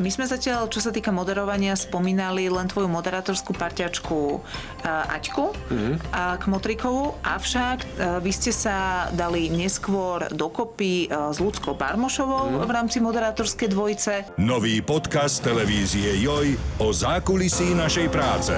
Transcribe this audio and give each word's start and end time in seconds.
my 0.00 0.08
sme 0.08 0.24
zatiaľ, 0.24 0.72
čo 0.72 0.80
sa 0.80 0.90
týka 0.90 1.12
moderovania, 1.12 1.76
spomínali 1.76 2.48
len 2.48 2.66
tvoju 2.66 2.88
moderátorskú 2.88 3.52
parťačku 3.52 4.40
uh, 4.40 5.12
Aťku 5.12 5.52
mm-hmm. 5.52 5.94
uh, 6.10 6.40
Kmotrikovu, 6.40 7.20
avšak 7.20 7.78
uh, 7.84 8.18
vy 8.24 8.32
ste 8.32 8.50
sa 8.50 9.08
dali 9.12 9.52
neskôr 9.52 10.32
dokopy 10.32 11.12
uh, 11.12 11.28
s 11.28 11.38
Ľudskou 11.38 11.76
Barmošovou 11.76 12.48
mm-hmm. 12.48 12.66
v 12.66 12.70
rámci 12.72 12.98
moderátorskej 13.04 13.68
dvojice. 13.68 14.12
Nový 14.40 14.80
podcast 14.80 15.44
televízie 15.44 16.16
Joj 16.24 16.56
o 16.80 16.88
zákulisí 16.90 17.76
našej 17.76 18.08
práce. 18.08 18.56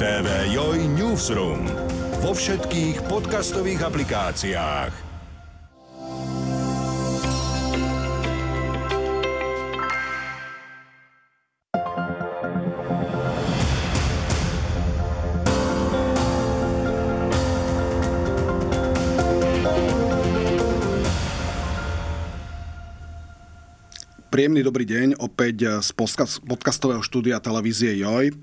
TV 0.00 0.26
Joj 0.56 0.78
Newsroom. 0.96 1.68
Vo 2.24 2.32
všetkých 2.32 3.06
podcastových 3.06 3.84
aplikáciách. 3.84 5.07
Príjemný 24.38 24.62
dobrý 24.62 24.86
deň 24.86 25.18
opäť 25.18 25.82
z 25.82 25.90
podcastového 26.46 27.02
štúdia 27.02 27.42
televízie 27.42 27.98
JOJ. 27.98 28.38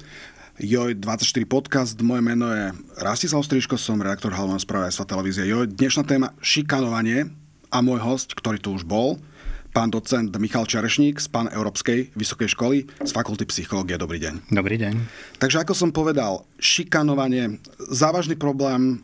JOJ 0.60 1.00
24 1.00 1.48
podcast, 1.48 1.96
moje 2.04 2.20
meno 2.20 2.52
je 2.52 2.76
Rastislav 3.00 3.48
Striško, 3.48 3.80
som 3.80 4.04
redaktor 4.04 4.36
hlavného 4.36 4.60
spravodajstva 4.60 5.08
televízie 5.08 5.48
JOJ. 5.48 5.72
Dnešná 5.80 6.04
téma 6.04 6.36
šikanovanie 6.44 7.32
a 7.72 7.80
môj 7.80 8.04
host, 8.04 8.36
ktorý 8.36 8.60
tu 8.60 8.76
už 8.76 8.84
bol, 8.84 9.24
pán 9.72 9.88
docent 9.88 10.36
Michal 10.36 10.68
Čarešník 10.68 11.16
z 11.16 11.32
Pán 11.32 11.48
Európskej 11.48 12.12
vysokej 12.12 12.52
školy 12.52 12.92
z 13.00 13.12
Fakulty 13.16 13.48
psychológie. 13.48 13.96
Dobrý 13.96 14.20
deň. 14.20 14.52
Dobrý 14.52 14.76
deň. 14.76 15.00
Takže 15.40 15.64
ako 15.64 15.72
som 15.80 15.96
povedal, 15.96 16.44
šikanovanie, 16.60 17.64
závažný 17.88 18.36
problém, 18.36 19.00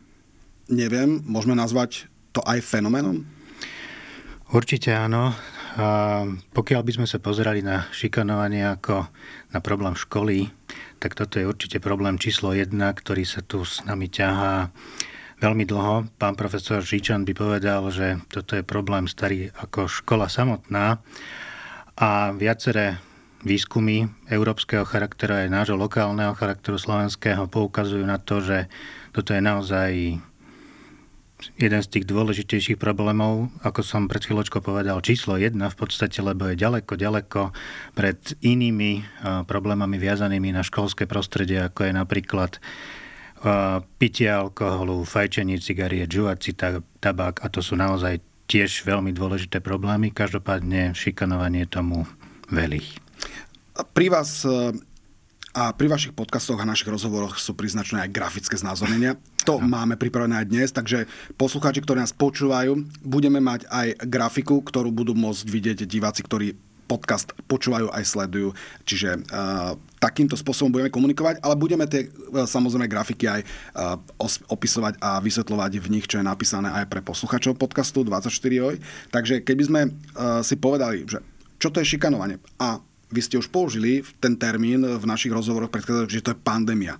neviem, 0.67 1.23
môžeme 1.23 1.55
nazvať 1.55 2.11
to 2.35 2.43
aj 2.43 2.59
fenoménom? 2.59 3.23
Určite 4.51 4.91
áno. 4.91 5.31
Pokiaľ 6.51 6.81
by 6.83 6.91
sme 6.91 7.07
sa 7.07 7.23
pozerali 7.23 7.63
na 7.63 7.87
šikanovanie 7.95 8.67
ako 8.75 9.07
na 9.55 9.59
problém 9.63 9.95
školy, 9.95 10.51
tak 10.99 11.15
toto 11.15 11.39
je 11.39 11.47
určite 11.47 11.79
problém 11.79 12.19
číslo 12.19 12.51
jedna, 12.51 12.91
ktorý 12.91 13.23
sa 13.23 13.39
tu 13.39 13.63
s 13.63 13.79
nami 13.87 14.11
ťahá 14.11 14.67
veľmi 15.41 15.65
dlho. 15.65 16.11
Pán 16.21 16.35
profesor 16.37 16.83
Žičan 16.83 17.25
by 17.25 17.33
povedal, 17.33 17.87
že 17.89 18.21
toto 18.29 18.53
je 18.53 18.67
problém 18.67 19.07
starý 19.09 19.49
ako 19.57 19.89
škola 19.89 20.29
samotná 20.29 21.01
a 21.97 22.09
viaceré 22.35 23.01
výskumy 23.41 24.05
európskeho 24.29 24.85
charakteru 24.85 25.33
aj 25.33 25.49
nášho 25.49 25.77
lokálneho 25.79 26.37
charakteru 26.37 26.77
slovenského 26.77 27.49
poukazujú 27.49 28.05
na 28.05 28.21
to, 28.21 28.37
že 28.43 28.69
toto 29.17 29.33
je 29.33 29.41
naozaj 29.41 29.91
jeden 31.57 31.81
z 31.81 31.87
tých 31.87 32.05
dôležitejších 32.05 32.77
problémov, 32.77 33.49
ako 33.65 33.81
som 33.81 34.05
pred 34.05 34.21
chvíľočkou 34.21 34.61
povedal, 34.61 35.01
číslo 35.01 35.37
jedna 35.37 35.69
v 35.71 35.79
podstate, 35.81 36.21
lebo 36.21 36.49
je 36.49 36.59
ďaleko, 36.59 36.93
ďaleko 36.95 37.51
pred 37.97 38.19
inými 38.45 39.01
problémami 39.49 39.97
viazanými 39.97 40.53
na 40.53 40.61
školské 40.61 41.09
prostredie, 41.09 41.61
ako 41.65 41.89
je 41.89 41.93
napríklad 41.93 42.51
pitie 43.97 44.29
alkoholu, 44.29 45.01
fajčenie 45.01 45.57
cigariet, 45.57 46.13
žuvací 46.13 46.53
tabák 47.01 47.41
a 47.41 47.49
to 47.49 47.65
sú 47.65 47.73
naozaj 47.73 48.21
tiež 48.45 48.85
veľmi 48.85 49.09
dôležité 49.15 49.63
problémy. 49.63 50.13
Každopádne 50.13 50.93
šikanovanie 50.93 51.65
tomu 51.65 52.05
velí. 52.53 52.85
Pri 53.97 54.13
vás 54.13 54.45
a 55.51 55.75
pri 55.75 55.87
vašich 55.91 56.15
podcastoch 56.15 56.59
a 56.59 56.69
našich 56.69 56.87
rozhovoroch 56.87 57.35
sú 57.35 57.51
priznačné 57.57 58.07
aj 58.07 58.13
grafické 58.15 58.55
znázornenia. 58.55 59.19
To 59.49 59.57
no. 59.57 59.65
máme 59.65 59.97
pripravené 59.97 60.45
aj 60.45 60.47
dnes, 60.47 60.69
takže 60.69 61.09
poslucháči, 61.35 61.81
ktorí 61.81 61.97
nás 62.01 62.13
počúvajú, 62.13 62.77
budeme 63.01 63.41
mať 63.41 63.65
aj 63.69 63.87
grafiku, 64.05 64.61
ktorú 64.61 64.93
budú 64.93 65.17
môcť 65.17 65.45
vidieť 65.49 65.77
diváci, 65.89 66.21
ktorí 66.21 66.53
podcast 66.91 67.31
počúvajú 67.47 67.87
aj 67.87 68.03
sledujú. 68.03 68.51
Čiže 68.83 69.23
uh, 69.31 69.79
takýmto 70.03 70.35
spôsobom 70.35 70.75
budeme 70.75 70.91
komunikovať, 70.91 71.39
ale 71.39 71.55
budeme 71.55 71.87
tie 71.87 72.11
uh, 72.11 72.43
samozrejme 72.43 72.91
grafiky 72.91 73.31
aj 73.31 73.41
uh, 73.47 73.95
os- 74.19 74.43
opisovať 74.51 74.99
a 74.99 75.23
vysvetľovať 75.23 75.71
v 75.79 75.87
nich, 75.87 76.05
čo 76.11 76.19
je 76.19 76.27
napísané 76.27 76.67
aj 76.67 76.91
pre 76.91 76.99
posluchačov 76.99 77.55
podcastu 77.55 78.03
24 78.03 78.27
oj. 78.59 78.75
Takže 79.07 79.39
keby 79.47 79.63
sme 79.63 79.81
uh, 79.87 80.43
si 80.43 80.59
povedali, 80.59 81.07
že 81.07 81.23
čo 81.63 81.71
to 81.71 81.79
je 81.79 81.95
šikanovanie 81.95 82.43
a 82.59 82.83
vy 83.11 83.21
ste 83.23 83.39
už 83.39 83.51
použili 83.51 84.03
ten 84.19 84.35
termín 84.35 84.83
v 84.83 85.03
našich 85.07 85.31
rozhovoroch 85.31 85.71
predchádzajúcich, 85.71 86.19
že 86.19 86.25
to 86.27 86.33
je 86.35 86.43
pandémia. 86.43 86.95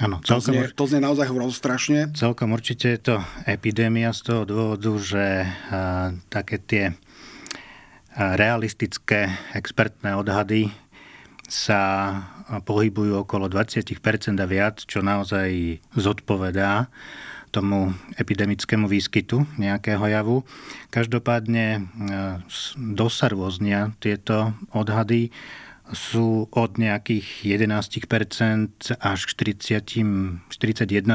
Áno, 0.00 0.24
celkom, 0.24 0.40
to, 0.40 0.48
znie, 0.48 0.62
to 0.72 0.84
znie 0.88 1.00
naozaj 1.04 1.28
rozstrašne. 1.28 2.16
Celkom 2.16 2.56
určite 2.56 2.96
je 2.96 3.00
to 3.12 3.16
epidémia 3.44 4.16
z 4.16 4.20
toho 4.24 4.42
dôvodu, 4.48 4.92
že 4.96 5.44
a, 5.68 6.16
také 6.32 6.56
tie 6.56 6.84
realistické 8.16 9.32
expertné 9.56 10.16
odhady 10.16 10.72
sa 11.48 12.12
pohybujú 12.64 13.24
okolo 13.24 13.48
20% 13.48 13.96
a 14.40 14.46
viac, 14.48 14.84
čo 14.84 15.04
naozaj 15.04 15.80
zodpovedá 15.96 16.88
tomu 17.52 17.92
epidemickému 18.16 18.88
výskytu 18.88 19.44
nejakého 19.60 20.00
javu. 20.08 20.40
Každopádne 20.88 21.84
dosa 22.96 23.28
rôznia 23.28 23.92
tieto 24.00 24.56
odhady 24.72 25.28
sú 25.92 26.48
od 26.48 26.80
nejakých 26.80 27.44
11% 27.44 28.96
až 28.96 29.20
k 29.28 29.30
40, 29.84 30.48
41%, 30.48 31.08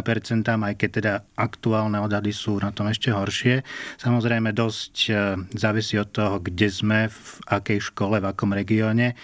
aj 0.48 0.76
keď 0.78 0.90
teda 0.90 1.14
aktuálne 1.34 1.98
odhady 1.98 2.30
sú 2.30 2.62
na 2.62 2.70
tom 2.70 2.88
ešte 2.88 3.10
horšie. 3.10 3.66
Samozrejme 3.98 4.54
dosť 4.54 4.96
e, 5.10 5.12
závisí 5.58 5.98
od 5.98 6.14
toho, 6.14 6.38
kde 6.38 6.70
sme, 6.70 7.00
v 7.10 7.30
akej 7.50 7.90
škole, 7.92 8.22
v 8.22 8.30
akom 8.30 8.54
regióne. 8.54 9.18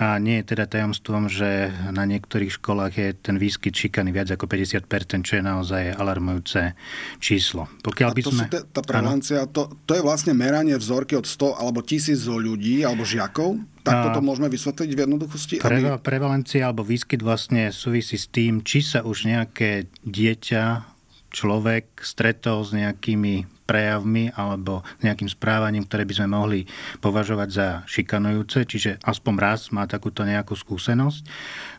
A 0.00 0.16
nie 0.16 0.40
je 0.40 0.56
teda 0.56 0.64
tajomstvom, 0.64 1.28
že 1.28 1.68
na 1.92 2.08
niektorých 2.08 2.56
školách 2.56 2.92
je 2.96 3.08
ten 3.12 3.36
výskyt 3.36 3.76
šikany 3.76 4.16
viac 4.16 4.32
ako 4.32 4.48
50%, 4.48 4.88
čo 5.28 5.36
je 5.36 5.44
naozaj 5.44 5.92
alarmujúce 5.92 6.72
číslo. 7.20 7.68
Pokiaľ 7.84 8.08
a 8.08 8.16
by 8.16 8.22
to 8.24 8.32
sme... 8.32 8.44
Tá 8.48 8.80
prevancia, 8.80 9.44
to, 9.44 9.68
to 9.84 9.92
je 9.92 10.00
vlastne 10.00 10.32
meranie 10.32 10.72
vzorky 10.80 11.20
od 11.20 11.28
100 11.28 11.60
alebo 11.60 11.84
1000 11.84 12.16
ľudí 12.16 12.80
alebo 12.80 13.04
žiakov? 13.04 13.60
Tak 13.84 14.08
toto 14.08 14.24
môžeme 14.24 14.48
vysvetliť 14.48 14.88
v 14.88 15.00
jednoduchosti? 15.04 15.54
Pre, 15.60 15.76
aby... 15.76 16.00
Prevalencia 16.00 16.72
alebo 16.72 16.80
výskyt 16.80 17.20
vlastne 17.20 17.68
súvisí 17.68 18.16
s 18.16 18.24
tým, 18.24 18.64
či 18.64 18.80
sa 18.80 19.04
už 19.04 19.28
nejaké 19.28 19.84
dieťa, 20.08 20.90
človek 21.28 22.02
stretol 22.02 22.64
s 22.66 22.72
nejakými 22.72 23.59
prejavmi 23.70 24.34
alebo 24.34 24.82
nejakým 25.06 25.30
správaním, 25.30 25.86
ktoré 25.86 26.02
by 26.02 26.14
sme 26.18 26.28
mohli 26.34 26.60
považovať 26.98 27.48
za 27.54 27.68
šikanujúce, 27.86 28.66
čiže 28.66 28.98
aspoň 29.06 29.34
raz 29.38 29.70
má 29.70 29.86
takúto 29.86 30.26
nejakú 30.26 30.58
skúsenosť. 30.58 31.22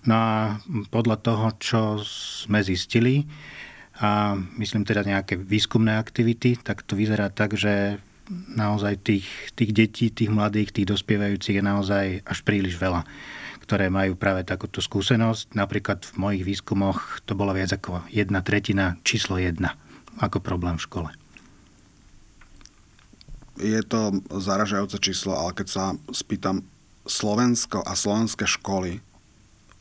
No 0.07 0.15
a 0.15 0.31
podľa 0.87 1.17
toho, 1.19 1.45
čo 1.59 1.81
sme 2.47 2.63
zistili, 2.63 3.27
a 4.01 4.33
myslím 4.57 4.87
teda 4.87 5.05
nejaké 5.05 5.35
výskumné 5.37 5.93
aktivity, 5.99 6.57
tak 6.57 6.81
to 6.87 6.95
vyzerá 6.95 7.29
tak, 7.29 7.53
že 7.53 8.01
naozaj 8.31 9.03
tých, 9.03 9.27
tých 9.53 9.71
detí, 9.75 10.07
tých 10.09 10.31
mladých, 10.31 10.71
tých 10.71 10.89
dospievajúcich 10.89 11.59
je 11.59 11.63
naozaj 11.63 12.05
až 12.23 12.39
príliš 12.47 12.79
veľa 12.79 13.03
ktoré 13.61 13.87
majú 13.87 14.19
práve 14.19 14.43
takúto 14.43 14.83
skúsenosť. 14.83 15.55
Napríklad 15.55 16.03
v 16.03 16.15
mojich 16.19 16.43
výskumoch 16.43 17.23
to 17.23 17.39
bolo 17.39 17.55
viac 17.55 17.71
ako 17.71 18.03
jedna 18.11 18.43
tretina, 18.43 18.99
číslo 19.07 19.39
jedna 19.39 19.79
ako 20.19 20.43
problém 20.43 20.75
v 20.75 20.85
škole 20.91 21.20
je 23.61 23.81
to 23.85 24.25
zaražajúce 24.33 24.97
číslo, 24.97 25.37
ale 25.37 25.53
keď 25.53 25.67
sa 25.69 25.83
spýtam 26.09 26.65
Slovensko 27.05 27.85
a 27.85 27.93
slovenské 27.93 28.49
školy, 28.49 29.01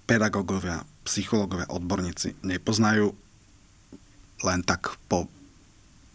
pedagógovia, 0.04 0.84
psychológovia, 1.04 1.72
odborníci 1.72 2.36
nepoznajú 2.44 3.16
len 4.44 4.60
tak 4.64 4.96
po, 5.08 5.28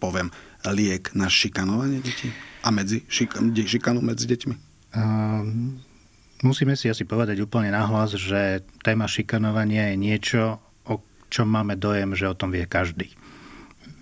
poviem, 0.01 0.33
liek 0.65 1.13
na 1.13 1.29
šikanovanie 1.29 2.01
detí 2.01 2.33
a 2.65 2.73
medzi, 2.73 3.05
šik, 3.05 3.37
šikanu 3.53 4.01
medzi 4.01 4.25
deťmi? 4.25 4.55
Um, 4.97 5.77
musíme 6.41 6.73
si 6.73 6.89
asi 6.89 7.05
povedať 7.05 7.37
úplne 7.45 7.69
nahlas, 7.69 8.17
že 8.17 8.65
téma 8.81 9.05
šikanovania 9.05 9.93
je 9.93 9.95
niečo, 10.01 10.41
o 10.89 10.97
čom 11.29 11.47
máme 11.53 11.77
dojem, 11.77 12.17
že 12.17 12.25
o 12.25 12.37
tom 12.37 12.49
vie 12.49 12.65
každý. 12.65 13.13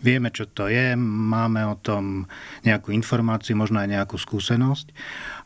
Vieme, 0.03 0.29
čo 0.29 0.45
to 0.45 0.67
je, 0.67 0.99
máme 0.99 1.63
o 1.63 1.79
tom 1.79 2.27
nejakú 2.67 2.91
informáciu, 2.91 3.55
možno 3.55 3.79
aj 3.79 3.87
nejakú 3.87 4.19
skúsenosť, 4.19 4.91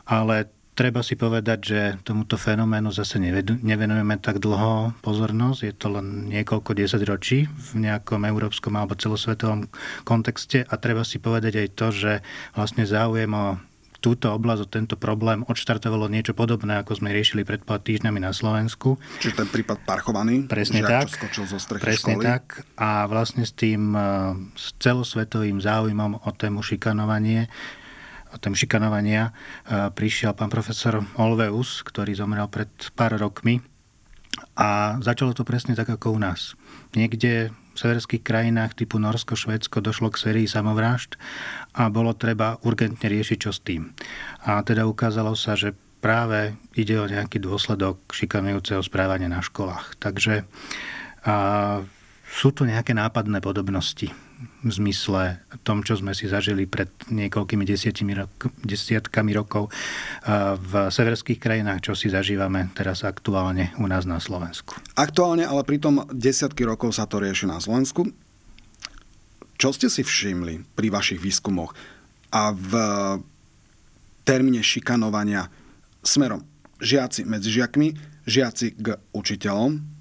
ale 0.09 0.49
treba 0.77 1.01
si 1.01 1.17
povedať, 1.17 1.59
že 1.61 1.81
tomuto 2.05 2.37
fenoménu 2.37 2.93
zase 2.93 3.17
nevenujeme 3.17 4.17
tak 4.21 4.37
dlho 4.37 4.93
pozornosť. 5.01 5.59
Je 5.65 5.73
to 5.73 5.87
len 5.89 6.29
niekoľko 6.29 6.77
desaťročí 6.77 7.49
v 7.49 7.69
nejakom 7.81 8.21
európskom 8.29 8.77
alebo 8.77 8.93
celosvetovom 8.93 9.65
kontexte 10.05 10.65
a 10.69 10.73
treba 10.77 11.01
si 11.01 11.17
povedať 11.17 11.65
aj 11.65 11.69
to, 11.73 11.87
že 11.89 12.13
vlastne 12.53 12.85
záujem 12.85 13.33
o 13.33 13.57
túto 14.07 14.31
oblasť, 14.31 14.71
tento 14.71 14.95
problém 14.95 15.43
odštartovalo 15.43 16.07
niečo 16.07 16.31
podobné, 16.31 16.79
ako 16.79 17.03
sme 17.03 17.11
riešili 17.11 17.43
pred 17.43 17.59
pár 17.67 17.83
týždňami 17.83 18.23
na 18.23 18.31
Slovensku. 18.31 18.95
Čiže 19.19 19.43
ten 19.43 19.49
prípad 19.51 19.83
parchovaný, 19.83 20.47
presne 20.47 20.79
žiak, 20.79 20.87
tak, 20.87 21.11
čo 21.11 21.15
skočil 21.19 21.43
zo 21.51 21.59
strechy 21.59 21.83
presne 21.91 22.15
školy. 22.15 22.23
tak. 22.23 22.43
A 22.79 23.03
vlastne 23.11 23.43
s 23.43 23.51
tým 23.51 23.91
e, 23.91 23.99
s 24.55 24.71
celosvetovým 24.79 25.59
záujmom 25.59 26.23
o 26.23 26.29
tému 26.31 26.63
šikanovanie 26.63 27.51
o 28.31 28.37
tém 28.39 28.55
šikanovania 28.55 29.31
e, 29.67 29.91
prišiel 29.91 30.31
pán 30.35 30.51
profesor 30.51 31.03
Olveus, 31.19 31.83
ktorý 31.83 32.15
zomrel 32.15 32.47
pred 32.47 32.71
pár 32.95 33.15
rokmi 33.19 33.59
a 34.55 34.99
začalo 35.03 35.35
to 35.35 35.43
presne 35.43 35.75
tak 35.75 35.91
ako 35.91 36.15
u 36.15 36.19
nás. 36.19 36.55
Niekde 36.95 37.51
severských 37.77 38.25
krajinách 38.25 38.73
typu 38.75 38.97
Norsko, 38.97 39.37
Švédsko 39.37 39.79
došlo 39.79 40.09
k 40.09 40.19
sérii 40.19 40.47
samovrážd 40.49 41.15
a 41.77 41.87
bolo 41.93 42.17
treba 42.17 42.57
urgentne 42.65 43.07
riešiť, 43.07 43.37
čo 43.37 43.51
s 43.53 43.61
tým. 43.61 43.93
A 44.43 44.59
teda 44.65 44.89
ukázalo 44.89 45.37
sa, 45.37 45.53
že 45.53 45.77
práve 46.01 46.57
ide 46.73 46.97
o 46.97 47.09
nejaký 47.09 47.41
dôsledok 47.41 48.11
šikanujúceho 48.11 48.81
správania 48.81 49.29
na 49.29 49.41
školách. 49.41 49.97
Takže 50.01 50.43
a, 51.23 51.81
sú 52.27 52.49
tu 52.51 52.67
nejaké 52.67 52.91
nápadné 52.97 53.39
podobnosti 53.39 54.26
v 54.65 54.71
zmysle 54.73 55.37
tom, 55.61 55.85
čo 55.85 55.97
sme 56.01 56.17
si 56.17 56.25
zažili 56.25 56.65
pred 56.65 56.89
niekoľkými 57.13 57.63
rok, 58.17 58.49
desiatkami 58.65 59.31
rokov 59.37 59.69
v 60.57 60.71
severských 60.89 61.37
krajinách, 61.37 61.85
čo 61.85 61.93
si 61.93 62.09
zažívame 62.09 62.73
teraz 62.73 63.05
aktuálne 63.05 63.77
u 63.77 63.85
nás 63.85 64.09
na 64.09 64.17
Slovensku. 64.17 64.73
Aktuálne, 64.97 65.45
ale 65.45 65.61
pritom 65.61 66.09
desiatky 66.09 66.65
rokov 66.65 66.97
sa 66.97 67.05
to 67.05 67.21
rieši 67.21 67.45
na 67.45 67.61
Slovensku. 67.61 68.09
Čo 69.57 69.73
ste 69.73 69.89
si 69.89 70.01
všimli 70.05 70.73
pri 70.77 70.87
vašich 70.89 71.21
výskumoch 71.21 71.73
a 72.33 72.53
v 72.53 72.71
termíne 74.25 74.61
šikanovania 74.61 75.49
smerom 76.01 76.45
žiaci 76.77 77.25
medzi 77.25 77.49
žiakmi, 77.49 77.97
žiaci 78.29 78.77
k 78.77 79.01
učiteľom, 79.17 79.96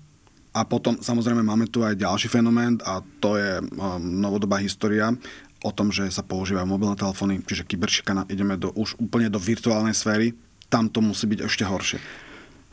a 0.56 0.64
potom 0.64 0.97
samozrejme 0.97 1.44
máme 1.44 1.69
tu 1.69 1.85
aj 1.85 2.00
ďalší 2.00 2.32
fenomén 2.32 2.81
a 2.88 3.05
to 3.20 3.37
je 3.37 3.61
um, 3.61 4.00
novodobá 4.00 4.56
história 4.56 5.12
o 5.61 5.70
tom, 5.73 5.93
že 5.93 6.08
sa 6.08 6.25
používajú 6.25 6.64
mobilné 6.64 6.97
telefóny, 6.97 7.44
čiže 7.44 7.69
kyberšikana, 7.69 8.25
ideme 8.32 8.56
do, 8.56 8.73
už 8.73 8.97
úplne 8.97 9.29
do 9.29 9.37
virtuálnej 9.37 9.93
sféry, 9.93 10.32
tam 10.73 10.88
to 10.88 11.05
musí 11.05 11.29
byť 11.29 11.41
ešte 11.44 11.64
horšie. 11.69 12.00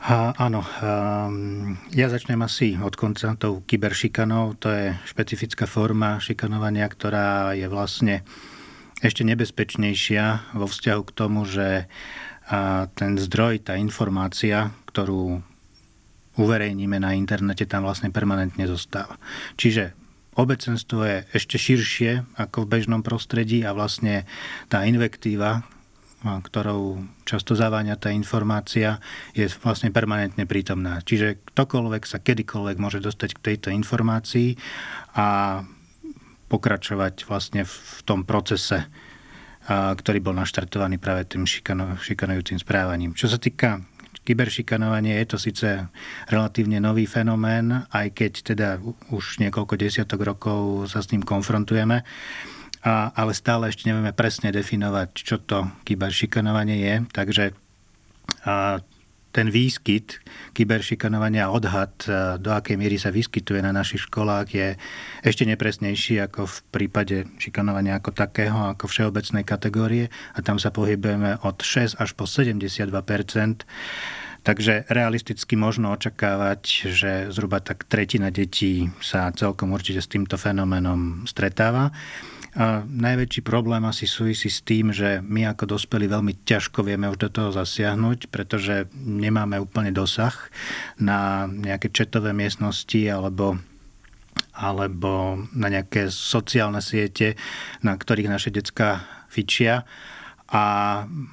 A, 0.04 0.36
áno, 0.36 0.60
um, 0.60 1.76
ja 1.96 2.12
začnem 2.12 2.40
asi 2.44 2.76
od 2.76 2.92
konca 2.92 3.40
tou 3.40 3.64
kyberšikanou. 3.64 4.52
To 4.60 4.68
je 4.68 4.92
špecifická 5.08 5.64
forma 5.64 6.20
šikanovania, 6.20 6.84
ktorá 6.84 7.56
je 7.56 7.64
vlastne 7.72 8.20
ešte 9.00 9.24
nebezpečnejšia 9.24 10.56
vo 10.60 10.68
vzťahu 10.68 11.02
k 11.08 11.14
tomu, 11.16 11.48
že 11.48 11.88
a 12.44 12.92
ten 12.92 13.16
zdroj, 13.16 13.64
tá 13.64 13.80
informácia, 13.80 14.68
ktorú 14.92 15.40
uverejníme 16.34 16.98
na 16.98 17.14
internete, 17.14 17.66
tam 17.66 17.86
vlastne 17.86 18.10
permanentne 18.10 18.66
zostáva. 18.66 19.18
Čiže 19.54 19.94
obecenstvo 20.34 21.06
je 21.06 21.16
ešte 21.30 21.56
širšie 21.62 22.40
ako 22.40 22.66
v 22.66 22.70
bežnom 22.74 23.06
prostredí 23.06 23.62
a 23.62 23.70
vlastne 23.70 24.26
tá 24.66 24.82
invektíva, 24.82 25.62
ktorou 26.24 27.04
často 27.28 27.52
zaváňa 27.52 28.00
tá 28.00 28.08
informácia, 28.08 28.96
je 29.36 29.44
vlastne 29.60 29.92
permanentne 29.92 30.48
prítomná. 30.48 31.04
Čiže 31.04 31.44
ktokoľvek 31.54 32.02
sa 32.08 32.18
kedykoľvek 32.18 32.76
môže 32.80 33.04
dostať 33.04 33.30
k 33.36 33.44
tejto 33.52 33.68
informácii 33.70 34.56
a 35.14 35.60
pokračovať 36.48 37.28
vlastne 37.28 37.68
v 37.68 37.98
tom 38.08 38.24
procese, 38.24 38.88
ktorý 39.70 40.18
bol 40.24 40.36
naštartovaný 40.36 40.96
práve 40.96 41.28
tým 41.28 41.44
šikanujúcim 41.44 42.56
správaním. 42.56 43.12
Čo 43.12 43.32
sa 43.32 43.38
týka 43.40 43.84
Kyberšikanovanie 44.24 45.20
je 45.20 45.26
to 45.28 45.38
síce 45.38 45.68
relatívne 46.32 46.80
nový 46.80 47.04
fenomén, 47.04 47.84
aj 47.92 48.08
keď 48.16 48.32
teda 48.56 48.68
už 49.12 49.38
niekoľko 49.44 49.76
desiatok 49.76 50.24
rokov 50.24 50.88
sa 50.88 51.04
s 51.04 51.12
ním 51.12 51.20
konfrontujeme, 51.20 52.00
a, 52.84 52.92
ale 53.12 53.32
stále 53.36 53.68
ešte 53.68 53.88
nevieme 53.88 54.16
presne 54.16 54.48
definovať, 54.48 55.08
čo 55.12 55.36
to 55.40 55.68
kyberšikanovanie 55.84 56.76
je. 56.80 56.94
Takže 57.12 57.44
a, 58.48 58.80
ten 59.34 59.50
výskyt 59.50 60.22
kyberšikanovania, 60.54 61.50
odhad, 61.50 61.90
do 62.38 62.50
akej 62.54 62.78
miery 62.78 63.02
sa 63.02 63.10
vyskytuje 63.10 63.58
na 63.66 63.74
našich 63.74 64.06
školách, 64.06 64.46
je 64.54 64.68
ešte 65.26 65.42
nepresnejší 65.42 66.22
ako 66.22 66.46
v 66.46 66.56
prípade 66.70 67.16
šikanovania 67.42 67.98
ako 67.98 68.14
takého, 68.14 68.70
ako 68.70 68.86
všeobecnej 68.86 69.42
kategórie 69.42 70.06
a 70.32 70.38
tam 70.38 70.62
sa 70.62 70.70
pohybujeme 70.70 71.42
od 71.42 71.58
6 71.58 71.98
až 71.98 72.10
po 72.14 72.30
72% 72.30 73.66
Takže 74.44 74.84
realisticky 74.92 75.56
možno 75.56 75.88
očakávať, 75.96 76.92
že 76.92 77.10
zhruba 77.32 77.64
tak 77.64 77.88
tretina 77.88 78.28
detí 78.28 78.92
sa 79.00 79.32
celkom 79.32 79.72
určite 79.72 80.04
s 80.04 80.12
týmto 80.12 80.36
fenoménom 80.36 81.24
stretáva. 81.24 81.96
Najväčší 82.86 83.42
problém 83.42 83.82
asi 83.82 84.06
súvisí 84.06 84.46
s 84.46 84.62
tým, 84.62 84.94
že 84.94 85.18
my 85.26 85.50
ako 85.50 85.74
dospelí 85.74 86.06
veľmi 86.06 86.46
ťažko 86.46 86.86
vieme 86.86 87.10
už 87.10 87.26
do 87.26 87.30
toho 87.30 87.50
zasiahnuť, 87.50 88.30
pretože 88.30 88.86
nemáme 88.94 89.58
úplne 89.58 89.90
dosah 89.90 90.34
na 90.94 91.50
nejaké 91.50 91.90
četové 91.90 92.30
miestnosti 92.30 93.02
alebo 93.10 93.58
alebo 94.54 95.42
na 95.50 95.66
nejaké 95.66 96.14
sociálne 96.14 96.78
siete, 96.78 97.34
na 97.82 97.98
ktorých 97.98 98.30
naše 98.30 98.54
decka 98.54 99.02
fičia 99.26 99.82
a 100.46 100.62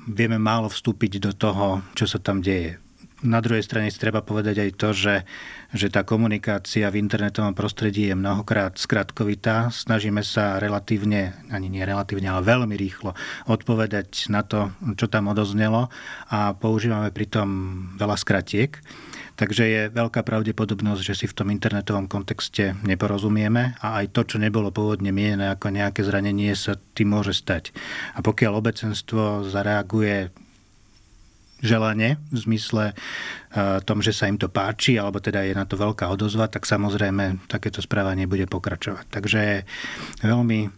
vieme 0.09 0.41
málo 0.41 0.73
vstúpiť 0.73 1.21
do 1.21 1.31
toho, 1.37 1.85
čo 1.93 2.09
sa 2.09 2.17
tam 2.17 2.41
deje. 2.41 2.81
Na 3.21 3.37
druhej 3.37 3.61
strane 3.61 3.93
si 3.93 4.01
treba 4.01 4.25
povedať 4.25 4.65
aj 4.65 4.71
to, 4.81 4.89
že, 4.97 5.15
že 5.77 5.93
tá 5.93 6.01
komunikácia 6.01 6.89
v 6.89 7.05
internetovom 7.05 7.53
prostredí 7.53 8.09
je 8.09 8.17
mnohokrát 8.17 8.73
skratkovitá. 8.81 9.69
Snažíme 9.69 10.25
sa 10.25 10.57
relatívne, 10.57 11.37
ani 11.53 11.69
nie 11.69 11.85
relatívne, 11.85 12.33
ale 12.33 12.41
veľmi 12.41 12.73
rýchlo 12.73 13.13
odpovedať 13.45 14.33
na 14.33 14.41
to, 14.41 14.73
čo 14.97 15.05
tam 15.05 15.29
odoznelo 15.29 15.93
a 16.33 16.57
používame 16.57 17.13
pritom 17.13 17.47
veľa 18.01 18.17
skratiek. 18.17 18.81
Takže 19.37 19.63
je 19.65 19.81
veľká 19.89 20.21
pravdepodobnosť, 20.21 21.01
že 21.01 21.17
si 21.17 21.25
v 21.25 21.33
tom 21.37 21.49
internetovom 21.49 22.05
kontexte 22.05 22.77
neporozumieme 22.85 23.73
a 23.81 24.01
aj 24.01 24.13
to, 24.13 24.21
čo 24.21 24.37
nebolo 24.37 24.69
pôvodne 24.69 25.09
mienené 25.09 25.49
ako 25.49 25.73
nejaké 25.73 26.05
zranenie, 26.05 26.53
sa 26.53 26.77
tým 26.93 27.13
môže 27.13 27.33
stať. 27.33 27.73
A 28.13 28.21
pokiaľ 28.21 28.61
obecenstvo 28.61 29.49
zareaguje 29.49 30.29
želanie 31.61 32.17
v 32.33 32.37
zmysle 32.37 32.83
uh, 32.93 33.79
tom, 33.85 34.01
že 34.01 34.11
sa 34.11 34.27
im 34.27 34.35
to 34.35 34.49
páči, 34.49 34.97
alebo 34.97 35.21
teda 35.21 35.45
je 35.45 35.53
na 35.53 35.63
to 35.63 35.77
veľká 35.77 36.09
odozva, 36.09 36.49
tak 36.49 36.65
samozrejme 36.65 37.45
takéto 37.47 37.79
správanie 37.79 38.25
bude 38.25 38.49
pokračovať. 38.49 39.05
Takže 39.07 39.39
je 39.39 39.57
veľmi 40.25 40.73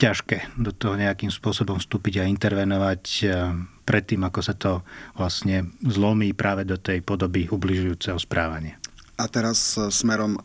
ťažké 0.00 0.56
do 0.56 0.72
toho 0.72 0.96
nejakým 0.96 1.28
spôsobom 1.28 1.76
vstúpiť 1.76 2.24
a 2.24 2.30
intervenovať 2.30 3.02
uh, 3.26 3.52
predtým, 3.84 4.24
ako 4.24 4.40
sa 4.40 4.54
to 4.56 4.80
vlastne 5.18 5.74
zlomí 5.84 6.32
práve 6.32 6.64
do 6.64 6.78
tej 6.80 7.04
podoby 7.04 7.50
ubližujúceho 7.50 8.16
správania. 8.16 8.80
A 9.20 9.28
teraz 9.28 9.76
uh, 9.76 9.92
smerom 9.92 10.40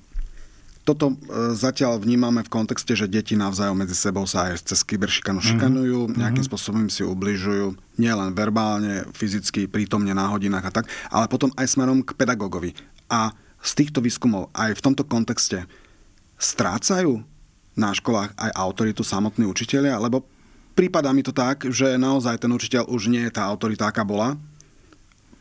toto 0.86 1.18
e, 1.18 1.58
zatiaľ 1.58 1.98
vnímame 1.98 2.46
v 2.46 2.54
kontexte, 2.54 2.94
že 2.94 3.10
deti 3.10 3.34
navzájom 3.34 3.74
medzi 3.74 3.98
sebou 3.98 4.30
sa 4.30 4.54
aj 4.54 4.70
cez 4.70 4.86
kyberšikanu 4.86 5.42
mhm. 5.42 5.48
šikanujú, 5.50 6.00
mm-hmm. 6.06 6.20
nejakým 6.22 6.46
spôsobom 6.46 6.86
si 6.88 7.02
ubližujú, 7.02 7.74
nielen 7.98 8.38
verbálne, 8.38 9.10
fyzicky, 9.18 9.66
prítomne 9.66 10.14
na 10.14 10.30
hodinách 10.30 10.70
a 10.70 10.72
tak, 10.72 10.86
ale 11.10 11.26
potom 11.26 11.50
aj 11.58 11.74
smerom 11.74 12.06
k 12.06 12.14
pedagogovi. 12.14 12.78
A 13.10 13.34
z 13.66 13.72
týchto 13.82 14.00
výskumov 14.00 14.54
aj 14.54 14.78
v 14.78 14.84
tomto 14.86 15.04
kontexte 15.10 15.66
strácajú 16.38 17.26
na 17.74 17.90
školách 17.92 18.38
aj 18.38 18.52
autoritu 18.54 19.02
samotní 19.02 19.50
učiteľia, 19.50 19.98
lebo 19.98 20.22
prípada 20.78 21.10
mi 21.12 21.26
to 21.26 21.34
tak, 21.34 21.66
že 21.74 21.98
naozaj 21.98 22.46
ten 22.46 22.52
učiteľ 22.54 22.88
už 22.88 23.10
nie 23.10 23.26
je 23.26 23.34
tá 23.34 23.50
autorita, 23.50 23.90
aká 23.90 24.06
bola, 24.06 24.38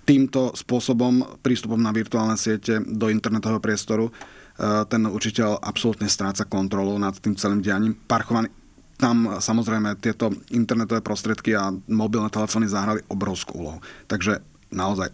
týmto 0.04 0.52
spôsobom, 0.52 1.40
prístupom 1.40 1.80
na 1.80 1.92
virtuálne 1.92 2.36
siete 2.36 2.80
do 2.80 3.08
internetového 3.08 3.60
priestoru, 3.60 4.12
ten 4.61 5.02
učiteľ 5.06 5.58
absolútne 5.58 6.06
stráca 6.06 6.46
kontrolu 6.46 6.94
nad 6.99 7.14
tým 7.18 7.34
celým 7.34 7.58
dianím. 7.58 7.99
Parchovaný, 8.06 8.50
tam 8.94 9.42
samozrejme 9.42 9.99
tieto 9.99 10.30
internetové 10.54 11.02
prostriedky 11.02 11.58
a 11.58 11.75
mobilné 11.90 12.30
telefóny 12.30 12.70
zahrali 12.70 13.02
obrovskú 13.11 13.58
úlohu. 13.58 13.78
Takže 14.06 14.38
naozaj 14.70 15.11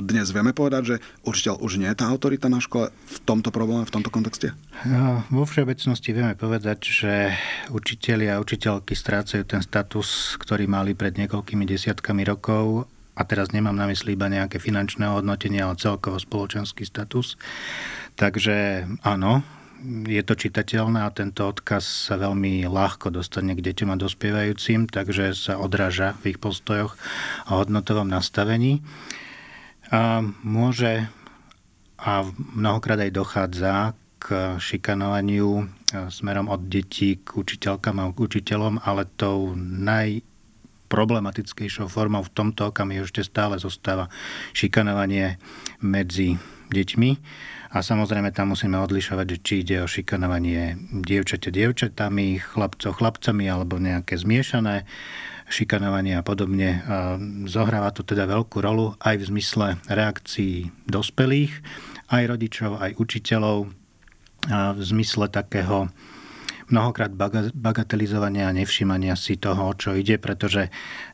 dnes 0.00 0.32
vieme 0.32 0.56
povedať, 0.56 0.82
že 0.82 0.96
učiteľ 1.28 1.60
už 1.60 1.76
nie 1.76 1.92
je 1.92 2.00
tá 2.00 2.08
autorita 2.08 2.48
na 2.48 2.56
škole 2.56 2.88
v 2.88 3.18
tomto 3.28 3.52
probléme, 3.52 3.84
v 3.84 3.92
tomto 3.92 4.08
kontexte? 4.08 4.56
No, 4.88 5.20
vo 5.28 5.44
všeobecnosti 5.44 6.16
vieme 6.16 6.32
povedať, 6.32 6.78
že 6.88 7.12
učiteľi 7.68 8.32
a 8.32 8.40
učiteľky 8.40 8.96
strácajú 8.96 9.44
ten 9.44 9.60
status, 9.60 10.40
ktorý 10.40 10.64
mali 10.64 10.96
pred 10.96 11.20
niekoľkými 11.20 11.68
desiatkami 11.68 12.24
rokov 12.24 12.88
a 13.12 13.22
teraz 13.28 13.52
nemám 13.52 13.76
na 13.76 13.84
mysli 13.92 14.16
iba 14.16 14.32
nejaké 14.32 14.56
finančné 14.56 15.04
hodnotenie, 15.04 15.60
ale 15.60 15.76
celkovo 15.76 16.16
spoločenský 16.16 16.88
status. 16.88 17.36
Takže 18.20 18.84
áno, 19.00 19.40
je 20.04 20.20
to 20.20 20.36
čitateľné 20.36 21.08
a 21.08 21.08
tento 21.08 21.48
odkaz 21.48 22.12
sa 22.12 22.20
veľmi 22.20 22.68
ľahko 22.68 23.08
dostane 23.08 23.56
k 23.56 23.64
deťom 23.64 23.96
a 23.96 23.96
dospievajúcim, 23.96 24.92
takže 24.92 25.32
sa 25.32 25.56
odráža 25.56 26.20
v 26.20 26.36
ich 26.36 26.38
postojoch 26.38 27.00
a 27.48 27.56
hodnotovom 27.56 28.04
nastavení. 28.04 28.84
A 29.88 30.20
môže 30.44 31.08
a 31.96 32.28
mnohokrát 32.36 33.00
aj 33.00 33.16
dochádza 33.16 33.96
k 34.20 34.60
šikanovaniu 34.60 35.72
smerom 36.12 36.52
od 36.52 36.68
detí 36.68 37.24
k 37.24 37.40
učiteľkám 37.40 38.04
a 38.04 38.12
k 38.12 38.20
učiteľom, 38.20 38.84
ale 38.84 39.08
tou 39.16 39.56
naj 39.56 40.20
problematickejšou 40.92 41.88
formou 41.88 42.20
v 42.20 42.34
tomto 42.36 42.68
okamihu 42.68 43.08
ešte 43.08 43.24
stále 43.24 43.56
zostáva 43.56 44.12
šikanovanie 44.52 45.40
medzi 45.80 46.36
deťmi. 46.68 47.10
A 47.70 47.86
samozrejme 47.86 48.34
tam 48.34 48.50
musíme 48.50 48.74
odlišovať, 48.82 49.26
či 49.46 49.62
ide 49.62 49.78
o 49.82 49.86
šikanovanie 49.86 50.74
dievčate 50.90 51.54
dievčatami, 51.54 52.42
chlapcov 52.42 52.98
chlapcami 52.98 53.46
alebo 53.46 53.78
nejaké 53.78 54.18
zmiešané 54.18 54.90
šikanovanie 55.50 56.18
a 56.18 56.26
podobne. 56.26 56.82
A 56.86 57.14
zohráva 57.46 57.94
to 57.94 58.02
teda 58.02 58.26
veľkú 58.26 58.58
rolu 58.58 58.98
aj 58.98 59.22
v 59.22 59.24
zmysle 59.34 59.66
reakcií 59.86 60.70
dospelých, 60.90 61.54
aj 62.10 62.22
rodičov, 62.26 62.82
aj 62.82 62.98
učiteľov, 62.98 63.70
a 64.48 64.72
v 64.72 64.80
zmysle 64.80 65.28
takého 65.28 65.92
mnohokrát 66.70 67.10
bagatelizovania 67.52 68.48
a 68.48 68.56
nevšimania 68.56 69.18
si 69.18 69.36
toho, 69.36 69.74
čo 69.74 69.92
ide, 69.98 70.16
pretože 70.16 70.70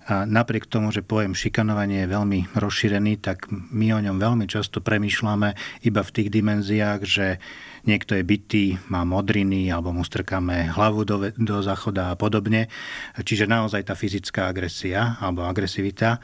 napriek 0.08 0.68
tomu, 0.68 0.92
že 0.92 1.02
pojem 1.02 1.34
šikanovanie 1.34 2.04
je 2.04 2.12
veľmi 2.12 2.40
rozšírený, 2.54 3.18
tak 3.24 3.48
my 3.50 3.96
o 3.96 4.00
ňom 4.04 4.16
veľmi 4.20 4.46
často 4.46 4.84
premýšľame 4.84 5.56
iba 5.82 6.00
v 6.04 6.14
tých 6.14 6.28
dimenziách, 6.30 7.00
že 7.02 7.26
niekto 7.88 8.14
je 8.14 8.22
bytý, 8.22 8.64
má 8.92 9.02
modriny 9.02 9.72
alebo 9.72 9.90
mu 9.90 10.04
strkáme 10.04 10.70
hlavu 10.76 11.02
do, 11.08 11.16
do 11.34 11.56
záchoda 11.64 12.12
a 12.12 12.18
podobne. 12.18 12.68
Čiže 13.18 13.50
naozaj 13.50 13.88
tá 13.88 13.94
fyzická 13.98 14.52
agresia 14.52 15.18
alebo 15.18 15.42
agresivita 15.48 16.20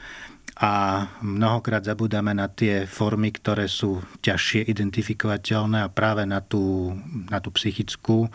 a 0.53 1.05
mnohokrát 1.25 1.81
zabudáme 1.81 2.37
na 2.37 2.45
tie 2.45 2.85
formy, 2.85 3.33
ktoré 3.33 3.65
sú 3.65 4.05
ťažšie 4.21 4.69
identifikovateľné 4.69 5.81
a 5.81 5.89
práve 5.89 6.29
na 6.29 6.45
tú, 6.45 6.93
na 7.33 7.41
tú 7.41 7.49
psychickú 7.49 8.29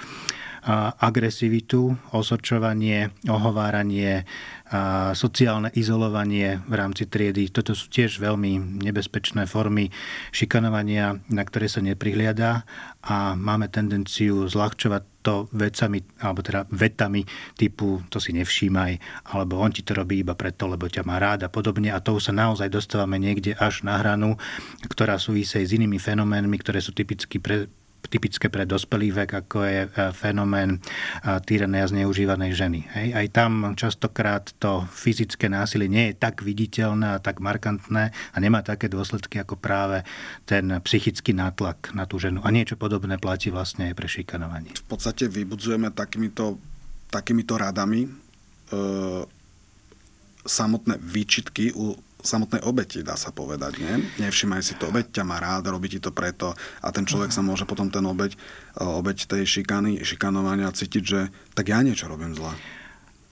agresivitu, 0.98 1.96
osočovanie, 2.12 3.10
ohováranie, 3.28 4.26
sociálne 5.16 5.72
izolovanie 5.72 6.60
v 6.68 6.74
rámci 6.76 7.08
triedy. 7.08 7.48
Toto 7.48 7.72
sú 7.72 7.88
tiež 7.88 8.20
veľmi 8.20 8.84
nebezpečné 8.84 9.48
formy 9.48 9.88
šikanovania, 10.28 11.16
na 11.32 11.42
ktoré 11.44 11.72
sa 11.72 11.80
neprihliadá 11.80 12.68
a 13.00 13.32
máme 13.32 13.72
tendenciu 13.72 14.44
zľahčovať 14.44 15.24
to 15.24 15.48
vecami, 15.50 16.04
alebo 16.20 16.40
teda 16.44 16.68
vetami 16.72 17.24
typu 17.56 18.00
to 18.12 18.20
si 18.20 18.32
nevšímaj, 18.36 19.24
alebo 19.34 19.58
on 19.60 19.72
ti 19.72 19.82
to 19.82 19.96
robí 19.96 20.20
iba 20.20 20.36
preto, 20.36 20.68
lebo 20.68 20.86
ťa 20.88 21.02
má 21.04 21.16
rád 21.16 21.48
a 21.48 21.52
podobne. 21.52 21.90
A 21.90 22.04
to 22.04 22.20
sa 22.20 22.32
naozaj 22.32 22.68
dostávame 22.68 23.16
niekde 23.16 23.56
až 23.56 23.82
na 23.88 23.98
hranu, 23.98 24.36
ktorá 24.86 25.16
súvisí 25.16 25.64
s 25.64 25.74
inými 25.74 25.96
fenoménmi, 25.96 26.56
ktoré 26.60 26.78
sú 26.84 26.92
typicky 26.92 27.40
pre, 27.40 27.72
typické 28.08 28.48
pre 28.48 28.64
dospelý 28.64 29.12
vek, 29.12 29.30
ako 29.44 29.58
je 29.66 29.80
e, 29.84 29.88
fenomén 30.16 30.78
e, 30.78 30.78
týranej 31.44 31.80
a 31.84 31.90
zneužívanej 31.92 32.52
ženy. 32.56 32.80
Hej. 32.96 33.08
Aj 33.12 33.26
tam 33.34 33.52
častokrát 33.76 34.48
to 34.56 34.88
fyzické 34.88 35.50
násilie 35.50 35.90
nie 35.90 36.12
je 36.12 36.18
tak 36.18 36.40
viditeľné 36.40 37.18
a 37.18 37.22
tak 37.22 37.42
markantné 37.42 38.10
a 38.10 38.36
nemá 38.40 38.64
také 38.64 38.88
dôsledky 38.88 39.42
ako 39.42 39.60
práve 39.60 40.02
ten 40.48 40.72
psychický 40.80 41.36
nátlak 41.36 41.92
na 41.92 42.08
tú 42.08 42.16
ženu. 42.16 42.40
A 42.42 42.48
niečo 42.48 42.80
podobné 42.80 43.20
platí 43.20 43.52
vlastne 43.52 43.92
aj 43.92 43.94
pre 43.94 44.08
šikanovanie. 44.08 44.72
V 44.72 44.86
podstate 44.88 45.28
vybudzujeme 45.28 45.92
takýmito, 45.92 46.56
takýmito 47.12 47.60
radami 47.60 48.08
e, 48.08 48.10
samotné 50.48 50.96
výčitky 50.96 51.76
u 51.76 52.07
samotnej 52.18 52.66
obeti, 52.66 53.06
dá 53.06 53.14
sa 53.14 53.30
povedať. 53.30 53.78
Nie? 53.78 53.94
Nevšimaj 54.18 54.62
si 54.62 54.75
to, 54.75 54.90
obeť 54.90 55.20
ťa 55.20 55.25
má 55.25 55.38
rád, 55.38 55.70
robí 55.70 55.87
ti 55.87 56.02
to 56.02 56.10
preto 56.10 56.52
a 56.82 56.88
ten 56.90 57.06
človek 57.06 57.30
sa 57.30 57.46
môže 57.46 57.62
potom 57.62 57.88
ten 57.88 58.02
obeť, 58.02 58.34
e, 58.34 58.38
obeť 58.82 59.30
tej 59.30 59.46
šikany, 59.46 60.02
šikanovania 60.02 60.75
cítiť, 60.75 61.02
že 61.02 61.30
tak 61.54 61.70
ja 61.70 61.78
niečo 61.82 62.10
robím 62.10 62.34
zle. 62.34 62.50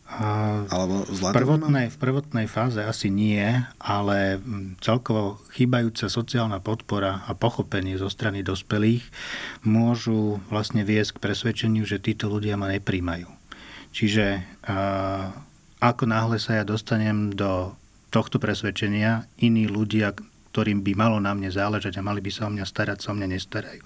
Alebo 0.06 1.02
v 1.02 1.18
prvotnej, 1.34 1.90
v 1.90 1.98
prvotnej 1.98 2.46
fáze 2.46 2.78
asi 2.78 3.10
nie, 3.10 3.42
ale 3.82 4.38
celkovo 4.78 5.42
chýbajúca 5.50 6.06
sociálna 6.06 6.62
podpora 6.62 7.26
a 7.26 7.34
pochopenie 7.34 7.98
zo 7.98 8.06
strany 8.06 8.46
dospelých 8.46 9.02
môžu 9.66 10.38
vlastne 10.46 10.86
viesť 10.86 11.18
k 11.18 11.22
presvedčeniu, 11.26 11.82
že 11.82 11.98
títo 11.98 12.30
ľudia 12.30 12.54
ma 12.54 12.70
nepríjmajú. 12.70 13.26
Čiže 13.90 14.46
ako 15.82 16.04
náhle 16.06 16.38
sa 16.38 16.62
ja 16.62 16.64
dostanem 16.64 17.34
do 17.34 17.74
tohto 18.16 18.40
presvedčenia 18.40 19.28
iní 19.44 19.68
ľudia, 19.68 20.16
ktorým 20.56 20.80
by 20.80 20.96
malo 20.96 21.20
na 21.20 21.36
mne 21.36 21.52
záležať 21.52 22.00
a 22.00 22.06
mali 22.06 22.24
by 22.24 22.32
sa 22.32 22.48
o 22.48 22.50
mňa 22.56 22.64
starať, 22.64 23.04
sa 23.04 23.12
o 23.12 23.16
mňa 23.20 23.28
nestarajú. 23.28 23.84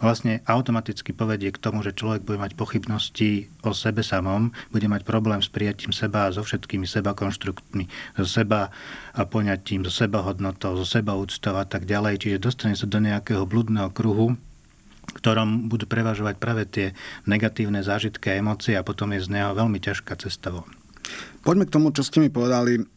Vlastne 0.00 0.40
automaticky 0.48 1.12
povedie 1.12 1.52
k 1.52 1.60
tomu, 1.60 1.84
že 1.84 1.92
človek 1.92 2.24
bude 2.24 2.40
mať 2.40 2.56
pochybnosti 2.56 3.52
o 3.60 3.76
sebe 3.76 4.00
samom, 4.00 4.48
bude 4.72 4.88
mať 4.88 5.04
problém 5.04 5.44
s 5.44 5.52
prijatím 5.52 5.92
seba 5.92 6.24
a 6.24 6.32
so 6.32 6.40
všetkými 6.40 6.88
seba 6.88 7.12
konštruktmi, 7.12 7.84
so 8.16 8.24
seba 8.24 8.72
a 9.12 9.22
poňatím, 9.28 9.84
so 9.84 9.92
seba 9.92 10.24
hodnotou, 10.24 10.72
so 10.80 10.88
seba 10.88 11.12
úctou 11.12 11.52
a 11.60 11.68
tak 11.68 11.84
ďalej. 11.84 12.24
Čiže 12.24 12.40
dostane 12.40 12.80
sa 12.80 12.88
do 12.88 12.96
nejakého 12.96 13.44
blúdneho 13.44 13.92
kruhu, 13.92 14.40
ktorom 15.20 15.68
budú 15.68 15.84
prevažovať 15.84 16.34
práve 16.40 16.64
tie 16.64 16.96
negatívne 17.28 17.84
zážitky 17.84 18.32
a 18.32 18.40
emócie 18.40 18.72
a 18.72 18.80
potom 18.80 19.12
je 19.12 19.20
z 19.20 19.36
neho 19.36 19.52
veľmi 19.52 19.84
ťažká 19.84 20.16
cesta 20.16 20.48
von. 20.48 20.72
Poďme 21.44 21.68
k 21.68 21.74
tomu, 21.76 21.92
čo 21.92 22.00
ste 22.00 22.24
mi 22.24 22.32
povedali 22.32 22.95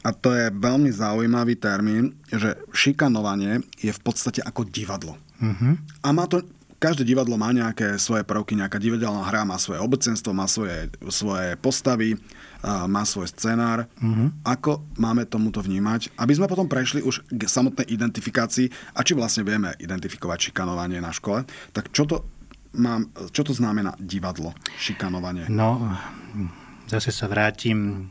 a 0.00 0.16
to 0.16 0.32
je 0.32 0.48
veľmi 0.48 0.88
zaujímavý 0.88 1.60
termín, 1.60 2.16
že 2.32 2.56
šikanovanie 2.72 3.60
je 3.76 3.92
v 3.92 4.00
podstate 4.00 4.40
ako 4.40 4.64
divadlo. 4.64 5.20
Uh-huh. 5.40 5.76
A 6.00 6.08
má 6.16 6.24
to, 6.24 6.40
každé 6.80 7.04
divadlo 7.04 7.36
má 7.36 7.52
nejaké 7.52 8.00
svoje 8.00 8.24
prvky, 8.24 8.56
nejaká 8.56 8.80
divadelná 8.80 9.20
hra, 9.28 9.44
má 9.44 9.60
svoje 9.60 9.84
obecenstvo, 9.84 10.32
má 10.32 10.48
svoje, 10.48 10.88
svoje 11.12 11.52
postavy, 11.60 12.16
má 12.64 13.04
svoj 13.04 13.28
scenár. 13.28 13.84
Uh-huh. 14.00 14.32
Ako 14.44 14.84
máme 14.96 15.28
tomuto 15.28 15.60
vnímať? 15.60 16.16
Aby 16.16 16.32
sme 16.32 16.48
potom 16.48 16.64
prešli 16.64 17.04
už 17.04 17.20
k 17.28 17.44
samotnej 17.44 17.88
identifikácii 17.92 18.96
a 18.96 19.04
či 19.04 19.12
vlastne 19.12 19.44
vieme 19.44 19.76
identifikovať 19.76 20.48
šikanovanie 20.48 21.00
na 21.04 21.12
škole, 21.12 21.44
tak 21.76 21.92
čo 21.92 22.08
to, 22.08 22.24
mám, 22.72 23.12
čo 23.36 23.44
to 23.44 23.52
znamená 23.52 23.92
divadlo, 24.00 24.56
šikanovanie? 24.80 25.44
No, 25.52 25.92
zase 26.88 27.12
sa 27.12 27.28
vrátim 27.28 28.08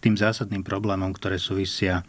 tým 0.00 0.16
zásadným 0.16 0.64
problémom, 0.64 1.12
ktoré 1.12 1.36
súvisia 1.36 2.02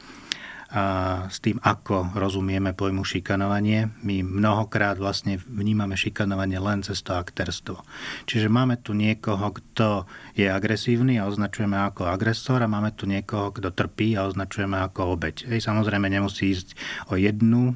a 0.72 1.28
s 1.28 1.44
tým, 1.44 1.60
ako 1.60 2.16
rozumieme 2.16 2.72
pojmu 2.72 3.04
šikanovanie. 3.04 3.92
My 4.08 4.24
mnohokrát 4.24 4.96
vlastne 4.96 5.36
vnímame 5.36 6.00
šikanovanie 6.00 6.64
len 6.64 6.80
cez 6.80 7.04
to 7.04 7.12
aktérstvo. 7.12 7.84
Čiže 8.24 8.48
máme 8.48 8.80
tu 8.80 8.96
niekoho, 8.96 9.52
kto 9.52 10.08
je 10.32 10.48
agresívny 10.48 11.20
a 11.20 11.28
označujeme 11.28 11.76
ako 11.76 12.08
agresor 12.08 12.64
a 12.64 12.72
máme 12.72 12.96
tu 12.96 13.04
niekoho, 13.04 13.52
kto 13.52 13.76
trpí 13.76 14.16
a 14.16 14.24
označujeme 14.24 14.80
ako 14.80 15.20
obeď. 15.20 15.52
Hej, 15.52 15.68
samozrejme 15.68 16.08
nemusí 16.08 16.56
ísť 16.56 16.80
o 17.12 17.20
jednu 17.20 17.76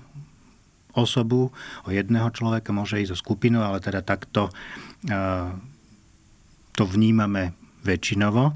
osobu, 0.95 1.51
o 1.83 1.89
jedného 1.91 2.31
človeka, 2.31 2.71
môže 2.71 3.03
ísť 3.03 3.11
o 3.11 3.19
skupinu, 3.19 3.59
ale 3.59 3.83
teda 3.83 4.07
takto 4.07 4.47
to 6.71 6.83
vnímame 6.87 7.51
väčšinovo. 7.83 8.55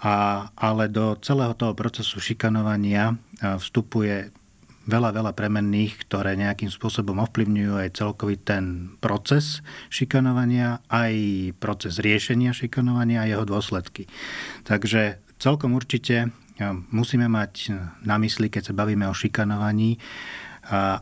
A, 0.00 0.48
ale 0.56 0.88
do 0.88 1.12
celého 1.20 1.52
toho 1.52 1.76
procesu 1.76 2.24
šikanovania 2.24 3.12
vstupuje 3.40 4.32
veľa, 4.88 5.12
veľa 5.12 5.32
premenných, 5.36 6.08
ktoré 6.08 6.34
nejakým 6.40 6.72
spôsobom 6.72 7.20
ovplyvňujú 7.20 7.74
aj 7.78 8.00
celkový 8.00 8.40
ten 8.40 8.96
proces 8.98 9.60
šikanovania, 9.92 10.80
aj 10.88 11.12
proces 11.60 12.00
riešenia 12.00 12.56
šikanovania 12.56 13.22
a 13.22 13.28
jeho 13.28 13.44
dôsledky. 13.44 14.08
Takže 14.64 15.20
celkom 15.36 15.76
určite 15.76 16.32
musíme 16.90 17.28
mať 17.28 17.72
na 18.04 18.16
mysli, 18.20 18.48
keď 18.48 18.72
sa 18.72 18.76
bavíme 18.76 19.04
o 19.04 19.14
šikanovaní, 19.14 20.00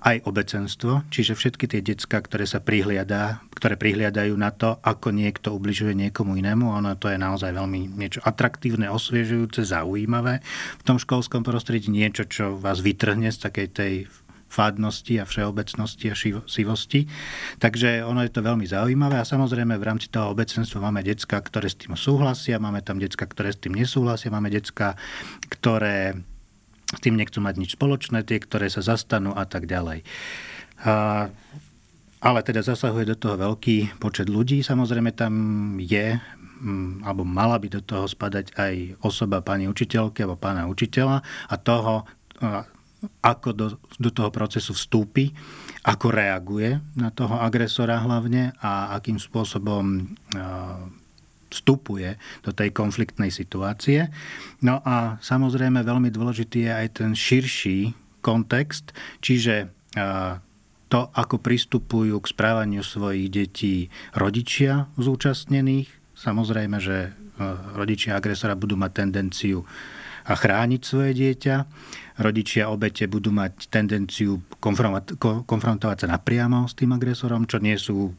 aj 0.00 0.25
obecenstvo, 0.25 1.04
čiže 1.12 1.37
všetky 1.37 1.68
tie 1.68 1.84
decka, 1.84 2.25
ktoré 2.25 2.48
sa 2.48 2.64
prihliadá, 2.64 3.44
ktoré 3.52 3.76
prihliadajú 3.76 4.32
na 4.34 4.48
to, 4.48 4.80
ako 4.80 5.12
niekto 5.12 5.52
ubližuje 5.52 5.92
niekomu 5.92 6.40
inému. 6.40 6.72
Ono 6.72 6.96
to 6.96 7.12
je 7.12 7.20
naozaj 7.20 7.52
veľmi 7.52 7.92
niečo 7.92 8.25
atraktívne, 8.25 8.88
osviežujúce, 8.88 9.68
zaujímavé 9.68 10.40
v 10.80 10.82
tom 10.88 10.96
školskom 10.96 11.44
prostredí, 11.44 11.92
niečo, 11.92 12.25
čo 12.25 12.56
vás 12.56 12.80
vytrhne 12.80 13.28
z 13.28 13.38
takej 13.44 13.68
tej 13.68 13.94
fádnosti 14.48 15.20
a 15.20 15.28
všeobecnosti 15.28 16.08
a 16.08 16.16
sivosti. 16.48 17.04
Takže 17.60 18.00
ono 18.00 18.25
je 18.25 18.32
to 18.32 18.40
veľmi 18.40 18.64
zaujímavé 18.64 19.20
a 19.20 19.28
samozrejme 19.28 19.76
v 19.76 19.87
rámci 19.87 20.08
toho 20.08 20.32
obecenstva 20.32 20.88
máme 20.88 21.04
decka, 21.04 21.37
ktoré 21.44 21.68
s 21.68 21.76
tým 21.76 21.92
súhlasia, 21.92 22.56
máme 22.56 22.80
tam 22.80 22.96
decka, 22.96 23.28
ktoré 23.28 23.52
s 23.52 23.60
tým 23.60 23.76
nesúhlasia, 23.76 24.32
máme 24.32 24.48
decka, 24.48 24.96
ktoré 25.52 26.16
s 26.88 27.00
tým 27.04 27.21
nechcú 27.21 27.45
mať 27.45 27.54
nič 27.61 27.71
spoločné, 27.76 28.25
tie, 28.25 28.40
ktoré 28.40 28.73
sa 28.73 28.80
zastanú 28.80 29.37
a 29.37 29.45
tak 29.45 29.68
ďalej. 29.68 30.04
A 30.85 31.28
ale 32.18 32.42
teda 32.42 32.66
zasahuje 32.66 33.14
do 33.14 33.16
toho 33.18 33.38
veľký 33.38 34.02
počet 34.02 34.26
ľudí. 34.26 34.66
Samozrejme 34.66 35.14
tam 35.14 35.35
je 35.78 36.18
alebo 37.07 37.23
mala 37.23 37.54
by 37.54 37.71
do 37.71 37.83
toho 37.87 38.11
spadať 38.11 38.59
aj 38.59 38.75
osoba 39.07 39.38
pani 39.38 39.71
učiteľky 39.71 40.26
alebo 40.26 40.35
pána 40.35 40.66
učiteľa 40.66 41.23
a 41.23 41.54
toho, 41.54 42.02
ako 43.23 43.49
do, 43.54 43.66
do 43.95 44.11
toho 44.11 44.30
procesu 44.35 44.75
vstúpi, 44.75 45.30
ako 45.87 46.11
reaguje 46.11 46.83
na 46.99 47.14
toho 47.14 47.38
agresora 47.38 48.02
hlavne 48.02 48.59
a 48.59 48.99
akým 48.99 49.23
spôsobom 49.23 50.11
vstupuje 51.49 52.21
do 52.45 52.52
tej 52.52 52.71
konfliktnej 52.73 53.33
situácie. 53.33 54.12
No 54.61 54.85
a 54.85 55.17
samozrejme 55.21 55.81
veľmi 55.83 56.12
dôležitý 56.12 56.69
je 56.69 56.73
aj 56.73 56.88
ten 57.00 57.11
širší 57.17 57.97
kontext, 58.21 58.93
čiže 59.25 59.73
to, 60.88 61.00
ako 61.12 61.37
pristupujú 61.40 62.17
k 62.21 62.31
správaniu 62.33 62.81
svojich 62.81 63.28
detí 63.28 63.93
rodičia 64.17 64.88
zúčastnených. 64.97 65.88
Samozrejme, 66.17 66.76
že 66.81 67.12
rodičia 67.76 68.19
agresora 68.19 68.59
budú 68.59 68.75
mať 68.75 69.05
tendenciu 69.05 69.62
a 70.28 70.35
chrániť 70.37 70.81
svoje 70.85 71.12
dieťa. 71.17 71.57
Rodičia 72.19 72.69
obete 72.69 73.07
budú 73.07 73.31
mať 73.31 73.71
tendenciu 73.71 74.43
konfrontovať 74.59 75.97
sa 76.02 76.09
napriamo 76.11 76.67
s 76.67 76.75
tým 76.75 76.90
agresorom, 76.93 77.47
čo 77.47 77.62
nie 77.62 77.78
sú 77.78 78.12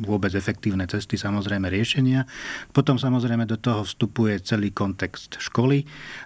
vôbec 0.00 0.32
efektívne 0.32 0.88
cesty 0.88 1.20
samozrejme 1.20 1.68
riešenia. 1.68 2.24
Potom 2.72 2.96
samozrejme 2.96 3.44
do 3.44 3.60
toho 3.60 3.84
vstupuje 3.84 4.40
celý 4.40 4.72
kontext 4.72 5.36
školy 5.38 5.84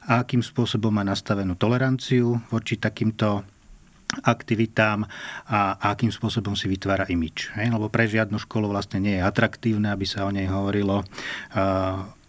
a 0.09 0.23
akým 0.23 0.41
spôsobom 0.41 0.95
má 0.95 1.03
nastavenú 1.03 1.59
toleranciu 1.59 2.39
voči 2.49 2.79
takýmto 2.79 3.43
aktivitám 4.23 5.03
a 5.51 5.75
akým 5.91 6.15
spôsobom 6.15 6.55
si 6.55 6.71
vytvára 6.71 7.09
imič. 7.11 7.51
Lebo 7.59 7.91
pre 7.91 8.07
žiadnu 8.07 8.39
školu 8.39 8.71
vlastne 8.71 9.03
nie 9.03 9.19
je 9.19 9.27
atraktívne, 9.27 9.91
aby 9.91 10.07
sa 10.07 10.23
o 10.23 10.31
nej 10.31 10.47
hovorilo 10.47 11.03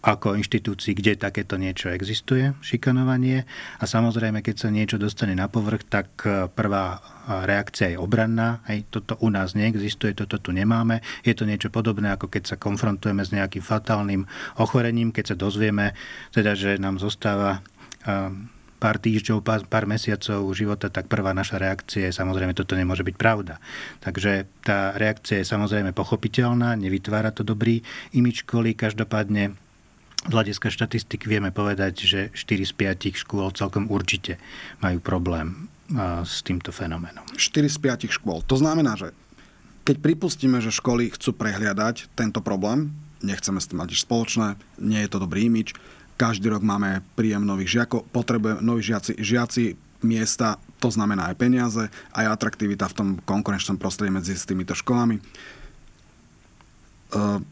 ako 0.05 0.37
inštitúcii, 0.37 0.93
kde 0.93 1.17
takéto 1.17 1.57
niečo 1.57 1.89
existuje, 1.89 2.53
šikanovanie. 2.61 3.49
A 3.81 3.83
samozrejme, 3.89 4.45
keď 4.45 4.55
sa 4.55 4.69
niečo 4.69 5.01
dostane 5.01 5.33
na 5.33 5.49
povrch, 5.49 5.81
tak 5.89 6.07
e, 6.29 6.45
prvá 6.45 7.01
reakcia 7.25 7.97
je 7.97 7.97
obranná. 7.97 8.61
Hej, 8.69 8.85
toto 8.93 9.17
u 9.25 9.33
nás 9.33 9.57
neexistuje, 9.57 10.13
toto 10.13 10.37
tu 10.37 10.53
nemáme. 10.53 11.01
Je 11.25 11.33
to 11.33 11.49
niečo 11.49 11.73
podobné, 11.73 12.13
ako 12.13 12.29
keď 12.29 12.53
sa 12.53 12.61
konfrontujeme 12.61 13.25
s 13.25 13.33
nejakým 13.33 13.65
fatálnym 13.65 14.29
ochorením, 14.61 15.09
keď 15.09 15.33
sa 15.33 15.35
dozvieme, 15.41 15.97
teda, 16.29 16.53
že 16.53 16.77
nám 16.77 17.01
zostáva 17.01 17.65
e, 18.05 18.53
pár 18.77 19.01
týždňov, 19.01 19.41
pár 19.65 19.89
mesiacov 19.89 20.45
života, 20.53 20.93
tak 20.93 21.09
prvá 21.09 21.33
naša 21.33 21.57
reakcia 21.57 22.13
je 22.13 22.13
samozrejme, 22.13 22.53
toto 22.53 22.77
nemôže 22.77 23.01
byť 23.01 23.15
pravda. 23.17 23.57
Takže 24.05 24.45
tá 24.61 24.93
reakcia 24.93 25.41
je 25.41 25.49
samozrejme 25.49 25.97
pochopiteľná, 25.97 26.77
nevytvára 26.77 27.33
to 27.33 27.41
dobrý 27.41 27.81
imič 28.13 28.45
školy, 28.45 28.77
každopádne 28.77 29.64
z 30.25 30.31
hľadiska 30.33 30.73
štatistik 30.73 31.29
vieme 31.29 31.53
povedať, 31.53 31.93
že 32.01 32.19
4 32.33 32.65
z 32.65 32.73
5 32.73 33.21
škôl 33.21 33.53
celkom 33.53 33.85
určite 33.93 34.41
majú 34.81 34.97
problém 34.97 35.69
s 36.25 36.41
týmto 36.41 36.73
fenoménom. 36.73 37.25
4 37.37 37.69
z 37.69 37.77
5 37.77 38.09
škôl. 38.09 38.41
To 38.49 38.57
znamená, 38.57 38.97
že 38.97 39.13
keď 39.85 40.01
pripustíme, 40.01 40.57
že 40.65 40.73
školy 40.73 41.13
chcú 41.13 41.37
prehliadať 41.37 42.09
tento 42.17 42.41
problém, 42.41 42.89
nechceme 43.21 43.61
s 43.61 43.69
tým 43.69 43.85
mať 43.85 43.93
nič 43.93 44.01
spoločné, 44.01 44.57
nie 44.81 44.97
je 45.05 45.09
to 45.13 45.21
dobrý 45.21 45.45
imič, 45.45 45.77
každý 46.17 46.49
rok 46.49 46.65
máme 46.65 47.05
príjem 47.13 47.45
nových 47.45 47.77
žiakov, 47.81 48.09
potrebujeme 48.09 48.65
noví 48.65 48.81
žiaci, 48.81 49.19
žiaci 49.21 49.77
miesta, 50.01 50.57
to 50.81 50.89
znamená 50.89 51.29
aj 51.29 51.35
peniaze, 51.37 51.83
aj 52.17 52.25
atraktivita 52.33 52.89
v 52.89 52.97
tom 52.97 53.09
konkurenčnom 53.21 53.77
prostredí 53.77 54.09
medzi 54.09 54.33
týmito 54.33 54.73
školami. 54.73 55.21
Uh, 57.13 57.43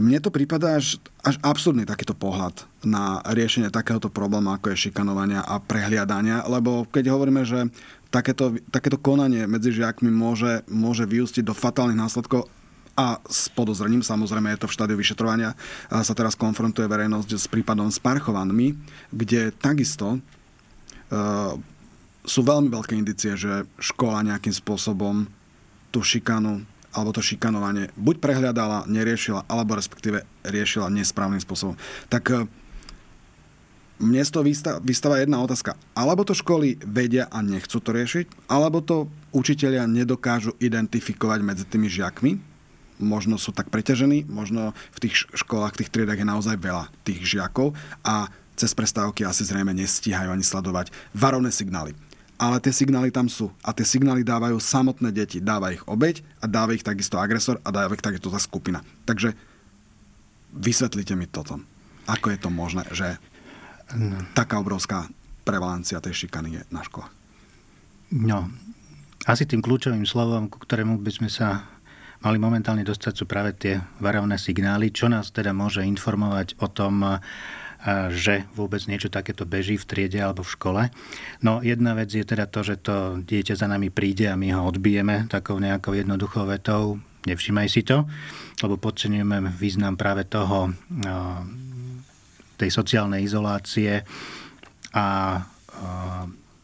mne 0.00 0.24
to 0.24 0.32
prípada 0.32 0.80
až, 0.80 0.96
až 1.20 1.36
absurdný 1.44 1.84
takýto 1.84 2.16
pohľad 2.16 2.64
na 2.80 3.20
riešenie 3.28 3.68
takéhoto 3.68 4.08
problému, 4.08 4.48
ako 4.48 4.72
je 4.72 4.88
šikanovania 4.88 5.44
a 5.44 5.60
prehliadania, 5.60 6.48
lebo 6.48 6.88
keď 6.88 7.12
hovoríme, 7.12 7.44
že 7.44 7.68
takéto, 8.08 8.56
takéto 8.72 8.96
konanie 8.96 9.44
medzi 9.44 9.72
žiakmi 9.76 10.08
môže, 10.08 10.64
môže 10.72 11.04
vyústiť 11.04 11.44
do 11.44 11.52
fatálnych 11.52 12.00
následkov 12.00 12.48
a 12.92 13.20
s 13.24 13.48
podozrením, 13.52 14.04
samozrejme 14.04 14.52
je 14.52 14.60
to 14.64 14.68
v 14.68 14.76
štádiu 14.76 14.96
vyšetrovania, 15.00 15.56
sa 15.88 16.12
teraz 16.12 16.36
konfrontuje 16.36 16.84
verejnosť 16.84 17.30
s 17.40 17.48
prípadom 17.48 17.88
s 17.88 17.96
Parchovanmi, 17.96 18.76
kde 19.08 19.48
takisto 19.56 20.20
uh, 20.20 21.56
sú 22.22 22.40
veľmi 22.44 22.68
veľké 22.68 22.92
indicie, 22.92 23.32
že 23.32 23.64
škola 23.80 24.28
nejakým 24.28 24.52
spôsobom 24.52 25.24
tú 25.88 26.04
šikanu 26.04 26.68
alebo 26.92 27.10
to 27.16 27.24
šikanovanie 27.24 27.88
buď 27.96 28.16
prehľadala, 28.20 28.88
neriešila, 28.88 29.48
alebo 29.48 29.76
respektíve 29.76 30.24
riešila 30.44 30.92
nesprávnym 30.92 31.40
spôsobom. 31.40 31.76
Tak 32.12 32.24
e, 32.30 32.36
mne 34.02 34.22
z 34.22 34.30
toho 34.32 34.44
vystáva 34.82 35.22
jedna 35.22 35.40
otázka. 35.40 35.78
Alebo 35.96 36.26
to 36.26 36.36
školy 36.36 36.76
vedia 36.84 37.30
a 37.32 37.40
nechcú 37.40 37.80
to 37.80 37.90
riešiť, 37.96 38.50
alebo 38.50 38.84
to 38.84 39.08
učitelia 39.32 39.88
nedokážu 39.88 40.52
identifikovať 40.60 41.40
medzi 41.40 41.64
tými 41.64 41.88
žiakmi, 41.88 42.36
možno 43.02 43.40
sú 43.40 43.50
tak 43.50 43.72
preťažení, 43.72 44.28
možno 44.28 44.76
v 44.94 45.08
tých 45.08 45.26
školách, 45.34 45.74
v 45.74 45.80
tých 45.82 45.92
triedach 45.92 46.20
je 46.20 46.28
naozaj 46.28 46.56
veľa 46.60 46.92
tých 47.02 47.24
žiakov 47.24 47.74
a 48.06 48.30
cez 48.54 48.76
prestávky 48.76 49.24
asi 49.24 49.48
zrejme 49.48 49.72
nestíhajú 49.74 50.28
ani 50.28 50.44
sledovať 50.44 50.92
varovné 51.16 51.48
signály 51.48 51.96
ale 52.42 52.58
tie 52.58 52.74
signály 52.74 53.14
tam 53.14 53.30
sú. 53.30 53.54
A 53.62 53.70
tie 53.70 53.86
signály 53.86 54.26
dávajú 54.26 54.58
samotné 54.58 55.14
deti. 55.14 55.38
Dáva 55.38 55.70
ich 55.70 55.86
obeď 55.86 56.26
a 56.42 56.50
dáva 56.50 56.74
ich 56.74 56.82
takisto 56.82 57.22
agresor 57.22 57.62
a 57.62 57.70
dáva 57.70 57.94
ich 57.94 58.02
takisto 58.02 58.34
tá 58.34 58.42
skupina. 58.42 58.82
Takže 59.06 59.38
vysvetlite 60.50 61.14
mi 61.14 61.30
toto. 61.30 61.62
Ako 62.10 62.34
je 62.34 62.38
to 62.42 62.50
možné, 62.50 62.82
že 62.90 63.14
taká 64.34 64.58
obrovská 64.58 65.06
prevalencia 65.46 66.02
tej 66.02 66.26
šikany 66.26 66.58
je 66.58 66.62
na 66.74 66.82
školách? 66.82 67.14
No, 68.10 68.50
asi 69.22 69.46
tým 69.46 69.62
kľúčovým 69.62 70.02
slovom, 70.02 70.50
ku 70.50 70.58
ktorému 70.58 70.98
by 70.98 71.12
sme 71.14 71.30
sa 71.30 71.62
mali 72.26 72.42
momentálne 72.42 72.82
dostať, 72.82 73.22
sú 73.22 73.24
práve 73.30 73.54
tie 73.54 73.78
varovné 74.02 74.34
signály, 74.34 74.90
čo 74.90 75.06
nás 75.06 75.30
teda 75.30 75.54
môže 75.54 75.86
informovať 75.86 76.58
o 76.58 76.66
tom, 76.66 77.06
že 78.14 78.46
vôbec 78.54 78.78
niečo 78.86 79.10
takéto 79.10 79.42
beží 79.42 79.74
v 79.74 79.86
triede 79.86 80.22
alebo 80.22 80.46
v 80.46 80.54
škole. 80.54 80.82
No 81.42 81.58
jedna 81.66 81.98
vec 81.98 82.14
je 82.14 82.22
teda 82.22 82.46
to, 82.46 82.62
že 82.62 82.78
to 82.78 83.18
dieťa 83.18 83.58
za 83.58 83.66
nami 83.66 83.90
príde 83.90 84.30
a 84.30 84.38
my 84.38 84.54
ho 84.54 84.70
odbijeme 84.70 85.26
takou 85.26 85.58
nejakou 85.58 85.98
jednoduchou 85.98 86.46
vetou. 86.46 87.02
Nevšimaj 87.26 87.68
si 87.70 87.82
to, 87.86 88.06
lebo 88.62 88.78
podceňujeme 88.78 89.54
význam 89.58 89.94
práve 89.94 90.26
toho, 90.26 90.74
tej 92.58 92.70
sociálnej 92.70 93.26
izolácie 93.26 94.02
a 94.94 95.38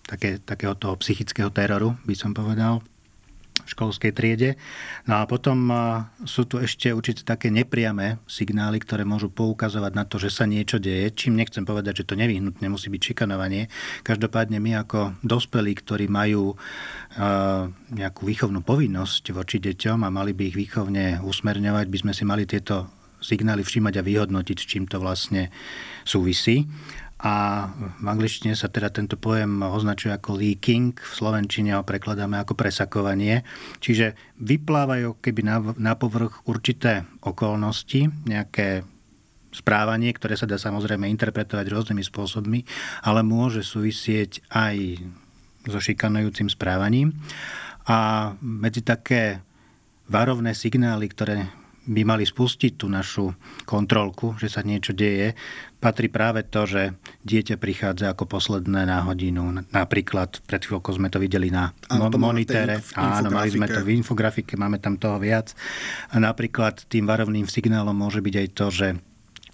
také, 0.06 0.38
takého 0.42 0.74
toho 0.78 0.94
psychického 0.98 1.50
teroru, 1.50 1.94
by 2.06 2.14
som 2.14 2.34
povedal 2.34 2.82
školskej 3.66 4.12
triede. 4.14 4.60
No 5.08 5.18
a 5.20 5.26
potom 5.26 5.72
sú 6.28 6.46
tu 6.46 6.62
ešte 6.62 6.94
určite 6.94 7.24
také 7.24 7.50
nepriame 7.50 8.22
signály, 8.28 8.78
ktoré 8.78 9.02
môžu 9.02 9.32
poukazovať 9.32 9.92
na 9.96 10.04
to, 10.04 10.20
že 10.20 10.30
sa 10.30 10.44
niečo 10.44 10.76
deje, 10.78 11.10
čím 11.16 11.34
nechcem 11.34 11.66
povedať, 11.66 12.04
že 12.04 12.08
to 12.12 12.14
nevyhnutne 12.20 12.68
musí 12.70 12.92
byť 12.92 13.02
šikanovanie. 13.12 13.66
Každopádne 14.06 14.62
my 14.62 14.86
ako 14.86 15.18
dospelí, 15.24 15.72
ktorí 15.74 16.06
majú 16.06 16.54
nejakú 17.90 18.22
výchovnú 18.22 18.62
povinnosť 18.62 19.32
voči 19.34 19.58
deťom 19.58 20.04
a 20.04 20.12
mali 20.12 20.36
by 20.36 20.42
ich 20.52 20.56
výchovne 20.58 21.24
usmerňovať, 21.24 21.86
by 21.88 21.98
sme 22.04 22.12
si 22.14 22.22
mali 22.22 22.44
tieto 22.46 22.86
signály 23.18 23.66
všímať 23.66 23.98
a 23.98 24.06
vyhodnotiť, 24.06 24.56
s 24.62 24.68
čím 24.70 24.86
to 24.86 25.02
vlastne 25.02 25.50
súvisí 26.06 26.70
a 27.18 27.66
v 27.98 28.06
angličtine 28.06 28.54
sa 28.54 28.70
teda 28.70 28.94
tento 28.94 29.18
pojem 29.18 29.58
označuje 29.58 30.14
ako 30.14 30.38
leaking, 30.38 30.94
v 30.94 31.12
slovenčine 31.18 31.74
ho 31.74 31.82
prekladáme 31.82 32.38
ako 32.38 32.54
presakovanie. 32.54 33.42
Čiže 33.82 34.38
vyplávajú 34.38 35.18
keby 35.18 35.40
na, 35.42 35.56
na 35.74 35.98
povrch 35.98 36.46
určité 36.46 37.02
okolnosti, 37.26 38.06
nejaké 38.22 38.86
správanie, 39.50 40.14
ktoré 40.14 40.38
sa 40.38 40.46
dá 40.46 40.62
samozrejme 40.62 41.10
interpretovať 41.10 41.66
rôznymi 41.66 42.06
spôsobmi, 42.06 42.60
ale 43.02 43.26
môže 43.26 43.66
súvisieť 43.66 44.46
aj 44.54 45.02
so 45.66 45.82
šikanujúcim 45.82 46.46
správaním. 46.46 47.18
A 47.90 48.30
medzi 48.38 48.86
také 48.86 49.42
varovné 50.06 50.54
signály, 50.54 51.10
ktoré 51.10 51.50
by 51.88 52.02
mali 52.04 52.28
spustiť 52.28 52.76
tú 52.76 52.86
našu 52.92 53.32
kontrolku, 53.64 54.36
že 54.36 54.52
sa 54.52 54.60
niečo 54.60 54.92
deje, 54.92 55.32
patrí 55.78 56.10
práve 56.10 56.42
to, 56.46 56.66
že 56.66 56.82
dieťa 57.22 57.56
prichádza 57.58 58.10
ako 58.10 58.26
posledné 58.26 58.86
na 58.86 59.02
hodinu. 59.06 59.62
Napríklad, 59.70 60.42
pred 60.44 60.62
chvíľkou 60.62 60.94
sme 60.94 61.08
to 61.08 61.22
videli 61.22 61.48
na 61.48 61.70
ano, 61.90 62.10
monitere. 62.18 62.82
Áno, 62.98 63.30
mali 63.30 63.54
sme 63.54 63.70
to 63.70 63.86
v 63.86 63.94
infografike, 63.94 64.58
máme 64.58 64.82
tam 64.82 64.98
toho 64.98 65.22
viac. 65.22 65.54
A 66.10 66.18
napríklad 66.18 66.86
tým 66.90 67.06
varovným 67.06 67.46
signálom 67.46 67.94
môže 67.94 68.18
byť 68.18 68.34
aj 68.34 68.48
to, 68.54 68.66
že 68.74 68.88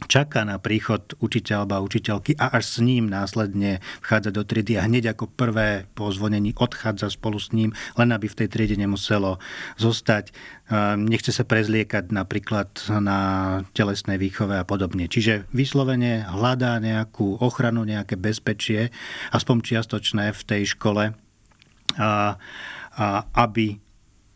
čaká 0.06 0.44
na 0.44 0.60
príchod 0.60 1.00
učiteľa 1.22 1.64
alebo 1.64 1.86
učiteľky 1.86 2.36
a 2.36 2.52
až 2.58 2.64
s 2.66 2.78
ním 2.82 3.08
následne 3.08 3.80
vchádza 4.04 4.30
do 4.34 4.42
triedy 4.44 4.76
a 4.76 4.84
hneď 4.84 5.16
ako 5.16 5.30
prvé 5.32 5.88
po 5.96 6.10
zvonení 6.10 6.52
odchádza 6.56 7.08
spolu 7.12 7.38
s 7.40 7.54
ním, 7.54 7.72
len 7.96 8.10
aby 8.12 8.26
v 8.28 8.38
tej 8.44 8.48
triede 8.50 8.76
nemuselo 8.76 9.40
zostať. 9.80 10.34
Nechce 10.96 11.28
sa 11.28 11.44
prezliekať 11.44 12.08
napríklad 12.08 12.88
na 13.04 13.20
telesnej 13.76 14.16
výchove 14.16 14.56
a 14.56 14.64
podobne. 14.64 15.12
Čiže 15.12 15.44
vyslovene 15.52 16.24
hľadá 16.24 16.80
nejakú 16.80 17.36
ochranu, 17.44 17.84
nejaké 17.84 18.16
bezpečie, 18.16 18.88
aspoň 19.36 19.56
čiastočné 19.60 20.32
v 20.32 20.42
tej 20.48 20.72
škole, 20.72 21.12
a, 22.00 22.10
a 22.96 23.06
aby 23.44 23.76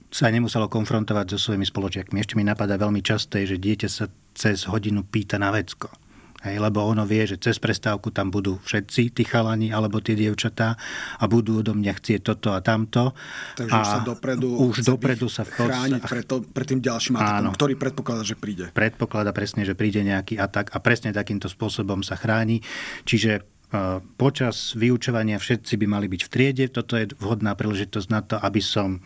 sa 0.09 0.33
nemuselo 0.33 0.69
konfrontovať 0.73 1.37
so 1.37 1.39
svojimi 1.49 1.69
spoločiakmi. 1.69 2.21
Ešte 2.21 2.37
mi 2.37 2.45
napadá 2.45 2.81
veľmi 2.81 3.05
časté, 3.05 3.45
že 3.45 3.61
dieťa 3.61 3.89
sa 3.89 4.09
cez 4.33 4.65
hodinu 4.69 5.05
pýta 5.05 5.37
na 5.37 5.53
vecko. 5.53 5.93
Hej, 6.39 6.63
lebo 6.63 6.87
ono 6.87 7.03
vie, 7.03 7.27
že 7.27 7.35
cez 7.35 7.59
prestávku 7.59 8.15
tam 8.15 8.31
budú 8.31 8.63
všetci 8.63 9.11
tí 9.11 9.27
chalani 9.27 9.75
alebo 9.75 9.99
tie 9.99 10.15
dievčatá 10.15 10.79
a 11.19 11.25
budú 11.27 11.67
odo 11.67 11.75
mňa 11.75 11.93
chcieť 11.99 12.21
toto 12.23 12.55
a 12.55 12.63
tamto. 12.63 13.11
Takže 13.59 13.75
a 13.75 13.83
už 13.83 13.89
sa 13.91 14.01
dopredu, 14.07 14.49
už 14.71 14.87
dopredu 14.87 15.27
sa 15.27 15.43
v 15.43 15.51
chrániť 15.59 16.03
pred, 16.07 16.25
to, 16.31 16.47
pred 16.47 16.67
tým 16.71 16.79
ďalším 16.79 17.19
atakom, 17.19 17.55
ktorý 17.59 17.75
predpokladá, 17.75 18.23
že 18.23 18.39
príde. 18.39 18.71
Predpokladá 18.71 19.35
presne, 19.35 19.67
že 19.67 19.75
príde 19.75 19.99
nejaký 20.07 20.39
atak 20.39 20.71
a 20.71 20.79
presne 20.79 21.11
takýmto 21.11 21.51
spôsobom 21.51 22.07
sa 22.07 22.15
chráni. 22.15 22.63
Čiže 23.03 23.58
počas 24.17 24.73
vyučovania 24.73 25.37
všetci 25.37 25.77
by 25.77 25.87
mali 25.87 26.07
byť 26.09 26.21
v 26.25 26.33
triede. 26.33 26.65
Toto 26.73 26.97
je 26.97 27.13
vhodná 27.21 27.53
príležitosť 27.53 28.09
na 28.09 28.21
to, 28.25 28.41
aby 28.41 28.65
som 28.65 29.05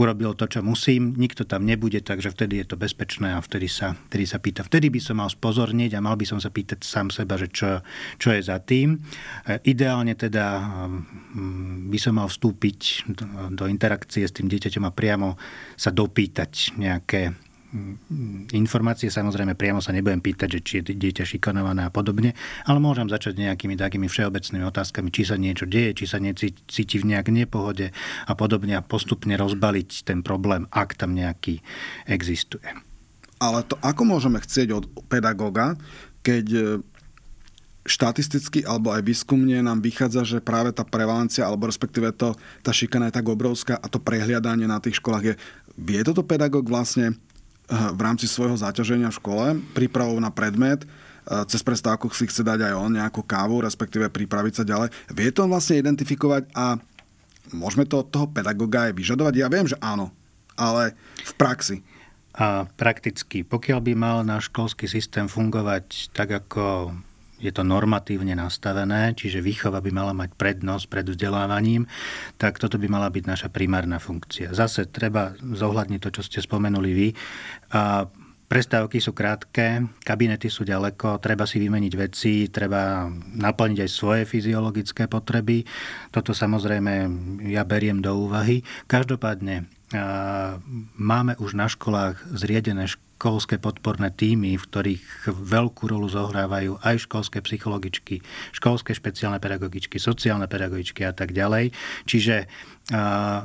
urobil 0.00 0.32
to, 0.32 0.48
čo 0.48 0.64
musím. 0.64 1.12
Nikto 1.20 1.44
tam 1.44 1.68
nebude, 1.68 2.00
takže 2.00 2.32
vtedy 2.32 2.64
je 2.64 2.66
to 2.72 2.80
bezpečné 2.80 3.36
a 3.36 3.44
vtedy 3.44 3.68
sa, 3.68 3.92
vtedy 4.08 4.24
sa 4.24 4.40
pýta. 4.40 4.64
Vtedy 4.64 4.88
by 4.88 5.00
som 5.04 5.20
mal 5.20 5.28
spozorniť 5.28 5.92
a 5.98 6.04
mal 6.04 6.16
by 6.16 6.24
som 6.24 6.40
sa 6.40 6.48
pýtať 6.48 6.80
sám 6.80 7.12
seba, 7.12 7.36
že 7.36 7.52
čo, 7.52 7.84
čo 8.16 8.32
je 8.32 8.40
za 8.40 8.56
tým. 8.64 8.96
E, 9.44 9.60
ideálne 9.68 10.16
teda 10.16 10.64
mm, 10.64 11.92
by 11.92 11.98
som 12.00 12.16
mal 12.16 12.32
vstúpiť 12.32 13.04
do 13.52 13.64
interakcie 13.68 14.24
s 14.24 14.32
tým 14.32 14.48
dieťaťom 14.48 14.84
a 14.88 14.94
priamo 14.96 15.36
sa 15.76 15.92
dopýtať 15.92 16.80
nejaké 16.80 17.49
informácie. 18.50 19.06
Samozrejme, 19.14 19.54
priamo 19.54 19.78
sa 19.78 19.94
nebudem 19.94 20.18
pýtať, 20.18 20.58
že 20.58 20.60
či 20.60 20.72
je 20.82 20.94
dieťa 20.98 21.22
šikanované 21.22 21.86
a 21.86 21.90
podobne, 21.94 22.34
ale 22.66 22.78
môžem 22.82 23.06
začať 23.06 23.38
nejakými 23.38 23.78
takými 23.78 24.10
všeobecnými 24.10 24.66
otázkami, 24.66 25.08
či 25.14 25.22
sa 25.22 25.38
niečo 25.38 25.70
deje, 25.70 26.02
či 26.02 26.04
sa 26.10 26.18
necíti 26.18 26.96
v 26.98 27.08
nejak 27.14 27.30
nepohode 27.30 27.94
a 28.26 28.32
podobne 28.34 28.74
a 28.74 28.82
postupne 28.82 29.38
rozbaliť 29.38 30.02
ten 30.02 30.26
problém, 30.26 30.66
ak 30.74 30.98
tam 30.98 31.14
nejaký 31.14 31.62
existuje. 32.10 32.66
Ale 33.40 33.62
to 33.64 33.78
ako 33.80 34.02
môžeme 34.04 34.42
chcieť 34.42 34.68
od 34.74 34.84
pedagóga, 35.08 35.78
keď 36.20 36.46
e, 36.52 36.62
štatisticky 37.88 38.68
alebo 38.68 38.92
aj 38.92 39.00
výskumne 39.06 39.64
nám 39.64 39.80
vychádza, 39.80 40.26
že 40.26 40.38
práve 40.44 40.74
tá 40.76 40.84
prevalencia 40.84 41.48
alebo 41.48 41.64
respektíve 41.64 42.12
to, 42.12 42.36
tá 42.60 42.74
šikana 42.74 43.08
je 43.08 43.16
tak 43.16 43.26
obrovská 43.30 43.80
a 43.80 43.86
to 43.88 44.02
prehliadanie 44.02 44.68
na 44.68 44.82
tých 44.82 45.00
školách 45.00 45.24
je... 45.24 45.34
Vie 45.80 46.04
toto 46.04 46.20
pedagóg 46.20 46.68
vlastne 46.68 47.16
v 47.70 48.00
rámci 48.02 48.26
svojho 48.26 48.58
zaťaženia 48.58 49.14
v 49.14 49.18
škole, 49.22 49.46
prípravou 49.72 50.18
na 50.18 50.34
predmet, 50.34 50.82
cez 51.46 51.62
prestávku 51.62 52.10
si 52.10 52.26
chce 52.26 52.42
dať 52.42 52.66
aj 52.66 52.74
on 52.74 52.90
nejakú 52.90 53.22
kávu, 53.22 53.62
respektíve 53.62 54.10
pripraviť 54.10 54.52
sa 54.58 54.64
ďalej. 54.66 54.90
Vie 55.14 55.30
to 55.30 55.46
vlastne 55.46 55.78
identifikovať 55.78 56.50
a 56.50 56.74
môžeme 57.54 57.86
to 57.86 58.02
od 58.02 58.10
toho 58.10 58.26
pedagoga 58.26 58.90
aj 58.90 58.98
vyžadovať? 58.98 59.34
Ja 59.38 59.46
viem, 59.46 59.70
že 59.70 59.78
áno, 59.78 60.10
ale 60.58 60.98
v 61.22 61.32
praxi. 61.38 61.86
A 62.34 62.66
prakticky, 62.74 63.46
pokiaľ 63.46 63.78
by 63.78 63.92
mal 63.94 64.16
náš 64.26 64.50
školský 64.50 64.90
systém 64.90 65.30
fungovať 65.30 66.10
tak, 66.14 66.34
ako 66.34 66.94
je 67.40 67.52
to 67.52 67.64
normatívne 67.64 68.36
nastavené, 68.36 69.16
čiže 69.16 69.40
výchova 69.40 69.80
by 69.80 69.90
mala 69.90 70.12
mať 70.12 70.36
prednosť 70.36 70.84
pred 70.92 71.06
vzdelávaním, 71.08 71.88
tak 72.36 72.60
toto 72.60 72.76
by 72.76 72.86
mala 72.86 73.08
byť 73.08 73.24
naša 73.24 73.48
primárna 73.48 73.96
funkcia. 73.96 74.52
Zase 74.52 74.86
treba 74.86 75.32
zohľadniť 75.40 76.00
to, 76.04 76.10
čo 76.20 76.22
ste 76.22 76.44
spomenuli 76.44 76.90
vy. 76.92 77.08
A 77.72 78.04
Prestávky 78.50 78.98
sú 78.98 79.14
krátke, 79.14 79.86
kabinety 80.02 80.50
sú 80.50 80.66
ďaleko, 80.66 81.22
treba 81.22 81.46
si 81.46 81.62
vymeniť 81.62 81.94
veci, 81.94 82.50
treba 82.50 83.06
naplniť 83.38 83.78
aj 83.78 83.90
svoje 83.94 84.26
fyziologické 84.26 85.06
potreby. 85.06 85.62
Toto 86.10 86.34
samozrejme 86.34 87.06
ja 87.46 87.62
beriem 87.62 88.02
do 88.02 88.10
úvahy. 88.10 88.66
Každopádne 88.90 89.70
máme 90.98 91.38
už 91.38 91.54
na 91.54 91.70
školách 91.70 92.26
zriedené 92.34 92.90
školy, 92.90 93.09
školské 93.20 93.60
podporné 93.60 94.08
týmy, 94.16 94.56
v 94.56 94.64
ktorých 94.64 95.28
veľkú 95.28 95.92
rolu 95.92 96.08
zohrávajú 96.08 96.80
aj 96.80 97.04
školské 97.04 97.44
psychologičky, 97.44 98.24
školské 98.56 98.96
špeciálne 98.96 99.36
pedagogičky, 99.36 100.00
sociálne 100.00 100.48
pedagogičky 100.48 101.04
a 101.04 101.12
tak 101.12 101.36
ďalej. 101.36 101.76
Čiže 102.08 102.48
a, 102.96 103.44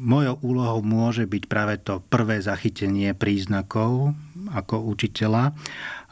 mojou 0.00 0.40
úlohou 0.40 0.80
môže 0.80 1.28
byť 1.28 1.44
práve 1.44 1.76
to 1.84 2.00
prvé 2.08 2.40
zachytenie 2.40 3.12
príznakov 3.12 4.16
ako 4.56 4.88
učiteľa 4.88 5.52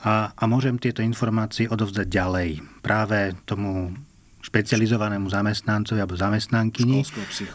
a, 0.04 0.36
a 0.36 0.44
môžem 0.44 0.76
tieto 0.76 1.00
informácie 1.00 1.64
odovzdať 1.64 2.04
ďalej 2.04 2.60
práve 2.84 3.32
tomu 3.48 3.96
špecializovanému 4.44 5.24
zamestnancovi 5.32 6.04
alebo 6.04 6.20
zamestnankyni, 6.20 7.00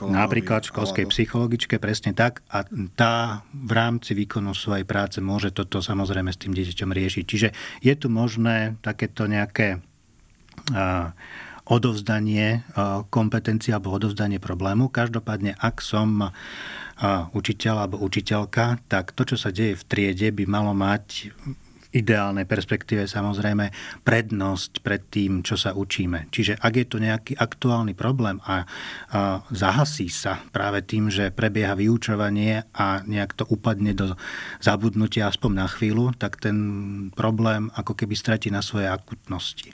napríklad 0.10 0.66
školskej 0.66 1.06
alebo... 1.06 1.14
psychologičke, 1.14 1.78
presne 1.78 2.18
tak. 2.18 2.42
A 2.50 2.66
tá 2.98 3.46
v 3.54 3.72
rámci 3.78 4.18
výkonu 4.18 4.58
svojej 4.58 4.90
práce 4.90 5.22
môže 5.22 5.54
toto 5.54 5.86
samozrejme 5.86 6.34
s 6.34 6.42
tým 6.42 6.58
dieťaťom 6.58 6.90
riešiť. 6.90 7.24
Čiže 7.30 7.48
je 7.86 7.94
tu 7.94 8.10
možné 8.10 8.82
takéto 8.82 9.30
nejaké 9.30 9.86
a, 10.74 11.14
odovzdanie 11.70 12.66
kompetencie 13.14 13.70
alebo 13.70 13.94
odovzdanie 13.94 14.42
problému. 14.42 14.90
Každopádne, 14.90 15.54
ak 15.54 15.86
som 15.86 16.34
učiteľ 17.30 17.86
alebo 17.86 18.02
učiteľka, 18.02 18.82
tak 18.90 19.14
to, 19.14 19.22
čo 19.22 19.38
sa 19.38 19.54
deje 19.54 19.78
v 19.78 19.84
triede, 19.86 20.34
by 20.34 20.50
malo 20.50 20.74
mať 20.74 21.30
ideálnej 21.90 22.46
perspektíve 22.46 23.10
samozrejme 23.10 23.74
prednosť 24.06 24.86
pred 24.86 25.02
tým, 25.10 25.42
čo 25.42 25.58
sa 25.58 25.74
učíme. 25.74 26.30
Čiže 26.30 26.62
ak 26.62 26.74
je 26.78 26.86
to 26.86 26.98
nejaký 27.02 27.34
aktuálny 27.34 27.98
problém 27.98 28.38
a, 28.46 28.62
a 29.10 29.42
zahasí 29.50 30.06
sa 30.10 30.38
práve 30.54 30.86
tým, 30.86 31.10
že 31.10 31.34
prebieha 31.34 31.74
vyučovanie 31.74 32.70
a 32.78 33.02
nejak 33.06 33.34
to 33.34 33.44
upadne 33.50 33.98
do 33.98 34.14
zabudnutia 34.62 35.30
aspoň 35.30 35.52
na 35.56 35.68
chvíľu, 35.68 36.14
tak 36.14 36.38
ten 36.38 36.58
problém 37.18 37.74
ako 37.74 37.98
keby 37.98 38.14
stratí 38.14 38.54
na 38.54 38.62
svojej 38.62 38.94
akutnosti. 38.94 39.74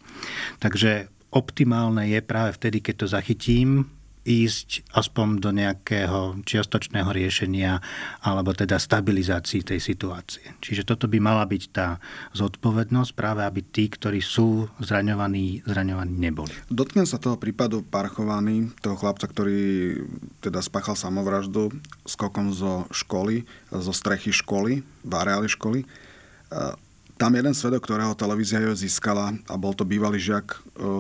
Takže 0.63 1.11
optimálne 1.35 2.07
je 2.07 2.23
práve 2.23 2.55
vtedy, 2.55 2.79
keď 2.79 2.95
to 2.95 3.07
zachytím, 3.11 3.91
ísť 4.25 4.89
aspoň 4.97 5.27
do 5.37 5.53
nejakého 5.53 6.41
čiastočného 6.41 7.13
riešenia 7.13 7.77
alebo 8.25 8.51
teda 8.57 8.81
stabilizácii 8.81 9.61
tej 9.61 9.79
situácie. 9.79 10.41
Čiže 10.59 10.83
toto 10.83 11.05
by 11.05 11.21
mala 11.21 11.45
byť 11.45 11.63
tá 11.69 12.01
zodpovednosť 12.33 13.11
práve, 13.13 13.45
aby 13.45 13.61
tí, 13.61 13.85
ktorí 13.85 14.19
sú 14.19 14.65
zraňovaní, 14.81 15.61
zraňovaní 15.63 16.13
neboli. 16.17 16.51
Dotknem 16.73 17.05
sa 17.05 17.21
toho 17.21 17.37
prípadu 17.37 17.85
Parchovaný, 17.85 18.73
toho 18.81 18.97
chlapca, 18.97 19.29
ktorý 19.29 19.93
teda 20.41 20.65
spáchal 20.65 20.97
samovraždu 20.97 21.69
skokom 22.09 22.49
zo 22.49 22.89
školy, 22.89 23.45
zo 23.69 23.93
strechy 23.93 24.33
školy, 24.33 24.81
v 25.05 25.13
areáli 25.13 25.47
školy 25.47 25.85
tam 27.15 27.31
jeden 27.31 27.55
svedok, 27.55 27.87
ktorého 27.87 28.11
televízia 28.11 28.59
ju 28.59 28.75
získala 28.75 29.31
a 29.47 29.55
bol 29.55 29.71
to 29.71 29.87
bývalý 29.87 30.19
žiak 30.19 30.51
e, 30.51 30.57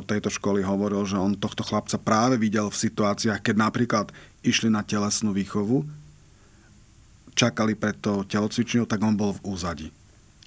tejto 0.07 0.31
školy, 0.31 0.63
hovoril, 0.63 1.03
že 1.03 1.19
on 1.19 1.35
tohto 1.35 1.59
chlapca 1.59 1.99
práve 1.99 2.39
videl 2.39 2.71
v 2.71 2.81
situáciách, 2.87 3.43
keď 3.43 3.55
napríklad 3.59 4.07
išli 4.39 4.71
na 4.71 4.79
telesnú 4.79 5.35
výchovu, 5.35 5.83
čakali 7.35 7.75
pred 7.75 7.99
to 7.99 8.23
telocvičňou, 8.31 8.87
tak 8.87 9.03
on 9.03 9.19
bol 9.19 9.35
v 9.35 9.43
úzadi. 9.43 9.87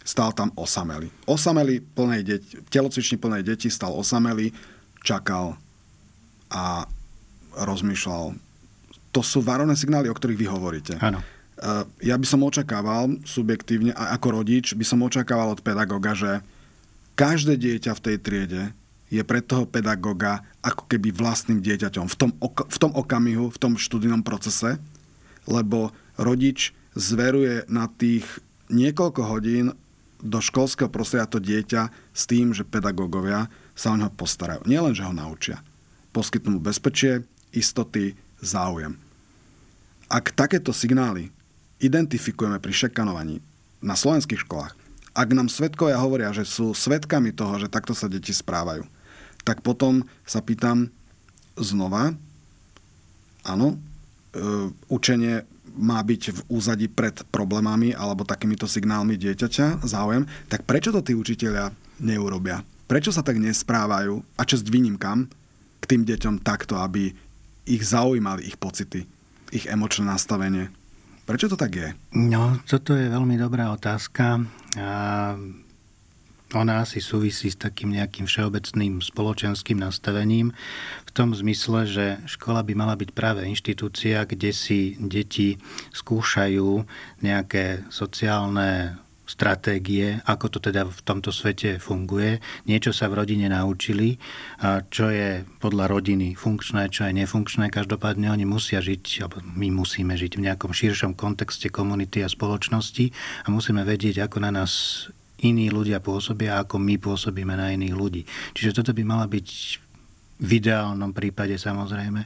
Stál 0.00 0.32
tam 0.32 0.48
osamelý. 0.56 1.12
Osamelý 1.28 1.84
plnej 1.84 2.24
deti, 2.24 2.56
telocvični 2.72 3.20
plnej 3.20 3.44
deti, 3.44 3.68
stal 3.68 3.92
osamelý, 3.92 4.56
čakal 5.04 5.60
a 6.48 6.88
rozmýšľal. 7.52 8.32
To 9.12 9.20
sú 9.20 9.44
varovné 9.44 9.76
signály, 9.76 10.08
o 10.08 10.16
ktorých 10.16 10.40
vy 10.40 10.46
hovoríte. 10.48 10.94
Áno. 11.04 11.20
Eh, 11.58 11.84
ja 12.06 12.14
by 12.14 12.22
som 12.22 12.46
očakával 12.46 13.18
subjektívne, 13.26 13.90
a 13.90 14.14
ako 14.14 14.42
rodič 14.42 14.78
by 14.78 14.84
som 14.86 15.02
očakával 15.02 15.58
od 15.58 15.60
pedagóga, 15.66 16.14
že 16.14 16.38
každé 17.18 17.58
dieťa 17.58 17.98
v 17.98 18.04
tej 18.04 18.16
triede 18.22 18.62
je 19.10 19.18
pre 19.26 19.42
toho 19.42 19.66
pedagóga 19.66 20.46
ako 20.62 20.86
keby 20.86 21.10
vlastným 21.10 21.58
dieťaťom 21.58 22.06
v 22.06 22.14
tom, 22.14 22.30
ok- 22.38 22.70
v 22.70 22.78
tom 22.78 22.92
okamihu, 22.94 23.50
v 23.50 23.58
tom 23.58 23.74
študijnom 23.74 24.22
procese, 24.22 24.78
lebo 25.50 25.90
rodič 26.14 26.70
zveruje 26.94 27.66
na 27.66 27.90
tých 27.90 28.22
niekoľko 28.70 29.22
hodín 29.26 29.74
do 30.22 30.38
školského 30.38 30.86
prostredia 30.86 31.26
to 31.26 31.42
dieťa 31.42 31.90
s 32.14 32.22
tým, 32.30 32.54
že 32.54 32.66
pedagógovia 32.66 33.50
sa 33.74 33.94
o 33.94 33.98
neho 33.98 34.14
postarajú. 34.14 34.62
Nielen, 34.66 34.94
že 34.94 35.06
ho 35.06 35.14
naučia. 35.14 35.58
Poskytnú 36.14 36.58
mu 36.58 36.60
bezpečie, 36.62 37.26
istoty, 37.50 38.14
záujem. 38.42 38.94
Ak 40.06 40.34
takéto 40.34 40.70
signály 40.74 41.34
identifikujeme 41.78 42.58
pri 42.58 42.72
šekanovaní 42.74 43.38
na 43.78 43.94
slovenských 43.94 44.42
školách, 44.46 44.74
Ak 45.18 45.34
nám 45.34 45.50
svetkovia 45.50 45.98
hovoria, 45.98 46.30
že 46.30 46.46
sú 46.46 46.70
svetkami 46.70 47.34
toho, 47.34 47.58
že 47.58 47.66
takto 47.66 47.90
sa 47.90 48.06
deti 48.06 48.30
správajú, 48.30 48.86
tak 49.42 49.66
potom 49.66 50.06
sa 50.22 50.38
pýtam 50.38 50.94
znova, 51.58 52.14
áno, 53.42 53.74
e, 53.74 53.76
učenie 54.86 55.42
má 55.74 55.98
byť 55.98 56.22
v 56.34 56.40
úzadi 56.46 56.86
pred 56.86 57.18
problémami 57.34 57.98
alebo 57.98 58.22
takýmito 58.22 58.70
signálmi 58.70 59.18
dieťaťa, 59.18 59.82
záujem, 59.82 60.22
tak 60.46 60.62
prečo 60.62 60.94
to 60.94 61.02
tí 61.02 61.18
učiteľia 61.18 61.74
neurobia? 61.98 62.62
Prečo 62.86 63.10
sa 63.10 63.26
tak 63.26 63.42
nesprávajú 63.42 64.22
a 64.38 64.42
čest 64.46 64.70
výnimkám 64.70 65.26
k 65.82 65.84
tým 65.84 66.06
deťom 66.06 66.46
takto, 66.46 66.78
aby 66.78 67.10
ich 67.66 67.82
zaujímali 67.82 68.46
ich 68.46 68.54
pocity, 68.54 69.02
ich 69.50 69.66
emočné 69.66 70.06
nastavenie? 70.06 70.70
Prečo 71.28 71.52
to 71.52 71.60
tak 71.60 71.76
je? 71.76 71.92
No, 72.16 72.56
toto 72.64 72.96
je 72.96 73.04
veľmi 73.04 73.36
dobrá 73.36 73.68
otázka. 73.68 74.40
A 74.80 74.90
ona 76.56 76.80
asi 76.80 77.04
súvisí 77.04 77.52
s 77.52 77.60
takým 77.60 77.92
nejakým 77.92 78.24
všeobecným 78.24 79.04
spoločenským 79.04 79.76
nastavením 79.76 80.56
v 81.04 81.10
tom 81.12 81.36
zmysle, 81.36 81.84
že 81.84 82.06
škola 82.24 82.64
by 82.64 82.72
mala 82.72 82.96
byť 82.96 83.12
práve 83.12 83.44
inštitúcia, 83.44 84.24
kde 84.24 84.56
si 84.56 84.96
deti 84.96 85.60
skúšajú 85.92 86.88
nejaké 87.20 87.84
sociálne 87.92 88.96
stratégie, 89.28 90.24
ako 90.24 90.56
to 90.56 90.58
teda 90.72 90.88
v 90.88 91.00
tomto 91.04 91.28
svete 91.28 91.76
funguje. 91.76 92.40
Niečo 92.64 92.96
sa 92.96 93.12
v 93.12 93.20
rodine 93.20 93.44
naučili, 93.52 94.16
čo 94.88 95.12
je 95.12 95.44
podľa 95.60 95.92
rodiny 95.92 96.32
funkčné, 96.32 96.88
čo 96.88 97.04
je 97.04 97.12
nefunkčné. 97.12 97.68
Každopádne 97.68 98.32
oni 98.32 98.48
musia 98.48 98.80
žiť, 98.80 99.28
alebo 99.28 99.44
my 99.44 99.68
musíme 99.68 100.16
žiť 100.16 100.40
v 100.40 100.44
nejakom 100.48 100.72
širšom 100.72 101.12
kontexte 101.12 101.68
komunity 101.68 102.24
a 102.24 102.32
spoločnosti 102.32 103.12
a 103.44 103.52
musíme 103.52 103.84
vedieť, 103.84 104.24
ako 104.24 104.48
na 104.48 104.64
nás 104.64 105.04
iní 105.44 105.68
ľudia 105.68 106.00
pôsobia, 106.00 106.64
ako 106.64 106.80
my 106.80 106.96
pôsobíme 106.96 107.52
na 107.52 107.70
iných 107.76 107.94
ľudí. 107.94 108.24
Čiže 108.56 108.80
toto 108.80 108.96
by 108.96 109.04
mala 109.04 109.28
byť 109.28 109.48
v 110.38 110.50
ideálnom 110.56 111.12
prípade 111.12 111.54
samozrejme 111.60 112.24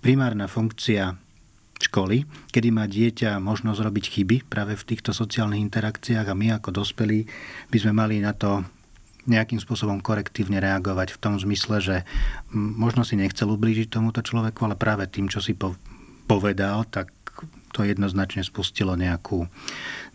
primárna 0.00 0.48
funkcia 0.48 1.27
školy, 1.78 2.26
kedy 2.50 2.68
má 2.74 2.90
dieťa 2.90 3.38
možnosť 3.38 3.80
robiť 3.80 4.04
chyby 4.18 4.36
práve 4.50 4.74
v 4.74 4.86
týchto 4.94 5.14
sociálnych 5.14 5.62
interakciách 5.62 6.26
a 6.26 6.38
my 6.38 6.58
ako 6.58 6.74
dospelí 6.82 7.24
by 7.70 7.78
sme 7.78 7.92
mali 7.94 8.18
na 8.18 8.34
to 8.34 8.66
nejakým 9.28 9.60
spôsobom 9.60 10.00
korektívne 10.00 10.56
reagovať 10.58 11.14
v 11.14 11.20
tom 11.20 11.34
zmysle, 11.36 11.84
že 11.84 11.96
možno 12.54 13.04
si 13.04 13.14
nechcel 13.14 13.52
ublížiť 13.52 13.92
tomuto 13.92 14.24
človeku, 14.24 14.64
ale 14.64 14.74
práve 14.74 15.04
tým, 15.04 15.28
čo 15.28 15.44
si 15.44 15.52
povedal, 16.24 16.88
tak 16.88 17.12
to 17.76 17.84
jednoznačne 17.84 18.40
spustilo 18.40 18.96
nejakú, 18.96 19.44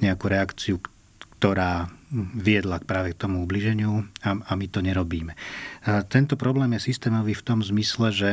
nejakú 0.02 0.26
reakciu, 0.26 0.82
ktorá 1.38 1.88
viedla 2.34 2.82
práve 2.82 3.14
k 3.14 3.22
tomu 3.26 3.46
ubliženiu 3.46 4.06
a, 4.26 4.30
a 4.38 4.52
my 4.58 4.66
to 4.70 4.82
nerobíme. 4.82 5.38
A 5.86 6.02
tento 6.02 6.34
problém 6.34 6.74
je 6.78 6.90
systémový 6.90 7.38
v 7.38 7.46
tom 7.46 7.60
zmysle, 7.62 8.10
že 8.10 8.30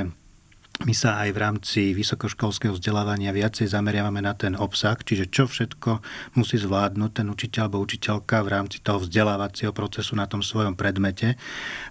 my 0.81 0.97
sa 0.97 1.21
aj 1.21 1.31
v 1.37 1.39
rámci 1.45 1.81
vysokoškolského 1.93 2.73
vzdelávania 2.73 3.37
viacej 3.37 3.69
zameriavame 3.69 4.25
na 4.25 4.33
ten 4.33 4.57
obsah, 4.57 4.97
čiže 4.97 5.29
čo 5.29 5.45
všetko 5.45 6.01
musí 6.41 6.57
zvládnuť 6.57 7.11
ten 7.21 7.29
učiteľ 7.29 7.69
alebo 7.69 7.85
učiteľka 7.85 8.41
v 8.41 8.49
rámci 8.49 8.81
toho 8.81 9.05
vzdelávacieho 9.05 9.77
procesu 9.77 10.17
na 10.17 10.25
tom 10.25 10.41
svojom 10.41 10.73
predmete, 10.81 11.37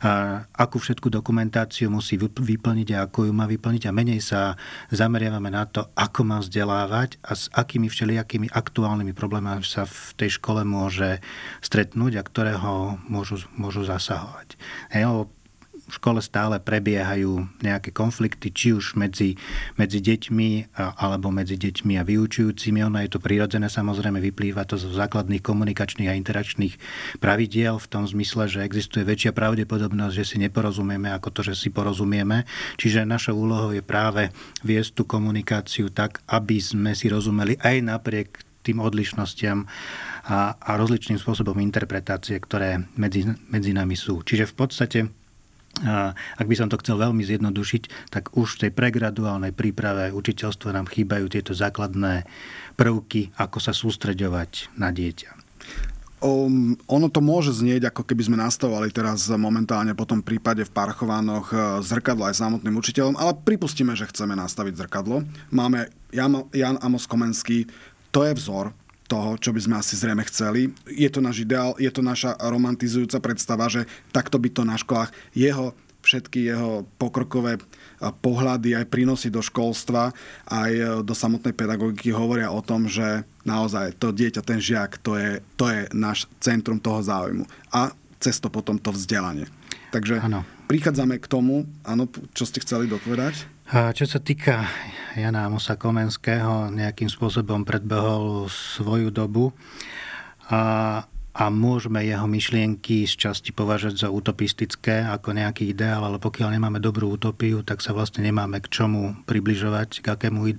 a 0.01 0.41
akú 0.57 0.81
všetku 0.81 1.13
dokumentáciu 1.13 1.93
musí 1.93 2.17
vyplniť 2.17 2.89
a 2.97 3.05
ako 3.05 3.29
ju 3.29 3.33
má 3.33 3.45
vyplniť 3.45 3.85
a 3.85 3.93
menej 3.93 4.25
sa 4.25 4.57
zameriavame 4.89 5.53
na 5.53 5.69
to, 5.69 5.85
ako 5.93 6.25
má 6.25 6.41
vzdelávať 6.41 7.21
a 7.21 7.37
s 7.37 7.45
akými 7.53 7.93
všelijakými 7.93 8.49
aktuálnymi 8.49 9.13
problémami 9.13 9.61
sa 9.61 9.85
v 9.85 10.17
tej 10.17 10.41
škole 10.41 10.65
môže 10.65 11.21
stretnúť 11.61 12.17
a 12.17 12.25
ktorého 12.25 12.97
môžu, 13.05 13.45
môžu 13.53 13.85
zasahovať. 13.85 14.57
Hej, 14.89 15.29
v 15.89 15.97
škole 15.97 16.21
stále 16.21 16.61
prebiehajú 16.61 17.49
nejaké 17.65 17.89
konflikty, 17.89 18.53
či 18.53 18.77
už 18.77 18.93
medzi, 18.93 19.35
medzi 19.75 19.99
deťmi 19.99 20.77
alebo 20.77 21.33
medzi 21.33 21.57
deťmi 21.57 21.97
a 21.97 22.05
vyučujúcimi. 22.05 22.85
Ono 22.85 23.01
je 23.01 23.09
to 23.09 23.19
prirodzené, 23.19 23.67
samozrejme 23.67 24.21
vyplýva 24.21 24.69
to 24.69 24.77
zo 24.77 24.93
základných 24.93 25.41
komunikačných 25.41 26.13
a 26.13 26.17
interakčných 26.17 26.77
pravidiel 27.17 27.81
v 27.81 27.89
tom 27.89 28.05
zmysle, 28.05 28.45
že 28.45 28.61
existuje 28.61 29.01
väčšia 29.01 29.33
pravdepodobnosť, 29.33 30.13
že 30.13 30.25
si 30.29 30.37
neporozumieme 30.37 31.09
ako 31.09 31.33
to, 31.33 31.41
že 31.49 31.57
si 31.57 31.73
porozumieme. 31.73 32.45
Čiže 32.77 33.09
našou 33.09 33.41
úlohou 33.41 33.73
je 33.73 33.81
práve 33.81 34.29
viesť 34.61 35.01
tú 35.01 35.03
komunikáciu 35.09 35.89
tak, 35.89 36.21
aby 36.29 36.61
sme 36.61 36.93
si 36.93 37.09
rozumeli 37.09 37.57
aj 37.57 37.75
napriek 37.81 38.29
tým 38.59 38.83
odlišnostiam 38.83 39.65
a, 40.27 40.53
a 40.59 40.71
rozličným 40.75 41.17
spôsobom 41.17 41.57
interpretácie, 41.63 42.37
ktoré 42.37 42.83
medzi, 42.99 43.25
medzi 43.49 43.71
nami 43.71 43.95
sú. 43.95 44.21
Čiže 44.21 44.51
v 44.51 44.55
podstate 44.55 44.99
ak 45.83 46.47
by 46.47 46.55
som 46.55 46.67
to 46.67 46.79
chcel 46.81 46.99
veľmi 46.99 47.23
zjednodušiť, 47.23 48.11
tak 48.11 48.35
už 48.35 48.57
v 48.57 48.61
tej 48.67 48.71
pregraduálnej 48.75 49.55
príprave 49.55 50.11
učiteľstva 50.11 50.75
nám 50.75 50.87
chýbajú 50.91 51.31
tieto 51.31 51.55
základné 51.55 52.27
prvky, 52.75 53.35
ako 53.39 53.57
sa 53.59 53.71
sústreďovať 53.71 54.75
na 54.75 54.91
dieťa. 54.91 55.49
Um, 56.19 56.75
ono 56.91 57.07
to 57.07 57.23
môže 57.23 57.63
znieť, 57.63 57.95
ako 57.95 58.03
keby 58.03 58.27
sme 58.27 58.37
nastavovali 58.43 58.91
teraz 58.91 59.31
momentálne 59.31 59.95
po 59.95 60.03
tom 60.03 60.19
prípade 60.19 60.67
v 60.67 60.75
Parchovánoch 60.75 61.47
e, 61.47 61.79
zrkadlo 61.79 62.27
aj 62.27 62.35
samotným 62.35 62.75
učiteľom, 62.75 63.15
ale 63.15 63.39
pripustíme, 63.39 63.95
že 63.95 64.03
chceme 64.11 64.35
nastaviť 64.35 64.83
zrkadlo. 64.83 65.23
Máme 65.47 65.87
Jan, 66.11 66.43
Jan 66.51 66.75
Amos 66.83 67.07
Komenský, 67.07 67.71
to 68.11 68.27
je 68.27 68.35
vzor, 68.35 68.75
toho, 69.09 69.41
čo 69.41 69.49
by 69.49 69.59
sme 69.59 69.75
asi 69.81 69.97
zrejme 69.97 70.21
chceli. 70.29 70.69
Je 70.85 71.09
to 71.09 71.19
náš 71.19 71.41
ideál, 71.41 71.73
je 71.81 71.89
to 71.89 72.05
naša 72.05 72.37
romantizujúca 72.37 73.17
predstava, 73.17 73.65
že 73.65 73.89
takto 74.13 74.37
by 74.37 74.49
to 74.53 74.61
na 74.61 74.77
školách 74.77 75.09
jeho 75.33 75.73
všetky 75.99 76.47
jeho 76.47 76.87
pokrokové 76.95 77.59
pohľady, 78.23 78.71
aj 78.71 78.87
prínosy 78.87 79.27
do 79.27 79.43
školstva, 79.43 80.15
aj 80.47 80.71
e, 80.71 80.83
do 81.03 81.11
samotnej 81.11 81.51
pedagogiky 81.51 82.15
hovoria 82.15 82.47
o 82.55 82.63
tom, 82.63 82.87
že 82.87 83.27
naozaj 83.43 83.99
to 83.99 84.15
dieťa, 84.15 84.39
ten 84.39 84.63
žiak, 84.63 84.95
to 85.03 85.19
je, 85.19 85.43
to 85.59 85.67
je 85.67 85.91
náš 85.91 86.23
centrum 86.39 86.79
toho 86.79 87.03
záujmu. 87.03 87.43
A 87.75 87.91
cez 88.23 88.39
to 88.39 88.47
potom 88.47 88.79
to 88.79 88.95
vzdelanie. 88.95 89.47
Takže 89.91 90.21
ano. 90.21 90.47
prichádzame 90.71 91.19
k 91.19 91.27
tomu, 91.27 91.67
áno, 91.83 92.07
čo 92.31 92.47
ste 92.47 92.63
chceli 92.63 92.87
dopovedať? 92.87 93.43
A 93.69 93.93
čo 93.93 94.09
sa 94.09 94.17
týka 94.17 94.65
Jana 95.13 95.45
Amosa 95.45 95.77
Komenského, 95.77 96.73
nejakým 96.73 97.05
spôsobom 97.05 97.61
predbehol 97.61 98.49
svoju 98.49 99.13
dobu 99.13 99.53
a, 100.49 101.05
a 101.37 101.43
môžeme 101.53 102.01
jeho 102.01 102.25
myšlienky 102.25 103.05
z 103.05 103.13
časti 103.29 103.53
považať 103.53 104.01
za 104.01 104.09
utopistické 104.09 105.05
ako 105.05 105.37
nejaký 105.37 105.69
ideál, 105.69 106.01
ale 106.01 106.17
pokiaľ 106.17 106.57
nemáme 106.57 106.81
dobrú 106.81 107.13
utopiu, 107.13 107.61
tak 107.61 107.85
sa 107.85 107.93
vlastne 107.93 108.25
nemáme 108.25 108.57
k 108.57 108.73
čomu 108.73 109.13
približovať, 109.29 110.01
k 110.01 110.17
akému 110.17 110.49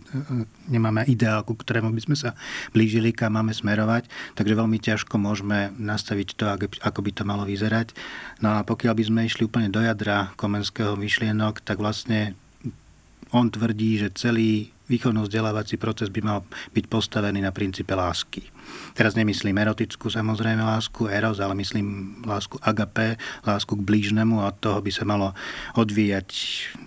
nemáme 0.71 1.03
ideál, 1.11 1.43
ku 1.43 1.59
ktorému 1.59 1.91
by 1.91 2.07
sme 2.07 2.15
sa 2.15 2.39
blížili, 2.71 3.11
kam 3.11 3.35
máme 3.35 3.51
smerovať, 3.51 4.07
takže 4.39 4.55
veľmi 4.55 4.79
ťažko 4.79 5.19
môžeme 5.19 5.75
nastaviť 5.83 6.29
to, 6.39 6.47
ako 6.79 6.99
by 7.03 7.11
to 7.11 7.27
malo 7.27 7.43
vyzerať. 7.43 7.91
No 8.39 8.55
a 8.55 8.63
pokiaľ 8.63 8.95
by 8.95 9.03
sme 9.03 9.21
išli 9.27 9.51
úplne 9.51 9.67
do 9.67 9.83
jadra 9.83 10.31
Komenského 10.39 10.95
myšlienok, 10.95 11.59
tak 11.67 11.83
vlastne 11.83 12.39
on 13.31 13.51
tvrdí, 13.51 13.99
že 13.99 14.15
celý 14.15 14.71
výchovno-vzdelávací 14.91 15.79
proces 15.79 16.11
by 16.11 16.21
mal 16.21 16.43
byť 16.75 16.85
postavený 16.91 17.47
na 17.47 17.55
princípe 17.55 17.95
lásky. 17.95 18.43
Teraz 18.99 19.15
nemyslím 19.15 19.55
erotickú 19.55 20.11
samozrejme 20.11 20.59
lásku, 20.67 21.07
eros, 21.07 21.39
ale 21.39 21.55
myslím 21.55 22.19
lásku 22.27 22.59
agape, 22.59 23.15
lásku 23.47 23.71
k 23.71 23.87
blížnemu 23.87 24.43
a 24.43 24.51
od 24.51 24.59
toho 24.59 24.83
by 24.83 24.91
sa 24.91 25.07
malo 25.07 25.31
odvíjať 25.79 26.29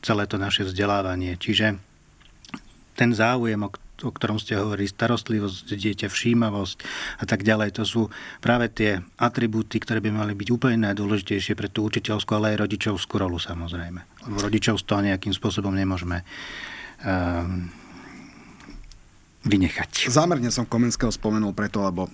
celé 0.03 0.27
to 0.27 0.36
naše 0.36 0.67
vzdelávanie. 0.67 1.39
Čiže 1.39 1.79
ten 2.99 3.10
záujem, 3.15 3.63
o 3.63 3.71
o 4.04 4.12
ktorom 4.12 4.38
ste 4.38 4.60
hovorili, 4.60 4.86
starostlivosť 4.86 5.74
dieťa, 5.74 6.08
všímavosť 6.12 6.78
a 7.20 7.26
tak 7.26 7.48
ďalej. 7.48 7.80
To 7.80 7.84
sú 7.88 8.02
práve 8.44 8.68
tie 8.70 9.00
atribúty, 9.16 9.80
ktoré 9.80 10.04
by 10.04 10.12
mali 10.12 10.36
byť 10.36 10.50
úplne 10.52 10.92
najdôležitejšie 10.92 11.56
pre 11.56 11.72
tú 11.72 11.88
učiteľskú, 11.88 12.36
ale 12.36 12.54
aj 12.54 12.68
rodičovskú 12.68 13.18
rolu 13.18 13.39
samozrejme. 13.39 14.04
Lebo 14.28 14.38
rodičovstvo 14.44 15.00
nejakým 15.02 15.32
spôsobom 15.32 15.72
nemôžeme 15.72 16.22
um, 17.08 17.72
vynechať. 19.48 20.12
Zámerne 20.12 20.52
som 20.52 20.68
Komenského 20.68 21.12
spomenul 21.12 21.56
preto, 21.56 21.84
lebo 21.84 22.08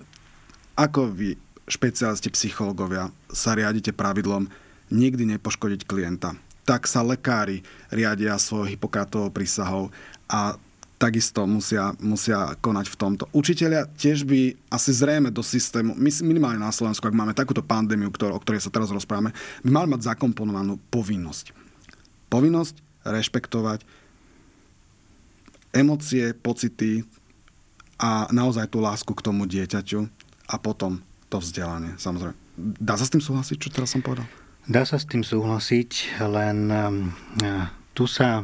ako 0.78 1.12
vy, 1.12 1.36
špecialisti 1.70 2.32
psychológovia, 2.34 3.12
sa 3.30 3.54
riadite 3.54 3.94
pravidlom 3.94 4.50
nikdy 4.90 5.38
nepoškodiť 5.38 5.86
klienta. 5.86 6.34
Tak 6.66 6.86
sa 6.86 7.02
lekári 7.02 7.66
riadia 7.90 8.38
svojou 8.38 8.70
Hipokratovou 8.70 9.34
prísahou 9.34 9.90
a 10.30 10.58
takisto 11.00 11.48
musia, 11.48 11.96
musia 12.04 12.60
konať 12.60 12.92
v 12.92 12.96
tomto. 13.00 13.24
Učiteľia 13.32 13.88
tiež 13.96 14.28
by 14.28 14.68
asi 14.68 14.92
zrejme 14.92 15.32
do 15.32 15.40
systému, 15.40 15.96
minimálne 15.96 16.60
na 16.60 16.76
Slovensku, 16.76 17.08
ak 17.08 17.16
máme 17.16 17.32
takúto 17.32 17.64
pandémiu, 17.64 18.12
ktor- 18.12 18.36
o 18.36 18.44
ktorej 18.44 18.68
sa 18.68 18.70
teraz 18.70 18.92
rozprávame, 18.92 19.32
by 19.64 19.70
mali 19.72 19.88
mať 19.96 20.12
zakomponovanú 20.12 20.76
povinnosť. 20.92 21.56
Povinnosť 22.28 22.76
rešpektovať 23.08 23.88
emócie, 25.72 26.36
pocity 26.36 27.08
a 27.96 28.28
naozaj 28.36 28.68
tú 28.68 28.84
lásku 28.84 29.10
k 29.16 29.24
tomu 29.24 29.48
dieťaťu 29.48 30.04
a 30.52 30.56
potom 30.60 31.00
to 31.32 31.40
vzdelanie, 31.40 31.96
samozrejme. 31.96 32.36
Dá 32.60 33.00
sa 33.00 33.08
s 33.08 33.14
tým 33.16 33.24
súhlasiť, 33.24 33.56
čo 33.56 33.70
teraz 33.72 33.96
som 33.96 34.04
povedal? 34.04 34.28
Dá 34.68 34.84
sa 34.84 35.00
s 35.00 35.08
tým 35.08 35.24
súhlasiť, 35.24 36.20
len 36.28 36.68
um, 36.68 36.96
tu 38.00 38.08
sa 38.08 38.40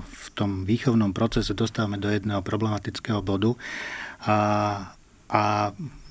v 0.00 0.28
tom 0.32 0.64
výchovnom 0.64 1.12
procese 1.12 1.52
dostávame 1.52 2.00
do 2.00 2.08
jedného 2.08 2.40
problematického 2.40 3.20
bodu 3.20 3.52
a, 4.24 4.38
a 5.28 5.42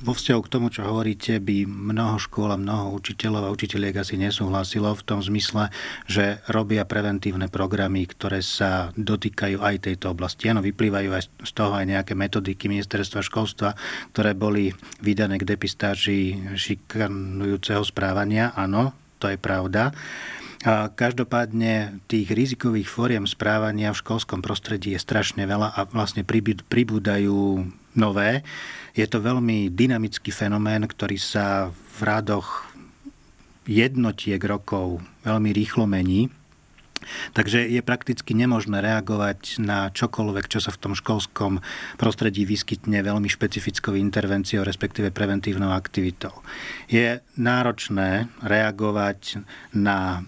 vo 0.06 0.14
vzťahu 0.14 0.42
k 0.46 0.52
tomu, 0.54 0.70
čo 0.70 0.86
hovoríte, 0.86 1.42
by 1.42 1.66
mnoho 1.66 2.22
škôl 2.22 2.54
a 2.54 2.62
mnoho 2.62 2.94
učiteľov 2.94 3.50
a 3.50 3.54
učiteľiek 3.58 3.98
asi 3.98 4.22
nesúhlasilo 4.22 4.94
v 4.94 5.06
tom 5.10 5.26
zmysle, 5.26 5.74
že 6.06 6.38
robia 6.54 6.86
preventívne 6.86 7.50
programy, 7.50 8.06
ktoré 8.06 8.46
sa 8.46 8.94
dotýkajú 8.94 9.58
aj 9.58 9.90
tejto 9.90 10.14
oblasti. 10.14 10.54
Áno, 10.54 10.62
vyplývajú 10.62 11.10
aj 11.18 11.50
z 11.50 11.52
toho 11.58 11.74
aj 11.74 11.90
nejaké 11.90 12.14
metodiky 12.14 12.70
ministerstva 12.70 13.26
školstva, 13.26 13.74
ktoré 14.14 14.38
boli 14.38 14.70
vydané 15.02 15.42
k 15.42 15.50
depistáži 15.50 16.54
šikanujúceho 16.54 17.82
správania. 17.82 18.54
Áno, 18.54 18.94
to 19.18 19.34
je 19.34 19.42
pravda. 19.42 19.90
Každopádne 20.96 22.00
tých 22.08 22.32
rizikových 22.32 22.88
fóriem 22.88 23.28
správania 23.28 23.92
v 23.92 24.00
školskom 24.00 24.40
prostredí 24.40 24.96
je 24.96 25.04
strašne 25.04 25.44
veľa 25.44 25.76
a 25.76 25.84
vlastne 25.92 26.24
pribúdajú 26.24 27.68
nové. 28.00 28.48
Je 28.96 29.04
to 29.04 29.20
veľmi 29.20 29.68
dynamický 29.76 30.32
fenomén, 30.32 30.88
ktorý 30.88 31.20
sa 31.20 31.68
v 31.68 32.00
rádoch 32.08 32.64
jednotiek 33.68 34.40
rokov 34.40 35.04
veľmi 35.28 35.52
rýchlo 35.52 35.84
mení. 35.84 36.32
Takže 37.38 37.68
je 37.68 37.82
prakticky 37.86 38.36
nemožné 38.36 38.82
reagovať 38.84 39.60
na 39.64 39.92
čokoľvek, 39.94 40.46
čo 40.50 40.60
sa 40.64 40.72
v 40.74 40.82
tom 40.82 40.94
školskom 40.94 41.62
prostredí 41.96 42.44
vyskytne 42.44 43.00
veľmi 43.04 43.30
špecifickou 43.30 43.96
intervenciou, 43.96 44.68
respektíve 44.68 45.14
preventívnou 45.14 45.72
aktivitou. 45.72 46.34
Je 46.88 47.22
náročné 47.38 48.28
reagovať 48.44 49.44
na 49.76 50.24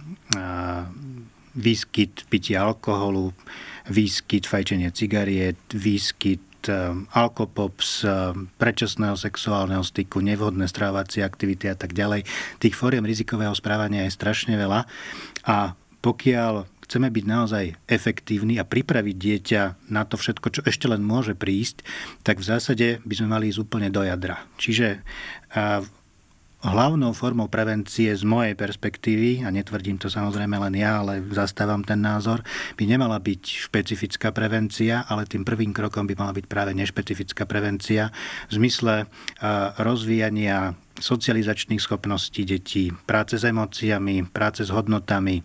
výskyt 1.55 2.27
pitia 2.27 2.67
alkoholu, 2.67 3.31
výskyt 3.87 4.43
fajčenia 4.43 4.91
cigariet, 4.91 5.61
výskyt 5.71 6.41
alkopops, 7.13 8.01
predčasného 8.57 9.13
sexuálneho 9.13 9.85
styku, 9.85 10.17
nevhodné 10.17 10.65
strávacie 10.65 11.21
aktivity 11.21 11.69
a 11.69 11.77
tak 11.77 11.93
ďalej. 11.93 12.25
Tých 12.57 12.73
fóriem 12.73 13.05
rizikového 13.05 13.53
správania 13.53 14.09
je 14.09 14.17
strašne 14.17 14.57
veľa 14.57 14.89
a 15.45 15.77
pokiaľ 16.05 16.69
chceme 16.85 17.09
byť 17.09 17.25
naozaj 17.25 17.65
efektívni 17.89 18.61
a 18.61 18.69
pripraviť 18.69 19.15
dieťa 19.17 19.89
na 19.89 20.05
to 20.05 20.21
všetko, 20.21 20.47
čo 20.53 20.61
ešte 20.61 20.85
len 20.85 21.01
môže 21.01 21.33
prísť, 21.33 21.81
tak 22.21 22.37
v 22.37 22.45
zásade 22.45 22.87
by 23.01 23.13
sme 23.17 23.33
mali 23.33 23.49
ísť 23.49 23.65
úplne 23.65 23.89
do 23.89 24.05
jadra. 24.05 24.45
Čiže 24.61 25.01
hlavnou 26.61 27.13
formou 27.13 27.49
prevencie 27.49 28.13
z 28.13 28.21
mojej 28.21 28.53
perspektívy, 28.53 29.45
a 29.45 29.53
netvrdím 29.53 29.97
to 29.97 30.09
samozrejme 30.09 30.57
len 30.61 30.77
ja, 30.77 31.01
ale 31.01 31.25
zastávam 31.33 31.81
ten 31.81 32.01
názor, 32.01 32.45
by 32.77 32.85
nemala 32.85 33.17
byť 33.17 33.69
špecifická 33.69 34.29
prevencia, 34.29 35.09
ale 35.09 35.25
tým 35.25 35.41
prvým 35.41 35.73
krokom 35.73 36.05
by 36.05 36.13
mala 36.13 36.37
byť 36.37 36.45
práve 36.45 36.77
nešpecifická 36.77 37.49
prevencia 37.49 38.13
v 38.49 38.61
zmysle 38.61 39.09
rozvíjania 39.81 40.77
socializačných 41.01 41.81
schopností 41.81 42.45
detí, 42.45 42.93
práce 43.09 43.41
s 43.41 43.45
emóciami, 43.45 44.25
práce 44.29 44.65
s 44.65 44.69
hodnotami, 44.69 45.41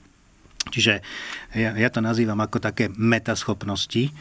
Čiže 0.70 1.02
ja, 1.59 1.70
ja 1.74 1.88
to 1.90 2.00
nazývam 2.00 2.38
ako 2.38 2.62
také 2.62 2.88
metaschopnosti, 2.94 4.14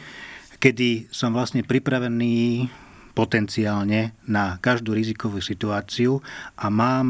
kedy 0.60 1.08
som 1.08 1.32
vlastne 1.32 1.64
pripravený 1.64 2.68
potenciálne 3.10 4.14
na 4.30 4.60
každú 4.62 4.94
rizikovú 4.94 5.42
situáciu 5.42 6.22
a 6.54 6.70
mám 6.70 7.08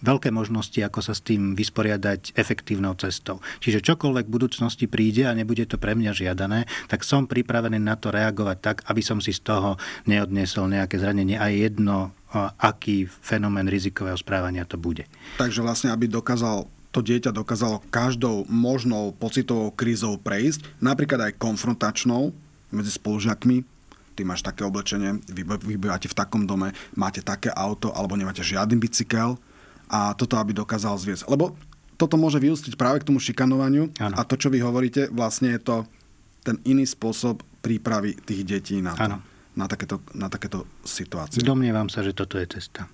veľké 0.00 0.32
možnosti, 0.32 0.80
ako 0.80 1.00
sa 1.04 1.12
s 1.12 1.20
tým 1.20 1.52
vysporiadať 1.52 2.32
efektívnou 2.32 2.96
cestou. 2.96 3.44
Čiže 3.60 3.84
čokoľvek 3.84 4.26
v 4.26 4.34
budúcnosti 4.34 4.88
príde 4.88 5.28
a 5.28 5.36
nebude 5.36 5.68
to 5.68 5.76
pre 5.76 5.92
mňa 5.92 6.12
žiadané, 6.16 6.64
tak 6.88 7.04
som 7.04 7.28
pripravený 7.28 7.76
na 7.76 8.00
to 8.00 8.08
reagovať 8.08 8.56
tak, 8.64 8.76
aby 8.88 9.02
som 9.04 9.20
si 9.20 9.36
z 9.36 9.44
toho 9.44 9.76
neodniesol 10.08 10.72
nejaké 10.72 10.96
zranenie. 10.96 11.36
Aj 11.36 11.52
jedno, 11.52 12.16
aký 12.56 13.04
fenomén 13.04 13.68
rizikového 13.68 14.16
správania 14.16 14.64
to 14.64 14.80
bude. 14.80 15.04
Takže 15.36 15.60
vlastne, 15.60 15.92
aby 15.92 16.08
dokázal 16.08 16.64
to 16.90 17.00
dieťa 17.00 17.30
dokázalo 17.30 17.82
každou 17.90 18.46
možnou 18.50 19.14
pocitovou 19.14 19.70
krízou 19.70 20.18
prejsť, 20.18 20.66
napríklad 20.82 21.30
aj 21.30 21.38
konfrontačnou 21.38 22.34
medzi 22.74 22.92
spolužiakmi. 22.94 23.62
Ty 24.18 24.26
máš 24.26 24.42
také 24.42 24.66
oblečenie, 24.66 25.22
vy, 25.30 25.46
vy 25.46 25.74
bývate 25.78 26.10
v 26.10 26.18
takom 26.18 26.44
dome, 26.44 26.74
máte 26.98 27.22
také 27.22 27.48
auto 27.54 27.94
alebo 27.94 28.18
nemáte 28.18 28.42
žiadny 28.42 28.76
bicykel 28.76 29.38
a 29.86 30.12
toto 30.18 30.34
aby 30.36 30.50
dokázal 30.50 30.98
zviesť. 30.98 31.30
Lebo 31.30 31.54
toto 31.94 32.18
môže 32.18 32.42
vyústiť 32.42 32.74
práve 32.74 33.00
k 33.00 33.06
tomu 33.06 33.22
šikanovaniu 33.22 33.92
ano. 34.02 34.14
a 34.18 34.20
to, 34.26 34.34
čo 34.34 34.50
vy 34.50 34.58
hovoríte, 34.58 35.08
vlastne 35.14 35.54
je 35.54 35.60
to 35.62 35.76
ten 36.42 36.56
iný 36.66 36.88
spôsob 36.88 37.44
prípravy 37.60 38.16
tých 38.16 38.42
detí 38.42 38.80
na, 38.80 38.96
to, 38.96 39.20
na, 39.54 39.66
takéto, 39.68 40.00
na 40.16 40.32
takéto 40.32 40.64
situácie. 40.82 41.44
Domnievam 41.44 41.92
sa, 41.92 42.00
že 42.00 42.16
toto 42.16 42.40
je 42.40 42.48
cesta 42.50 42.88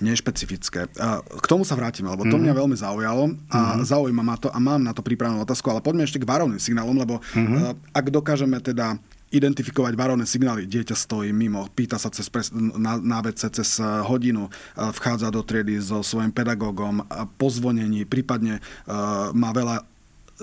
nešpecifické. 0.00 0.92
K 1.24 1.46
tomu 1.48 1.64
sa 1.64 1.72
vrátime, 1.72 2.12
lebo 2.12 2.28
to 2.28 2.36
mm-hmm. 2.36 2.52
mňa 2.52 2.54
veľmi 2.54 2.76
zaujalo 2.76 3.24
a 3.48 3.58
mm-hmm. 3.58 3.84
zaujíma 3.88 4.22
ma 4.22 4.36
to 4.36 4.48
a 4.52 4.58
mám 4.60 4.84
na 4.84 4.92
to 4.92 5.00
pripravenú 5.00 5.40
otázku, 5.40 5.72
ale 5.72 5.80
poďme 5.80 6.04
ešte 6.04 6.20
k 6.20 6.28
varovným 6.28 6.60
signálom, 6.60 6.96
lebo 6.96 7.24
mm-hmm. 7.32 7.96
ak 7.96 8.06
dokážeme 8.12 8.60
teda 8.60 9.00
identifikovať 9.26 9.98
varovné 9.98 10.22
signály. 10.22 10.70
Dieťa 10.70 10.94
stojí 10.94 11.34
mimo, 11.34 11.66
pýta 11.74 11.98
sa 11.98 12.14
cez 12.14 12.30
pres, 12.30 12.54
na, 12.54 12.94
na 13.02 13.18
vece 13.26 13.50
cez 13.50 13.82
hodinu, 13.82 14.46
vchádza 14.78 15.34
do 15.34 15.42
triedy 15.42 15.82
so 15.82 15.98
svojím 16.06 16.30
pedagógom, 16.30 17.02
pozvonení, 17.34 18.06
prípadne 18.06 18.62
uh, 18.62 19.34
má 19.34 19.50
veľa 19.50 19.82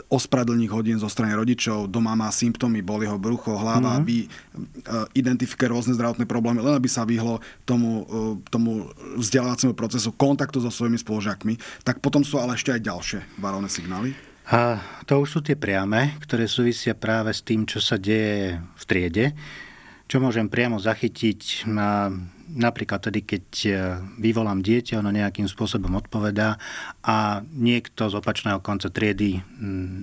ospravedlných 0.10 0.74
hodín 0.74 0.98
zo 0.98 1.06
strany 1.06 1.38
rodičov, 1.38 1.86
doma 1.86 2.18
má 2.18 2.34
symptómy, 2.34 2.82
boli 2.82 3.06
ho 3.06 3.22
brucho, 3.22 3.54
hlava, 3.54 3.94
mm-hmm. 3.94 4.02
aby 4.02 4.18
e, 4.24 4.28
identifikuje 5.18 5.70
rôzne 5.70 5.94
zdravotné 5.94 6.26
problémy, 6.26 6.66
len 6.66 6.74
aby 6.74 6.90
sa 6.90 7.06
vyhlo 7.06 7.38
tomu, 7.66 8.06
e, 8.06 8.50
tomu 8.50 8.90
vzdelávaciemu 9.22 9.78
procesu 9.78 10.10
kontaktu 10.18 10.66
so 10.66 10.74
svojimi 10.74 10.98
spolužiakmi, 10.98 11.86
tak 11.86 12.02
potom 12.02 12.26
sú 12.26 12.42
ale 12.42 12.58
ešte 12.58 12.74
aj 12.74 12.82
ďalšie 12.82 13.20
varovné 13.38 13.70
signály. 13.70 14.18
A 14.50 14.82
to 15.08 15.24
už 15.24 15.30
sú 15.30 15.40
tie 15.40 15.56
priame, 15.56 16.20
ktoré 16.20 16.52
súvisia 16.52 16.98
práve 16.98 17.32
s 17.32 17.40
tým, 17.40 17.64
čo 17.64 17.80
sa 17.80 17.96
deje 17.96 18.60
v 18.60 18.84
triede 18.84 19.26
čo 20.14 20.22
môžem 20.22 20.46
priamo 20.46 20.78
zachytiť 20.78 21.66
na, 21.74 22.14
napríklad 22.46 23.02
tedy, 23.10 23.26
keď 23.26 23.46
e, 23.66 23.72
vyvolám 24.22 24.62
dieťa, 24.62 25.02
ono 25.02 25.10
nejakým 25.10 25.50
spôsobom 25.50 25.90
odpovedá 25.98 26.62
a 27.02 27.42
niekto 27.42 28.14
z 28.14 28.22
opačného 28.22 28.62
konca 28.62 28.94
triedy 28.94 29.42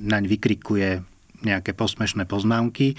naň 0.02 0.26
vykrikuje 0.26 1.06
nejaké 1.46 1.78
posmešné 1.78 2.26
poznámky. 2.26 2.98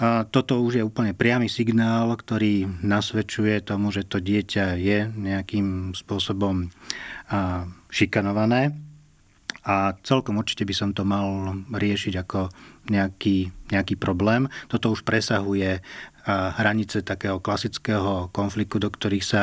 A 0.00 0.24
toto 0.24 0.64
už 0.64 0.80
je 0.80 0.86
úplne 0.88 1.12
priamy 1.12 1.52
signál, 1.52 2.16
ktorý 2.16 2.64
nasvedčuje 2.80 3.60
tomu, 3.60 3.92
že 3.92 4.08
to 4.08 4.16
dieťa 4.16 4.80
je 4.80 5.04
nejakým 5.04 5.92
spôsobom 5.92 6.72
šikanované. 7.92 8.72
A 9.68 9.92
celkom 10.00 10.40
určite 10.40 10.64
by 10.64 10.72
som 10.72 10.96
to 10.96 11.04
mal 11.04 11.52
riešiť 11.68 12.14
ako 12.24 12.48
nejaký, 12.88 13.52
nejaký 13.68 14.00
problém. 14.00 14.48
Toto 14.72 14.88
už 14.88 15.04
presahuje 15.04 15.84
hranice 16.28 17.00
takého 17.00 17.40
klasického 17.40 18.28
konfliktu, 18.36 18.76
do 18.76 18.92
ktorých 18.92 19.24
sa 19.24 19.42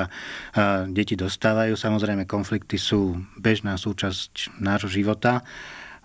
deti 0.93 1.17
dostávajú. 1.17 1.73
Samozrejme, 1.73 2.29
konflikty 2.29 2.77
sú 2.77 3.17
bežná 3.41 3.73
súčasť 3.73 4.61
nášho 4.61 4.93
života 4.93 5.41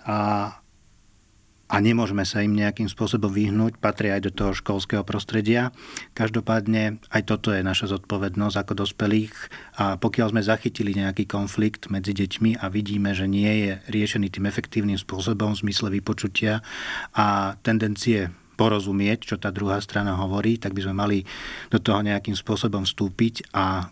a, 0.08 0.56
a 1.68 1.76
nemôžeme 1.78 2.24
sa 2.24 2.40
im 2.40 2.56
nejakým 2.56 2.88
spôsobom 2.88 3.28
vyhnúť, 3.28 3.76
patria 3.76 4.16
aj 4.16 4.26
do 4.26 4.32
toho 4.32 4.52
školského 4.56 5.04
prostredia. 5.04 5.70
Každopádne 6.16 7.04
aj 7.12 7.22
toto 7.28 7.52
je 7.52 7.60
naša 7.60 8.00
zodpovednosť 8.00 8.56
ako 8.56 8.72
dospelých 8.80 9.34
a 9.76 10.00
pokiaľ 10.00 10.32
sme 10.32 10.42
zachytili 10.42 10.96
nejaký 10.96 11.28
konflikt 11.28 11.92
medzi 11.92 12.16
deťmi 12.16 12.56
a 12.56 12.72
vidíme, 12.72 13.12
že 13.12 13.28
nie 13.28 13.68
je 13.68 13.72
riešený 13.92 14.32
tým 14.32 14.48
efektívnym 14.48 14.96
spôsobom 14.96 15.52
v 15.52 15.68
zmysle 15.68 15.92
vypočutia 15.92 16.64
a 17.12 17.54
tendencie 17.60 18.32
porozumieť, 18.60 19.24
čo 19.24 19.36
tá 19.40 19.48
druhá 19.48 19.80
strana 19.80 20.20
hovorí, 20.20 20.60
tak 20.60 20.76
by 20.76 20.84
sme 20.84 20.94
mali 21.00 21.18
do 21.72 21.80
toho 21.80 22.04
nejakým 22.04 22.36
spôsobom 22.36 22.84
vstúpiť 22.84 23.56
a 23.56 23.88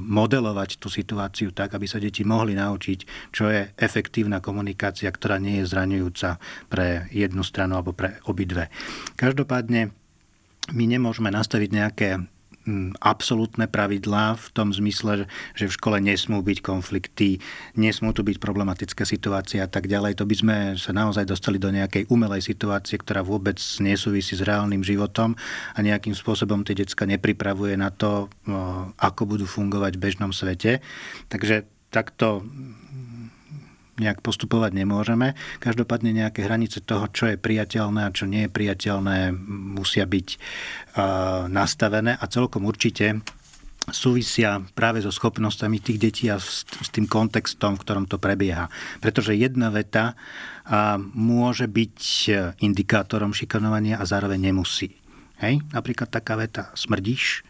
modelovať 0.00 0.80
tú 0.80 0.88
situáciu 0.88 1.52
tak, 1.52 1.76
aby 1.76 1.84
sa 1.84 2.00
deti 2.00 2.24
mohli 2.24 2.56
naučiť, 2.56 3.28
čo 3.36 3.52
je 3.52 3.68
efektívna 3.76 4.40
komunikácia, 4.40 5.12
ktorá 5.12 5.36
nie 5.36 5.60
je 5.60 5.68
zraňujúca 5.68 6.40
pre 6.72 7.04
jednu 7.12 7.44
stranu 7.44 7.76
alebo 7.76 7.92
pre 7.92 8.16
obidve. 8.24 8.72
Každopádne 9.20 9.92
my 10.72 10.84
nemôžeme 10.88 11.28
nastaviť 11.28 11.70
nejaké 11.76 12.08
absolútne 13.00 13.64
pravidlá 13.64 14.36
v 14.36 14.46
tom 14.52 14.70
zmysle, 14.70 15.24
že 15.56 15.64
v 15.66 15.76
škole 15.76 15.96
nesmú 15.98 16.44
byť 16.44 16.58
konflikty, 16.60 17.40
nesmú 17.74 18.12
tu 18.12 18.20
byť 18.22 18.36
problematické 18.36 19.08
situácie 19.08 19.64
a 19.64 19.68
tak 19.68 19.88
ďalej. 19.88 20.20
To 20.20 20.28
by 20.28 20.36
sme 20.36 20.56
sa 20.76 20.92
naozaj 20.92 21.24
dostali 21.24 21.56
do 21.56 21.72
nejakej 21.72 22.06
umelej 22.12 22.44
situácie, 22.44 23.00
ktorá 23.00 23.24
vôbec 23.24 23.56
nesúvisí 23.80 24.36
s 24.36 24.44
reálnym 24.44 24.84
životom 24.84 25.34
a 25.74 25.78
nejakým 25.80 26.12
spôsobom 26.12 26.62
tie 26.62 26.76
decka 26.76 27.08
nepripravuje 27.08 27.74
na 27.80 27.88
to, 27.88 28.28
ako 29.00 29.22
budú 29.24 29.48
fungovať 29.48 29.96
v 29.96 30.02
bežnom 30.04 30.32
svete. 30.32 30.84
Takže 31.32 31.64
takto 31.88 32.44
nejak 33.98 34.22
postupovať 34.22 34.72
nemôžeme. 34.78 35.34
Každopádne 35.58 36.14
nejaké 36.14 36.46
hranice 36.46 36.80
toho, 36.82 37.10
čo 37.10 37.28
je 37.28 37.36
priateľné 37.36 38.06
a 38.06 38.14
čo 38.14 38.30
nie 38.30 38.46
je 38.46 38.54
priateľné, 38.54 39.34
musia 39.78 40.06
byť 40.06 40.28
nastavené 41.50 42.14
a 42.14 42.24
celkom 42.30 42.64
určite 42.64 43.20
súvisia 43.88 44.60
práve 44.76 45.00
so 45.00 45.08
schopnosťami 45.08 45.80
tých 45.80 45.98
detí 45.98 46.24
a 46.28 46.36
s, 46.36 46.68
tým 46.92 47.08
kontextom, 47.08 47.80
v 47.80 47.82
ktorom 47.88 48.04
to 48.04 48.20
prebieha. 48.20 48.68
Pretože 49.00 49.32
jedna 49.32 49.72
veta 49.72 50.12
môže 51.16 51.64
byť 51.64 52.00
indikátorom 52.60 53.32
šikanovania 53.32 53.96
a 53.96 54.04
zároveň 54.04 54.52
nemusí. 54.52 54.92
Hej? 55.40 55.64
Napríklad 55.72 56.12
taká 56.12 56.36
veta, 56.36 56.68
smrdíš, 56.76 57.47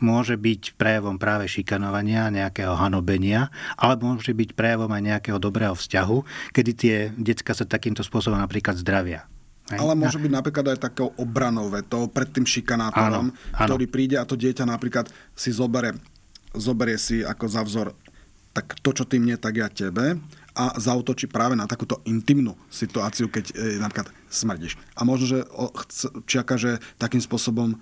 môže 0.00 0.34
byť 0.36 0.74
prejavom 0.76 1.20
práve 1.20 1.46
šikanovania, 1.46 2.32
nejakého 2.32 2.72
hanobenia, 2.76 3.52
alebo 3.76 4.16
môže 4.16 4.32
byť 4.32 4.56
prejavom 4.56 4.90
aj 4.90 5.02
nejakého 5.14 5.38
dobrého 5.38 5.76
vzťahu, 5.76 6.18
kedy 6.56 6.70
tie 6.74 6.96
decka 7.16 7.52
sa 7.52 7.68
takýmto 7.68 8.04
spôsobom 8.04 8.40
napríklad 8.40 8.76
zdravia. 8.80 9.28
Ale 9.70 9.94
môže 9.94 10.18
byť 10.18 10.32
napríklad 10.34 10.66
aj 10.74 10.90
takou 10.90 11.14
obranou 11.14 11.70
vetou 11.70 12.10
pred 12.10 12.26
tým 12.26 12.42
šikanátorom, 12.42 13.30
áno, 13.30 13.54
áno. 13.54 13.66
ktorý 13.70 13.86
príde 13.86 14.18
a 14.18 14.26
to 14.26 14.34
dieťa 14.34 14.66
napríklad 14.66 15.06
si 15.38 15.54
zobere, 15.54 15.94
zoberie 16.50 16.98
si 16.98 17.22
ako 17.22 17.44
za 17.46 17.62
vzor 17.62 17.88
tak 18.50 18.82
to, 18.82 18.90
čo 18.90 19.04
ty 19.06 19.22
mne, 19.22 19.38
tak 19.38 19.62
ja 19.62 19.70
tebe 19.70 20.18
a 20.50 20.64
zautočí 20.74 21.30
práve 21.30 21.54
na 21.54 21.70
takúto 21.70 22.02
intimnú 22.02 22.58
situáciu, 22.66 23.30
keď 23.30 23.54
e, 23.54 23.78
napríklad 23.78 24.10
smrdíš. 24.26 24.74
A 24.98 25.06
možno, 25.06 25.26
že 25.30 25.38
čaká, 26.26 26.58
že 26.58 26.82
takým 26.98 27.22
spôsobom 27.22 27.78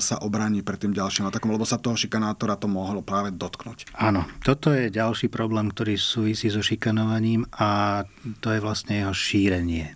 sa 0.00 0.16
obráni 0.24 0.64
pred 0.64 0.80
tým 0.80 0.96
ďalším 0.96 1.28
atakom, 1.28 1.52
lebo 1.52 1.68
sa 1.68 1.76
toho 1.76 1.92
šikanátora 1.92 2.56
to 2.56 2.72
mohlo 2.72 3.04
práve 3.04 3.36
dotknúť. 3.36 3.92
Áno, 4.00 4.24
toto 4.40 4.72
je 4.72 4.88
ďalší 4.88 5.28
problém, 5.28 5.68
ktorý 5.68 6.00
súvisí 6.00 6.48
so 6.48 6.64
šikanovaním 6.64 7.44
a 7.52 8.02
to 8.40 8.48
je 8.48 8.64
vlastne 8.64 9.04
jeho 9.04 9.12
šírenie. 9.12 9.92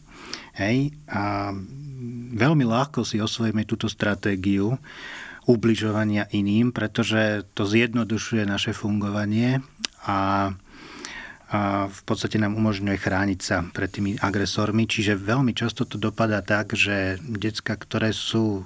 Hej? 0.61 0.93
A 1.09 1.57
veľmi 2.37 2.69
ľahko 2.69 3.01
si 3.09 3.17
osvojíme 3.17 3.65
túto 3.65 3.89
stratégiu 3.89 4.77
ubližovania 5.49 6.29
iným, 6.31 6.71
pretože 6.71 7.49
to 7.57 7.65
zjednodušuje 7.67 8.45
naše 8.47 8.77
fungovanie 8.77 9.65
a 10.05 10.53
a 11.53 11.85
v 11.85 12.01
podstate 12.09 12.41
nám 12.41 12.57
umožňuje 12.57 12.97
chrániť 12.97 13.41
sa 13.45 13.61
pred 13.61 13.93
tými 13.93 14.17
agresormi. 14.17 14.89
Čiže 14.89 15.21
veľmi 15.21 15.53
často 15.53 15.85
to 15.85 16.01
dopadá 16.01 16.41
tak, 16.41 16.73
že 16.73 17.21
decka, 17.21 17.77
ktoré 17.77 18.17
sú 18.17 18.65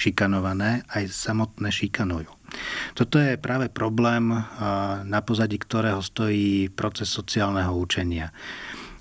šikanované, 0.00 0.80
aj 0.96 1.12
samotné 1.12 1.68
šikanujú. 1.68 2.32
Toto 2.96 3.20
je 3.20 3.36
práve 3.36 3.68
problém, 3.68 4.32
na 5.04 5.20
pozadí 5.20 5.60
ktorého 5.60 6.00
stojí 6.00 6.72
proces 6.72 7.12
sociálneho 7.12 7.70
učenia. 7.76 8.32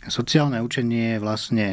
Sociálne 0.05 0.59
učenie 0.59 1.15
je 1.15 1.23
vlastne 1.23 1.67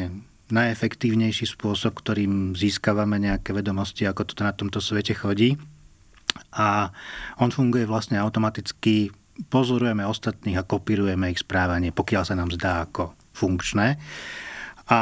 najefektívnejší 0.47 1.43
spôsob, 1.43 1.99
ktorým 1.99 2.55
získavame 2.55 3.19
nejaké 3.19 3.51
vedomosti, 3.51 4.07
ako 4.07 4.31
to 4.31 4.47
na 4.47 4.55
tomto 4.55 4.79
svete 4.79 5.11
chodí. 5.11 5.59
A 6.55 6.89
on 7.43 7.51
funguje 7.51 7.83
vlastne 7.83 8.15
automaticky, 8.17 9.11
pozorujeme 9.51 10.07
ostatných 10.07 10.57
a 10.57 10.65
kopírujeme 10.65 11.29
ich 11.35 11.43
správanie, 11.43 11.91
pokiaľ 11.91 12.23
sa 12.23 12.33
nám 12.39 12.49
zdá 12.55 12.87
ako 12.87 13.11
funkčné. 13.35 13.99
A 14.87 14.99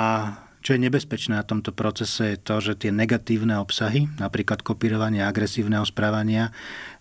čo 0.65 0.73
je 0.73 0.81
nebezpečné 0.81 1.37
na 1.37 1.45
tomto 1.45 1.69
procese 1.69 2.33
je 2.33 2.37
to, 2.41 2.57
že 2.57 2.81
tie 2.81 2.89
negatívne 2.89 3.53
obsahy, 3.61 4.09
napríklad 4.17 4.65
kopírovanie 4.65 5.21
agresívneho 5.21 5.85
správania, 5.85 6.49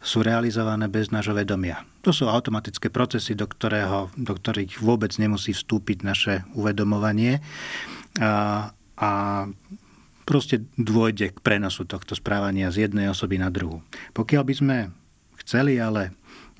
sú 0.04 0.20
realizované 0.20 0.84
bez 0.92 1.08
nášho 1.08 1.32
vedomia. 1.32 1.80
To 2.04 2.12
sú 2.12 2.28
automatické 2.28 2.92
procesy, 2.92 3.32
do, 3.32 3.48
ktorého, 3.48 4.12
do 4.20 4.36
ktorých 4.36 4.84
vôbec 4.84 5.16
nemusí 5.16 5.56
vstúpiť 5.56 6.04
naše 6.04 6.44
uvedomovanie 6.52 7.40
a, 8.20 8.68
a 9.00 9.10
proste 10.28 10.68
dôjde 10.76 11.32
k 11.32 11.38
prenosu 11.40 11.88
tohto 11.88 12.12
správania 12.12 12.68
z 12.68 12.84
jednej 12.84 13.08
osoby 13.08 13.40
na 13.40 13.48
druhú. 13.48 13.80
Pokiaľ 14.12 14.42
by 14.44 14.54
sme 14.60 14.76
chceli 15.40 15.80
ale 15.80 16.12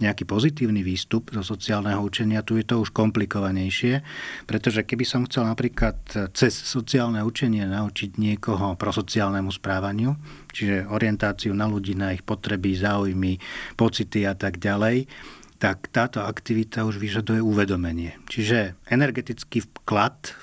nejaký 0.03 0.27
pozitívny 0.27 0.83
výstup 0.83 1.31
zo 1.31 1.45
sociálneho 1.47 2.03
učenia, 2.03 2.43
tu 2.43 2.59
je 2.59 2.67
to 2.67 2.83
už 2.83 2.91
komplikovanejšie, 2.91 4.03
pretože 4.49 4.83
keby 4.83 5.05
som 5.07 5.23
chcel 5.31 5.47
napríklad 5.47 5.97
cez 6.35 6.51
sociálne 6.51 7.23
učenie 7.23 7.63
naučiť 7.69 8.19
niekoho 8.19 8.75
prosociálnemu 8.75 9.51
správaniu, 9.55 10.19
čiže 10.51 10.91
orientáciu 10.91 11.55
na 11.55 11.71
ľudí, 11.71 11.95
na 11.95 12.11
ich 12.11 12.27
potreby, 12.27 12.75
záujmy, 12.75 13.39
pocity 13.79 14.27
a 14.27 14.35
tak 14.35 14.59
ďalej, 14.59 15.07
tak 15.63 15.89
táto 15.89 16.21
aktivita 16.21 16.85
už 16.85 16.99
vyžaduje 16.99 17.41
uvedomenie. 17.41 18.19
Čiže 18.29 18.77
energetický 18.91 19.63
vklad 19.63 20.35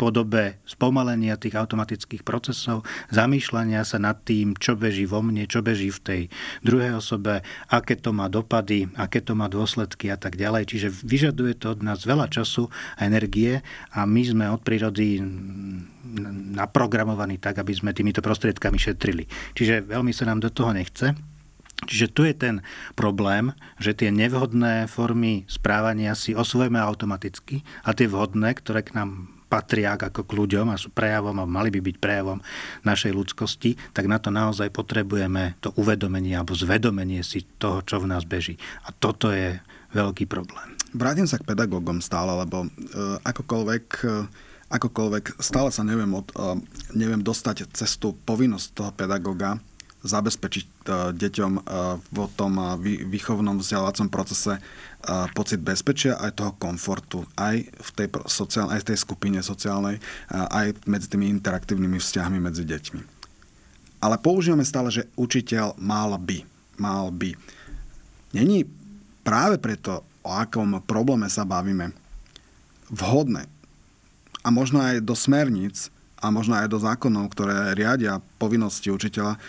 podobe 0.00 0.56
spomalenia 0.64 1.36
tých 1.36 1.60
automatických 1.60 2.24
procesov, 2.24 2.88
zamýšľania 3.12 3.84
sa 3.84 4.00
nad 4.00 4.16
tým, 4.24 4.56
čo 4.56 4.72
beží 4.72 5.04
vo 5.04 5.20
mne, 5.20 5.44
čo 5.44 5.60
beží 5.60 5.92
v 5.92 6.00
tej 6.00 6.22
druhej 6.64 6.96
osobe, 6.96 7.44
aké 7.68 8.00
to 8.00 8.16
má 8.16 8.32
dopady, 8.32 8.88
aké 8.96 9.20
to 9.20 9.36
má 9.36 9.52
dôsledky 9.52 10.08
a 10.08 10.16
tak 10.16 10.40
ďalej. 10.40 10.72
Čiže 10.72 10.88
vyžaduje 11.04 11.60
to 11.60 11.76
od 11.76 11.84
nás 11.84 12.08
veľa 12.08 12.32
času 12.32 12.72
a 12.96 13.04
energie 13.04 13.60
a 13.92 14.08
my 14.08 14.22
sme 14.24 14.48
od 14.48 14.64
prírody 14.64 15.20
naprogramovaní 16.56 17.36
tak, 17.36 17.60
aby 17.60 17.76
sme 17.76 17.92
týmito 17.92 18.24
prostriedkami 18.24 18.80
šetrili. 18.80 19.28
Čiže 19.52 19.84
veľmi 19.84 20.16
sa 20.16 20.24
nám 20.24 20.40
do 20.40 20.48
toho 20.48 20.72
nechce. 20.72 21.12
Čiže 21.80 22.12
tu 22.12 22.28
je 22.28 22.36
ten 22.36 22.60
problém, 22.92 23.56
že 23.80 23.96
tie 23.96 24.12
nevhodné 24.12 24.84
formy 24.84 25.48
správania 25.48 26.12
si 26.12 26.36
osvojíme 26.36 26.76
automaticky 26.76 27.64
a 27.88 27.96
tie 27.96 28.04
vhodné, 28.04 28.52
ktoré 28.52 28.84
k 28.84 29.00
nám 29.00 29.39
patria 29.50 29.98
ako 29.98 30.22
k 30.22 30.32
ľuďom 30.38 30.70
a 30.70 30.78
sú 30.78 30.94
prejavom 30.94 31.34
a 31.42 31.44
mali 31.44 31.74
by 31.74 31.82
byť 31.82 31.96
prejavom 31.98 32.38
našej 32.86 33.10
ľudskosti, 33.10 33.74
tak 33.90 34.06
na 34.06 34.22
to 34.22 34.30
naozaj 34.30 34.70
potrebujeme 34.70 35.58
to 35.58 35.74
uvedomenie 35.74 36.38
alebo 36.38 36.54
zvedomenie 36.54 37.26
si 37.26 37.42
toho, 37.58 37.82
čo 37.82 37.98
v 37.98 38.14
nás 38.14 38.22
beží. 38.22 38.54
A 38.86 38.94
toto 38.94 39.34
je 39.34 39.58
veľký 39.90 40.30
problém. 40.30 40.78
Vrátim 40.94 41.26
sa 41.26 41.42
k 41.42 41.46
pedagógom 41.46 41.98
stále, 41.98 42.30
lebo 42.46 42.66
uh, 42.66 43.18
akokoľvek, 43.26 43.86
uh, 44.06 44.26
akokoľvek 44.70 45.42
stále 45.42 45.74
sa 45.74 45.82
neviem, 45.82 46.10
od, 46.14 46.30
uh, 46.38 46.54
neviem 46.94 47.18
dostať 47.18 47.66
cez 47.74 47.98
tú 47.98 48.14
povinnosť 48.22 48.66
toho 48.70 48.90
pedagóga 48.94 49.58
zabezpečiť 50.00 50.66
deťom 51.12 51.52
v 52.08 52.18
tom 52.36 52.52
výchovnom 53.12 53.60
vzdelávacom 53.60 54.08
procese 54.08 54.56
pocit 55.36 55.60
bezpečia, 55.60 56.16
aj 56.16 56.40
toho 56.40 56.52
komfortu, 56.56 57.24
aj 57.36 57.68
v 57.68 57.90
tej, 57.96 58.08
sociál, 58.28 58.72
aj 58.72 58.80
v 58.84 58.88
tej 58.92 58.98
skupine 59.00 59.40
sociálnej, 59.44 60.00
aj 60.32 60.76
medzi 60.88 61.08
tými 61.08 61.28
interaktívnymi 61.40 62.00
vzťahmi 62.00 62.38
medzi 62.40 62.64
deťmi. 62.64 63.00
Ale 64.00 64.16
používame 64.16 64.64
stále, 64.64 64.88
že 64.88 65.08
učiteľ 65.20 65.76
mal 65.76 66.16
by. 66.16 66.44
Mal 66.80 67.12
by. 67.12 67.36
Není 68.32 68.64
práve 69.20 69.60
preto, 69.60 70.00
o 70.24 70.32
akom 70.32 70.80
probléme 70.84 71.28
sa 71.28 71.44
bavíme, 71.44 71.92
vhodné 72.88 73.44
a 74.40 74.48
možno 74.48 74.80
aj 74.80 75.04
do 75.04 75.12
smerníc 75.12 75.92
a 76.20 76.28
možno 76.28 76.56
aj 76.56 76.68
do 76.68 76.80
zákonov, 76.80 77.32
ktoré 77.32 77.72
riadia 77.76 78.20
povinnosti 78.36 78.92
učiteľa, 78.92 79.40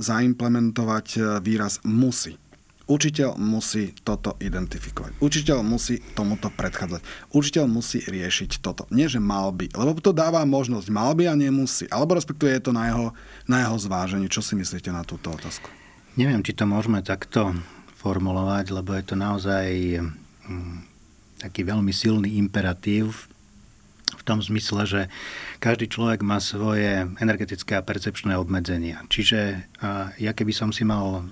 zaimplementovať 0.00 1.06
e, 1.14 1.18
výraz 1.40 1.80
musí. 1.86 2.38
Učiteľ 2.84 3.40
musí 3.40 3.96
toto 4.04 4.36
identifikovať. 4.44 5.16
Učiteľ 5.16 5.64
musí 5.64 6.04
tomuto 6.12 6.52
predchádzať. 6.52 7.00
Učiteľ 7.32 7.64
musí 7.64 8.04
riešiť 8.04 8.60
toto. 8.60 8.84
Nie, 8.92 9.08
že 9.08 9.24
mal 9.24 9.56
by, 9.56 9.72
lebo 9.72 9.96
to 10.04 10.12
dáva 10.12 10.44
možnosť 10.44 10.92
mal 10.92 11.16
by 11.16 11.32
a 11.32 11.34
nemusí. 11.34 11.88
Alebo 11.88 12.12
respektuje 12.12 12.52
je 12.52 12.68
to 12.68 12.76
na 12.76 12.92
jeho, 12.92 13.06
na 13.48 13.64
jeho 13.64 13.76
zvážení. 13.80 14.28
Čo 14.28 14.44
si 14.44 14.52
myslíte 14.52 14.92
na 14.92 15.00
túto 15.00 15.32
otázku? 15.32 15.72
Neviem, 16.20 16.44
či 16.44 16.52
to 16.52 16.68
môžeme 16.68 17.00
takto 17.00 17.56
formulovať, 18.04 18.68
lebo 18.76 18.92
je 18.92 19.04
to 19.08 19.16
naozaj 19.16 19.64
hm, 20.44 20.84
taký 21.40 21.64
veľmi 21.64 21.88
silný 21.88 22.36
imperatív 22.36 23.32
v 24.12 24.22
tom 24.28 24.44
zmysle, 24.44 24.84
že 24.84 25.00
každý 25.64 25.88
človek 25.88 26.20
má 26.20 26.44
svoje 26.44 27.08
energetické 27.16 27.80
a 27.80 27.86
percepčné 27.86 28.36
obmedzenia. 28.36 29.00
Čiže 29.08 29.64
ja 30.20 30.32
keby 30.36 30.52
som 30.52 30.76
si 30.76 30.84
mal, 30.84 31.24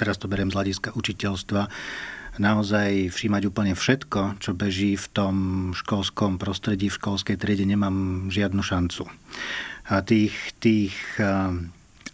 teraz 0.00 0.16
to 0.16 0.32
beriem 0.32 0.48
z 0.48 0.56
hľadiska 0.56 0.96
učiteľstva, 0.96 1.68
naozaj 2.40 3.12
všímať 3.12 3.42
úplne 3.52 3.76
všetko, 3.76 4.40
čo 4.40 4.56
beží 4.56 4.96
v 4.96 5.06
tom 5.12 5.36
školskom 5.76 6.40
prostredí, 6.40 6.88
v 6.88 6.96
školskej 6.96 7.36
triede, 7.36 7.68
nemám 7.68 8.28
žiadnu 8.32 8.64
šancu. 8.64 9.12
A 9.92 10.00
tých, 10.00 10.32
tých 10.56 10.96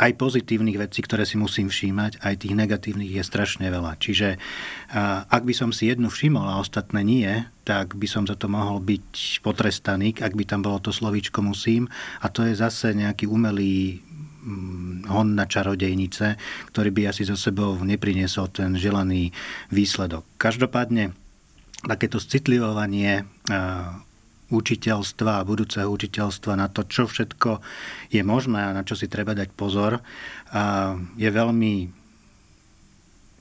aj 0.02 0.18
pozitívnych 0.18 0.82
vecí, 0.82 0.98
ktoré 0.98 1.22
si 1.22 1.38
musím 1.38 1.70
všímať, 1.70 2.18
aj 2.26 2.34
tých 2.42 2.58
negatívnych 2.58 3.14
je 3.14 3.22
strašne 3.22 3.70
veľa. 3.70 3.94
Čiže 4.02 4.34
ak 5.30 5.42
by 5.46 5.54
som 5.54 5.70
si 5.70 5.86
jednu 5.86 6.10
všimol 6.10 6.42
a 6.42 6.58
ostatné 6.58 7.06
nie, 7.06 7.30
tak 7.62 7.94
by 7.94 8.10
som 8.10 8.26
za 8.26 8.34
to 8.34 8.50
mohol 8.50 8.82
byť 8.82 9.38
potrestaný, 9.46 10.18
ak 10.18 10.34
by 10.34 10.42
tam 10.42 10.66
bolo 10.66 10.82
to 10.82 10.90
slovíčko 10.90 11.46
musím. 11.46 11.86
A 12.18 12.26
to 12.26 12.42
je 12.42 12.58
zase 12.58 12.90
nejaký 12.98 13.30
umelý 13.30 14.02
mm, 14.42 15.06
hon 15.06 15.38
na 15.38 15.46
čarodejnice, 15.46 16.34
ktorý 16.74 16.90
by 16.90 17.14
asi 17.14 17.22
so 17.22 17.38
sebou 17.38 17.78
nepriniesol 17.78 18.50
ten 18.50 18.74
želaný 18.74 19.30
výsledok. 19.70 20.26
Každopádne 20.34 21.14
takéto 21.86 22.18
citlivovanie 22.18 23.22
učiteľstva 24.52 25.40
a 25.40 25.46
budúceho 25.48 25.88
učiteľstva 25.88 26.52
na 26.60 26.68
to, 26.68 26.84
čo 26.84 27.08
všetko 27.08 27.64
je 28.12 28.20
možné 28.20 28.60
a 28.60 28.76
na 28.76 28.84
čo 28.84 28.92
si 28.92 29.08
treba 29.08 29.32
dať 29.32 29.48
pozor, 29.56 30.04
je 31.16 31.28
veľmi 31.32 31.74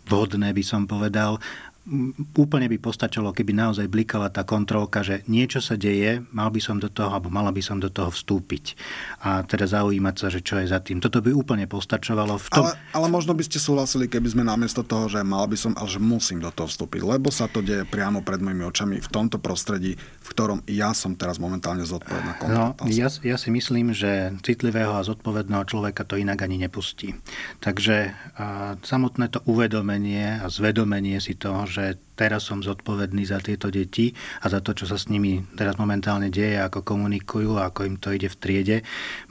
vhodné, 0.08 0.50
by 0.56 0.64
som 0.64 0.88
povedal, 0.88 1.38
úplne 2.38 2.70
by 2.70 2.78
postačilo, 2.78 3.34
keby 3.34 3.58
naozaj 3.58 3.90
blikala 3.90 4.30
tá 4.30 4.46
kontrolka, 4.46 5.02
že 5.02 5.26
niečo 5.26 5.58
sa 5.58 5.74
deje, 5.74 6.22
mal 6.30 6.54
by 6.54 6.62
som 6.62 6.78
do 6.78 6.86
toho, 6.94 7.10
alebo 7.10 7.34
mala 7.34 7.50
by 7.50 7.58
som 7.58 7.82
do 7.82 7.90
toho 7.90 8.14
vstúpiť. 8.14 8.78
A 9.26 9.42
teda 9.42 9.66
zaujímať 9.66 10.16
sa, 10.16 10.28
že 10.30 10.46
čo 10.46 10.62
je 10.62 10.70
za 10.70 10.78
tým. 10.78 11.02
Toto 11.02 11.26
by 11.26 11.34
úplne 11.34 11.66
postačovalo 11.66 12.38
v 12.38 12.48
tom... 12.54 12.70
Ale, 12.70 12.78
ale 12.94 13.08
možno 13.10 13.34
by 13.34 13.42
ste 13.42 13.58
súhlasili, 13.58 14.06
keby 14.06 14.30
sme 14.30 14.44
namiesto 14.46 14.86
toho, 14.86 15.10
že 15.10 15.26
mal 15.26 15.50
by 15.50 15.58
som, 15.58 15.74
ale 15.74 15.90
že 15.90 15.98
musím 15.98 16.38
do 16.46 16.54
toho 16.54 16.70
vstúpiť, 16.70 17.02
lebo 17.02 17.34
sa 17.34 17.50
to 17.50 17.66
deje 17.66 17.82
priamo 17.90 18.22
pred 18.22 18.38
mojimi 18.38 18.62
očami 18.62 18.96
v 19.02 19.10
tomto 19.10 19.42
prostredí, 19.42 19.98
v 19.98 20.28
ktorom 20.30 20.62
ja 20.70 20.94
som 20.94 21.18
teraz 21.18 21.42
momentálne 21.42 21.82
zodpovedná 21.82 22.34
No, 22.46 22.78
ja, 22.94 23.10
ja 23.10 23.38
si 23.42 23.50
myslím, 23.50 23.90
že 23.98 24.38
citlivého 24.46 24.94
a 24.94 25.02
zodpovedného 25.02 25.66
človeka 25.66 26.06
to 26.06 26.22
inak 26.22 26.46
ani 26.46 26.62
nepustí. 26.62 27.18
Takže 27.58 28.14
a, 28.38 28.78
samotné 28.86 29.34
to 29.34 29.42
uvedomenie 29.50 30.38
a 30.38 30.46
zvedomenie 30.46 31.18
si 31.18 31.34
toho, 31.34 31.72
že 31.72 31.81
teraz 32.16 32.48
som 32.48 32.62
zodpovedný 32.62 33.26
za 33.26 33.42
tieto 33.42 33.74
deti 33.74 34.14
a 34.42 34.50
za 34.50 34.62
to, 34.62 34.78
čo 34.78 34.86
sa 34.86 34.98
s 34.98 35.10
nimi 35.10 35.42
teraz 35.58 35.76
momentálne 35.82 36.30
deje, 36.30 36.62
ako 36.62 36.86
komunikujú, 36.86 37.58
ako 37.58 37.88
im 37.88 37.96
to 37.98 38.14
ide 38.14 38.30
v 38.30 38.40
triede, 38.40 38.78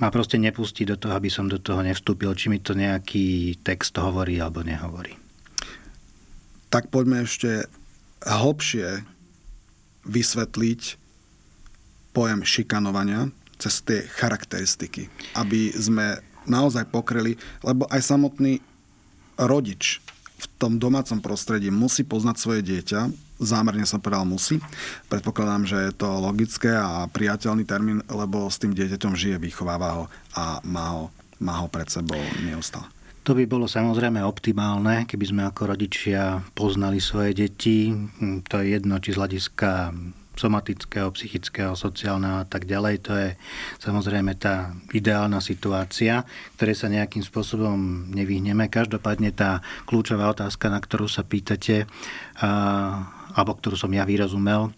ma 0.03 0.11
proste 0.11 0.37
nepustí 0.37 0.83
do 0.87 0.99
toho, 0.99 1.15
aby 1.15 1.31
som 1.31 1.47
do 1.47 1.63
toho 1.63 1.81
nevstúpil, 1.81 2.35
či 2.35 2.51
mi 2.51 2.59
to 2.59 2.75
nejaký 2.75 3.59
text 3.63 3.95
hovorí 3.97 4.39
alebo 4.43 4.67
nehovorí. 4.67 5.15
Tak 6.71 6.91
poďme 6.91 7.27
ešte 7.27 7.67
hlbšie 8.23 9.03
vysvetliť 10.07 10.83
pojem 12.11 12.41
šikanovania 12.43 13.31
cez 13.61 13.85
tie 13.85 14.03
charakteristiky, 14.09 15.13
aby 15.37 15.71
sme 15.77 16.19
naozaj 16.49 16.89
pokryli, 16.89 17.37
lebo 17.61 17.85
aj 17.93 18.01
samotný 18.01 18.65
rodič 19.37 20.01
v 20.41 20.47
tom 20.57 20.81
domácom 20.81 21.21
prostredí 21.21 21.69
musí 21.69 22.01
poznať 22.01 22.37
svoje 22.41 22.61
dieťa, 22.65 23.13
zámerne 23.41 23.85
som 23.85 24.01
povedal 24.01 24.25
musí. 24.25 24.57
Predpokladám, 25.13 25.69
že 25.69 25.77
je 25.89 25.93
to 25.93 26.09
logické 26.09 26.73
a 26.73 27.05
priateľný 27.09 27.69
termín, 27.69 28.01
lebo 28.09 28.49
s 28.49 28.57
tým 28.57 28.73
dieťaťom 28.73 29.13
žije, 29.13 29.37
vychováva 29.37 29.89
ho 30.01 30.05
a 30.37 30.65
má 30.65 30.87
ho, 30.97 31.05
má 31.41 31.61
ho 31.61 31.69
pred 31.69 31.89
sebou 31.89 32.21
neustále. 32.45 32.89
To 33.29 33.37
by 33.37 33.45
bolo 33.45 33.69
samozrejme 33.69 34.25
optimálne, 34.25 35.05
keby 35.05 35.25
sme 35.29 35.43
ako 35.45 35.77
rodičia 35.77 36.41
poznali 36.57 37.05
svoje 37.05 37.37
deti. 37.37 37.93
To 38.49 38.55
je 38.65 38.81
jedno, 38.81 38.97
či 38.97 39.13
z 39.13 39.21
hľadiska 39.21 39.93
somatického, 40.41 41.13
psychického, 41.13 41.77
sociálneho 41.77 42.41
a 42.41 42.47
tak 42.49 42.65
ďalej. 42.65 42.95
To 43.05 43.13
je 43.13 43.29
samozrejme 43.85 44.41
tá 44.41 44.73
ideálna 44.97 45.45
situácia, 45.45 46.25
ktoré 46.57 46.73
sa 46.73 46.89
nejakým 46.89 47.21
spôsobom 47.21 48.09
nevyhneme. 48.09 48.73
Každopádne 48.73 49.37
tá 49.37 49.61
kľúčová 49.85 50.33
otázka, 50.33 50.73
na 50.73 50.81
ktorú 50.81 51.05
sa 51.05 51.21
pýtate, 51.21 51.85
alebo 53.37 53.53
ktorú 53.61 53.77
som 53.77 53.93
ja 53.93 54.09
vyrozumel, 54.09 54.73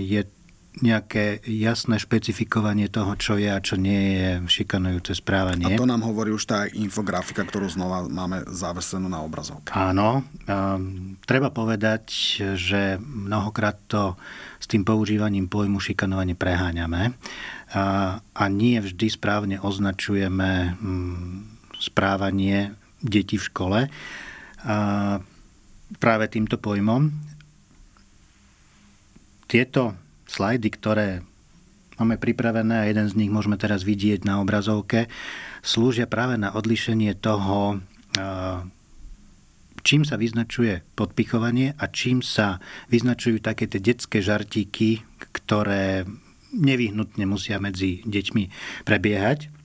je 0.00 0.24
nejaké 0.72 1.44
jasné 1.44 2.00
špecifikovanie 2.00 2.88
toho, 2.88 3.12
čo 3.20 3.36
je 3.36 3.44
a 3.44 3.60
čo 3.60 3.76
nie 3.76 4.16
je 4.16 4.28
šikanujúce 4.48 5.20
správanie. 5.20 5.68
A 5.68 5.76
to 5.76 5.84
nám 5.84 6.00
hovorí 6.00 6.32
už 6.32 6.48
tá 6.48 6.64
infografika, 6.64 7.44
ktorú 7.44 7.68
znova 7.68 8.08
máme 8.08 8.48
zavesenú 8.48 9.04
na 9.04 9.20
obrazovke. 9.20 9.68
Áno. 9.76 10.24
Um, 10.48 11.20
treba 11.28 11.52
povedať, 11.52 12.08
že 12.56 12.96
mnohokrát 13.04 13.76
to 13.84 14.16
s 14.62 14.70
tým 14.70 14.86
používaním 14.86 15.50
pojmu 15.50 15.82
šikanovanie 15.82 16.38
preháňame 16.38 17.18
a, 17.74 17.84
a 18.22 18.44
nie 18.46 18.78
vždy 18.78 19.10
správne 19.10 19.58
označujeme 19.58 20.78
um, 20.78 21.50
správanie 21.82 22.78
detí 23.02 23.42
v 23.42 23.48
škole 23.50 23.80
a 24.62 24.76
práve 25.98 26.24
týmto 26.30 26.62
pojmom. 26.62 27.10
Tieto 29.50 29.98
slajdy, 30.30 30.68
ktoré 30.78 31.08
máme 31.98 32.16
pripravené 32.16 32.86
a 32.86 32.88
jeden 32.88 33.10
z 33.10 33.18
nich 33.18 33.28
môžeme 33.34 33.58
teraz 33.58 33.82
vidieť 33.82 34.22
na 34.22 34.38
obrazovke, 34.38 35.10
slúžia 35.60 36.06
práve 36.06 36.38
na 36.38 36.54
odlišenie 36.54 37.18
toho, 37.18 37.82
čím 39.82 40.06
sa 40.06 40.18
vyznačuje 40.18 40.82
podpichovanie 40.94 41.74
a 41.78 41.90
čím 41.90 42.22
sa 42.22 42.62
vyznačujú 42.88 43.42
také 43.42 43.66
tie 43.66 43.82
detské 43.82 44.22
žartíky, 44.22 45.02
ktoré 45.34 46.06
nevyhnutne 46.52 47.24
musia 47.26 47.58
medzi 47.58 48.04
deťmi 48.06 48.44
prebiehať. 48.86 49.62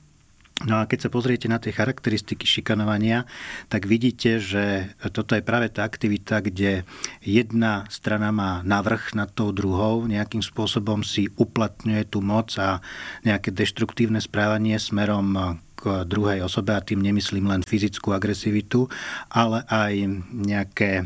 No 0.65 0.81
a 0.81 0.89
keď 0.89 1.05
sa 1.05 1.13
pozriete 1.13 1.45
na 1.45 1.61
tie 1.61 1.69
charakteristiky 1.69 2.49
šikanovania, 2.49 3.29
tak 3.69 3.85
vidíte, 3.85 4.41
že 4.41 4.89
toto 5.13 5.37
je 5.37 5.45
práve 5.45 5.69
tá 5.69 5.85
aktivita, 5.85 6.41
kde 6.41 6.81
jedna 7.21 7.85
strana 7.93 8.33
má 8.33 8.65
navrh 8.65 9.13
nad 9.13 9.29
tou 9.29 9.53
druhou, 9.53 10.09
nejakým 10.09 10.41
spôsobom 10.41 11.05
si 11.05 11.29
uplatňuje 11.37 12.09
tú 12.09 12.25
moc 12.25 12.57
a 12.57 12.81
nejaké 13.21 13.53
deštruktívne 13.53 14.17
správanie 14.17 14.81
smerom 14.81 15.61
k 15.77 16.03
druhej 16.09 16.41
osobe 16.41 16.73
a 16.73 16.81
tým 16.81 17.05
nemyslím 17.05 17.47
len 17.53 17.61
fyzickú 17.61 18.09
agresivitu, 18.11 18.89
ale 19.29 19.61
aj 19.69 19.93
nejaké 20.33 21.05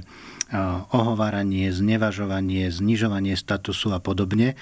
ohováranie, 0.92 1.72
znevažovanie, 1.72 2.68
znižovanie 2.68 3.40
statusu 3.40 3.96
a 3.96 4.04
podobne. 4.04 4.60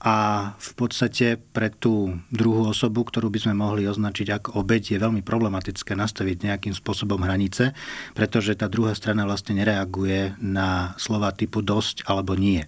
A 0.00 0.16
v 0.56 0.70
podstate 0.76 1.40
pre 1.40 1.72
tú 1.72 2.20
druhú 2.28 2.68
osobu, 2.68 3.04
ktorú 3.08 3.32
by 3.32 3.48
sme 3.48 3.54
mohli 3.56 3.88
označiť 3.88 4.28
ako 4.36 4.60
obeď, 4.60 4.96
je 4.96 4.98
veľmi 5.00 5.24
problematické 5.24 5.96
nastaviť 5.96 6.44
nejakým 6.44 6.76
spôsobom 6.76 7.24
hranice, 7.24 7.72
pretože 8.12 8.52
tá 8.52 8.68
druhá 8.68 8.92
strana 8.92 9.24
vlastne 9.24 9.56
nereaguje 9.56 10.36
na 10.44 10.92
slova 11.00 11.32
typu 11.32 11.64
dosť 11.64 12.04
alebo 12.04 12.36
nie. 12.36 12.64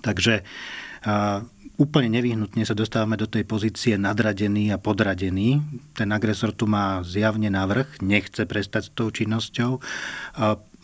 Takže 0.00 0.48
úplne 1.80 2.12
nevyhnutne 2.12 2.64
sa 2.64 2.76
dostávame 2.76 3.16
do 3.16 3.28
tej 3.28 3.44
pozície 3.48 3.94
nadradený 3.96 4.72
a 4.72 4.80
podradený. 4.80 5.60
Ten 5.96 6.08
agresor 6.12 6.52
tu 6.52 6.68
má 6.68 7.00
zjavne 7.06 7.48
navrh, 7.48 7.88
nechce 8.00 8.44
prestať 8.44 8.88
s 8.88 8.90
tou 8.92 9.08
činnosťou 9.08 9.80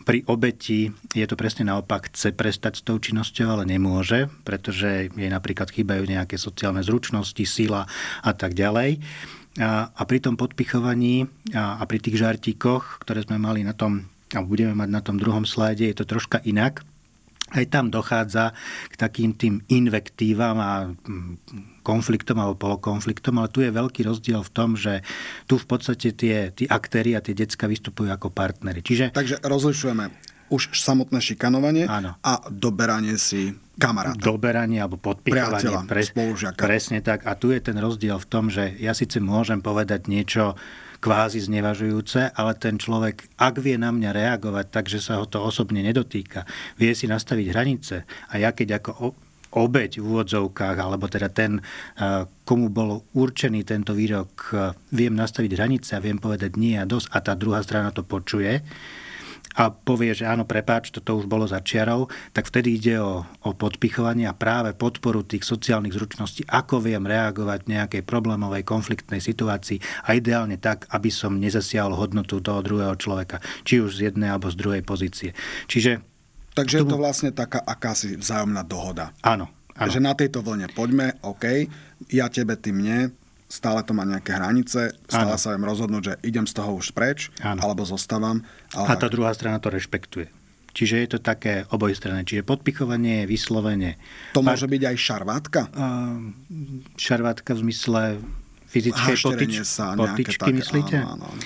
pri 0.09 0.25
obeti 0.25 0.89
je 1.13 1.25
to 1.29 1.37
presne 1.37 1.69
naopak, 1.69 2.09
chce 2.09 2.33
prestať 2.33 2.81
s 2.81 2.85
tou 2.85 2.97
činnosťou, 2.97 3.53
ale 3.53 3.69
nemôže, 3.69 4.25
pretože 4.41 5.13
jej 5.13 5.29
napríklad 5.29 5.69
chýbajú 5.69 6.09
nejaké 6.09 6.33
sociálne 6.33 6.81
zručnosti, 6.81 7.45
sila 7.45 7.85
a 8.25 8.31
tak 8.33 8.57
ďalej. 8.57 9.05
A, 9.61 9.93
a 9.93 10.01
pri 10.09 10.17
tom 10.25 10.33
podpichovaní 10.33 11.29
a, 11.53 11.77
a 11.77 11.83
pri 11.85 12.01
tých 12.01 12.25
žartíkoch, 12.25 13.05
ktoré 13.05 13.21
sme 13.21 13.37
mali 13.37 13.61
na 13.61 13.77
tom, 13.77 14.09
a 14.33 14.41
budeme 14.41 14.73
mať 14.73 14.89
na 14.89 15.01
tom 15.05 15.21
druhom 15.21 15.45
slajde, 15.45 15.85
je 15.85 15.97
to 16.01 16.09
troška 16.09 16.41
inak 16.41 16.81
aj 17.53 17.65
tam 17.69 17.89
dochádza 17.89 18.53
k 18.89 18.95
takým 18.95 19.33
tým 19.33 19.61
invektívam 19.69 20.57
a 20.59 20.71
mm, 20.89 21.81
konfliktom 21.81 22.37
alebo 22.37 22.59
polokonfliktom, 22.59 23.41
ale 23.41 23.49
tu 23.49 23.65
je 23.65 23.73
veľký 23.73 24.05
rozdiel 24.05 24.45
v 24.45 24.51
tom, 24.53 24.77
že 24.77 25.01
tu 25.49 25.57
v 25.57 25.65
podstate 25.65 26.13
tie, 26.13 26.53
tí 26.53 26.69
aktéry 26.69 27.17
a 27.17 27.23
tie 27.23 27.33
decka 27.33 27.65
vystupujú 27.65 28.13
ako 28.13 28.29
partnery. 28.29 28.85
Čiže... 28.85 29.15
Takže 29.15 29.41
rozlišujeme 29.41 30.29
už 30.49 30.73
samotné 30.73 31.21
šikanovanie 31.21 31.85
Áno. 31.85 32.17
a 32.25 32.33
doberanie 32.49 33.21
si 33.21 33.53
kamaráta. 33.77 34.17
Doberanie 34.17 34.81
alebo 34.81 34.97
podpichovanie. 34.97 35.85
Pre, 35.85 36.01
presne 36.57 36.99
tak. 37.05 37.23
A 37.29 37.37
tu 37.37 37.53
je 37.53 37.61
ten 37.61 37.77
rozdiel 37.77 38.17
v 38.17 38.27
tom, 38.27 38.49
že 38.49 38.73
ja 38.81 38.97
síce 38.97 39.21
môžem 39.21 39.61
povedať 39.61 40.09
niečo 40.09 40.57
kvázi 40.99 41.39
znevažujúce, 41.39 42.35
ale 42.35 42.51
ten 42.59 42.75
človek, 42.75 43.31
ak 43.39 43.63
vie 43.63 43.79
na 43.79 43.89
mňa 43.91 44.11
reagovať 44.11 44.65
tak, 44.67 44.85
že 44.91 44.99
sa 44.99 45.19
ho 45.19 45.25
to 45.25 45.39
osobne 45.39 45.79
nedotýka, 45.79 46.43
vie 46.75 46.91
si 46.91 47.07
nastaviť 47.07 47.47
hranice. 47.55 48.03
A 48.29 48.33
ja 48.35 48.51
keď 48.51 48.83
ako 48.83 49.15
obeď 49.49 49.97
v 49.97 50.05
úvodzovkách, 50.05 50.77
alebo 50.77 51.09
teda 51.09 51.31
ten, 51.33 51.57
komu 52.45 52.69
bol 52.69 53.01
určený 53.17 53.65
tento 53.65 53.97
výrok, 53.97 54.53
viem 54.93 55.17
nastaviť 55.17 55.51
hranice 55.57 55.97
a 55.97 56.03
viem 56.03 56.21
povedať 56.21 56.53
nie 56.59 56.77
a 56.77 56.85
dosť 56.85 57.07
a 57.09 57.17
tá 57.25 57.33
druhá 57.33 57.65
strana 57.65 57.89
to 57.89 58.05
počuje, 58.05 58.61
a 59.57 59.73
povie, 59.73 60.13
že 60.13 60.29
áno, 60.29 60.45
prepáč, 60.45 60.93
toto 60.93 61.17
už 61.17 61.25
bolo 61.25 61.49
za 61.49 61.57
čiarou, 61.63 62.05
tak 62.37 62.45
vtedy 62.45 62.77
ide 62.77 63.01
o, 63.01 63.25
o 63.25 63.49
podpichovanie 63.57 64.29
a 64.29 64.37
práve 64.37 64.77
podporu 64.77 65.25
tých 65.25 65.41
sociálnych 65.41 65.97
zručností, 65.97 66.45
ako 66.45 66.85
viem 66.85 67.01
reagovať 67.01 67.65
v 67.65 67.71
nejakej 67.73 68.01
problémovej, 68.05 68.61
konfliktnej 68.61 69.17
situácii 69.17 69.81
a 70.05 70.13
ideálne 70.13 70.61
tak, 70.61 70.85
aby 70.93 71.09
som 71.09 71.41
nezasiahol 71.41 71.97
hodnotu 71.97 72.37
toho 72.39 72.61
druhého 72.61 72.93
človeka, 72.93 73.41
či 73.65 73.81
už 73.81 73.97
z 73.97 74.13
jednej 74.13 74.29
alebo 74.29 74.53
z 74.53 74.59
druhej 74.59 74.83
pozície. 74.85 75.33
Čiže 75.65 76.05
Takže 76.53 76.83
je 76.83 76.91
to 76.91 76.99
vlastne 76.99 77.31
taká 77.31 77.63
akási 77.63 78.19
vzájomná 78.19 78.67
dohoda. 78.67 79.15
Áno, 79.23 79.47
áno. 79.79 79.89
Že 79.89 79.99
na 80.03 80.13
tejto 80.17 80.43
vlne 80.43 80.67
poďme, 80.67 81.15
OK, 81.23 81.45
ja 82.11 82.27
tebe, 82.27 82.59
ty 82.59 82.75
mne, 82.75 83.15
stále 83.49 83.81
to 83.81 83.97
má 83.97 84.05
nejaké 84.05 84.37
hranice, 84.37 84.93
stále 85.09 85.33
ano. 85.33 85.41
sa 85.41 85.57
viem 85.57 85.65
rozhodnúť, 85.65 86.03
že 86.05 86.13
idem 86.21 86.45
z 86.45 86.53
toho 86.53 86.77
už 86.77 86.93
preč, 86.93 87.33
ano. 87.41 87.59
alebo 87.65 87.81
zostávam. 87.81 88.45
Ale... 88.77 88.85
A 88.85 88.95
tá 88.95 89.09
druhá 89.09 89.33
strana 89.33 89.57
to 89.57 89.73
rešpektuje. 89.73 90.29
Čiže 90.69 90.95
je 91.01 91.09
to 91.17 91.19
také 91.19 91.65
obojstranné. 91.73 92.29
Čiže 92.29 92.45
podpichovanie 92.45 93.25
je 93.25 93.33
vyslovene... 93.33 93.97
To 94.37 94.45
môže 94.45 94.69
byť 94.69 94.81
aj 94.85 94.95
šarvátka? 95.01 95.61
Uh, 95.73 96.29
šarvátka 96.93 97.57
v 97.57 97.59
zmysle 97.65 98.01
fyzickej 98.69 99.15
potič, 99.17 99.65
sa, 99.65 99.97
potičky, 99.97 100.37
také, 100.37 100.53
myslíte? 100.53 100.97
Áno, 101.01 101.25
áno. 101.25 101.41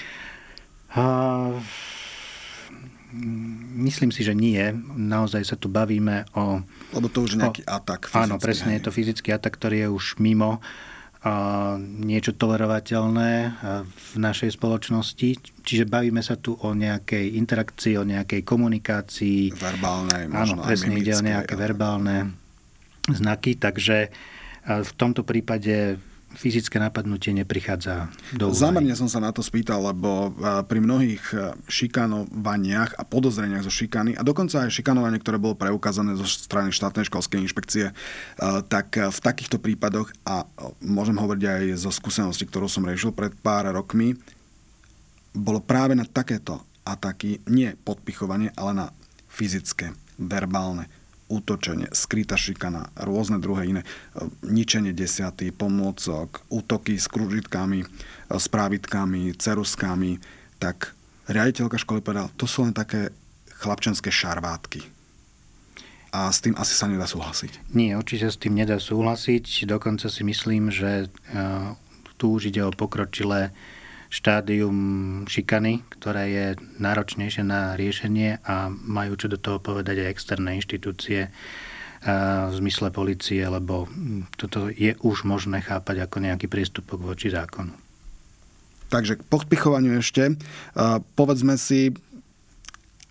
Uh, 0.94 1.56
myslím 3.80 4.12
si, 4.12 4.28
že 4.28 4.36
nie. 4.36 4.60
Naozaj 5.00 5.44
sa 5.48 5.56
tu 5.56 5.72
bavíme 5.72 6.28
o... 6.36 6.60
Lebo 6.92 7.08
to 7.08 7.24
už 7.24 7.40
je 7.40 7.48
nejaký 7.48 7.64
o, 7.64 7.80
atak 7.80 8.12
fyzický. 8.12 8.28
Áno, 8.28 8.36
presne, 8.44 8.76
hej. 8.76 8.84
je 8.84 8.84
to 8.84 8.92
fyzický 8.92 9.30
atak, 9.32 9.56
ktorý 9.56 9.88
je 9.88 9.90
už 9.90 10.06
mimo 10.20 10.60
niečo 12.04 12.36
tolerovateľné 12.36 13.32
v 13.88 14.12
našej 14.20 14.60
spoločnosti. 14.60 15.30
Čiže 15.64 15.88
bavíme 15.88 16.20
sa 16.20 16.36
tu 16.36 16.60
o 16.60 16.76
nejakej 16.76 17.40
interakcii, 17.40 17.96
o 17.96 18.04
nejakej 18.04 18.44
komunikácii. 18.44 19.56
Verbálnej, 19.56 20.28
možno 20.28 20.60
Áno, 20.60 20.68
presne 20.68 21.00
ide 21.00 21.16
o 21.16 21.24
nejaké 21.24 21.56
verbálne 21.56 22.36
znaky, 23.08 23.56
takže 23.56 24.12
v 24.68 24.92
tomto 25.00 25.24
prípade 25.24 25.96
fyzické 26.34 26.82
napadnutie 26.82 27.32
neprichádza 27.32 28.10
do 28.34 28.50
úvahy. 28.50 28.60
Zámerne 28.60 28.96
som 28.98 29.10
sa 29.10 29.22
na 29.22 29.30
to 29.30 29.46
spýtal, 29.46 29.86
lebo 29.94 30.34
pri 30.66 30.80
mnohých 30.82 31.24
e, 31.32 31.36
šikanovaniach 31.70 32.98
a 32.98 33.04
podozreniach 33.06 33.64
zo 33.66 33.74
šikany 33.74 34.18
a 34.18 34.22
dokonca 34.26 34.66
aj 34.66 34.74
šikanovanie, 34.74 35.22
ktoré 35.22 35.38
bolo 35.38 35.54
preukázané 35.54 36.18
zo 36.18 36.26
strany 36.26 36.74
štátnej 36.74 37.06
školskej 37.08 37.40
inšpekcie, 37.46 37.86
e, 37.90 37.94
tak 38.66 38.98
v 38.98 39.20
takýchto 39.20 39.62
prípadoch, 39.62 40.10
a 40.26 40.50
môžem 40.82 41.16
hovoriť 41.16 41.44
aj 41.46 41.64
zo 41.78 41.92
skúsenosti, 41.94 42.50
ktorú 42.50 42.66
som 42.66 42.86
riešil 42.86 43.14
pred 43.14 43.32
pár 43.40 43.70
rokmi, 43.70 44.18
bolo 45.34 45.62
práve 45.62 45.98
na 45.98 46.06
takéto 46.06 46.62
ataky 46.86 47.42
nie 47.50 47.74
podpichovanie, 47.80 48.54
ale 48.54 48.72
na 48.74 48.88
fyzické, 49.32 49.94
verbálne 50.18 50.86
útočenie, 51.34 51.90
skrytá 51.90 52.38
šikana, 52.38 52.94
rôzne 53.02 53.42
druhé 53.42 53.74
iné, 53.74 53.82
ničenie 54.46 54.94
desiaty, 54.94 55.50
pomôcok, 55.50 56.46
útoky 56.54 57.02
s 57.02 57.10
kružitkami, 57.10 57.82
s 58.30 58.46
právitkami, 58.46 59.34
ceruskami, 59.34 60.22
tak 60.62 60.94
riaditeľka 61.26 61.82
školy 61.82 62.06
povedala, 62.06 62.30
to 62.38 62.46
sú 62.46 62.62
len 62.62 62.78
také 62.78 63.10
chlapčenské 63.58 64.14
šarvátky. 64.14 64.86
A 66.14 66.30
s 66.30 66.46
tým 66.46 66.54
asi 66.54 66.78
sa 66.78 66.86
nedá 66.86 67.10
súhlasiť. 67.10 67.74
Nie, 67.74 67.98
určite 67.98 68.30
s 68.30 68.38
tým 68.38 68.54
nedá 68.54 68.78
súhlasiť. 68.78 69.66
Dokonca 69.66 70.14
si 70.14 70.22
myslím, 70.22 70.70
že 70.70 71.10
e, 71.10 71.42
tu 72.22 72.38
už 72.38 72.54
ide 72.54 72.62
o 72.62 72.70
pokročilé 72.70 73.50
štádium 74.14 74.78
šikany, 75.26 75.82
ktoré 75.98 76.24
je 76.30 76.48
náročnejšie 76.78 77.42
na 77.42 77.74
riešenie 77.74 78.38
a 78.46 78.70
majú 78.70 79.18
čo 79.18 79.26
do 79.26 79.42
toho 79.42 79.58
povedať 79.58 80.06
aj 80.06 80.12
externé 80.14 80.62
inštitúcie 80.62 81.34
v 82.04 82.54
zmysle 82.54 82.94
policie, 82.94 83.42
lebo 83.42 83.90
toto 84.38 84.70
je 84.70 84.94
už 85.02 85.26
možné 85.26 85.66
chápať 85.66 86.06
ako 86.06 86.30
nejaký 86.30 86.46
prístupok 86.46 87.02
voči 87.02 87.34
zákonu. 87.34 87.74
Takže 88.92 89.18
k 89.18 89.24
podpichovaniu 89.26 89.98
ešte. 89.98 90.38
Povedzme 91.18 91.58
si, 91.58 91.90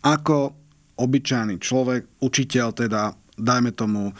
ako 0.06 0.54
obyčajný 1.00 1.58
človek, 1.58 2.22
učiteľ 2.22 2.68
teda 2.76 3.02
dajme 3.42 3.74
tomu 3.74 4.14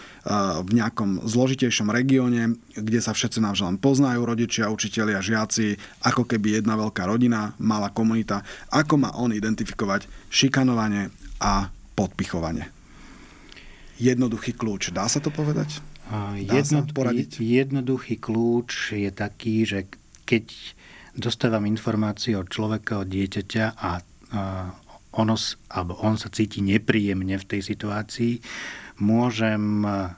v 0.66 0.70
nejakom 0.74 1.22
zložitejšom 1.22 1.94
regióne, 1.94 2.58
kde 2.74 2.98
sa 2.98 3.14
všetci 3.14 3.38
navzájom 3.38 3.78
poznajú, 3.78 4.26
rodičia, 4.26 4.68
učitelia, 4.68 5.22
žiaci, 5.22 5.78
ako 6.02 6.26
keby 6.26 6.58
jedna 6.58 6.74
veľká 6.74 7.06
rodina, 7.06 7.54
malá 7.62 7.88
komunita. 7.94 8.42
Ako 8.74 8.98
má 8.98 9.14
on 9.14 9.30
identifikovať 9.30 10.10
šikanovanie 10.28 11.14
a 11.38 11.70
podpichovanie? 11.94 12.66
Jednoduchý 14.02 14.58
kľúč, 14.58 14.90
dá 14.90 15.06
sa 15.06 15.22
to 15.22 15.30
povedať? 15.30 15.78
Dá 16.10 16.34
Jedno, 16.58 16.82
sa 16.82 16.90
poradiť? 16.90 17.38
Jednoduchý 17.38 18.18
kľúč 18.18 18.98
je 18.98 19.10
taký, 19.14 19.62
že 19.62 19.86
keď 20.26 20.50
dostávam 21.14 21.64
informáciu 21.68 22.42
od 22.42 22.50
človeka, 22.50 23.04
od 23.04 23.08
dieťaťa 23.08 23.64
a, 23.78 23.78
a 23.78 23.90
ono, 25.12 25.36
alebo 25.68 25.92
on 26.00 26.16
sa 26.16 26.32
cíti 26.32 26.64
nepríjemne 26.64 27.36
v 27.36 27.48
tej 27.48 27.60
situácii, 27.62 28.40
môžem 28.98 29.86
eh, 29.86 30.12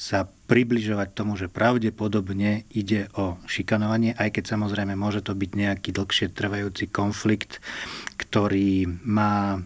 sa 0.00 0.24
približovať 0.48 1.08
tomu, 1.12 1.36
že 1.36 1.52
pravdepodobne 1.52 2.64
ide 2.72 3.12
o 3.20 3.36
šikanovanie, 3.44 4.16
aj 4.16 4.40
keď 4.40 4.56
samozrejme 4.56 4.96
môže 4.96 5.20
to 5.20 5.36
byť 5.36 5.50
nejaký 5.52 5.92
dlhšie 5.92 6.32
trvajúci 6.32 6.88
konflikt, 6.88 7.60
ktorý 8.16 8.88
má 9.04 9.60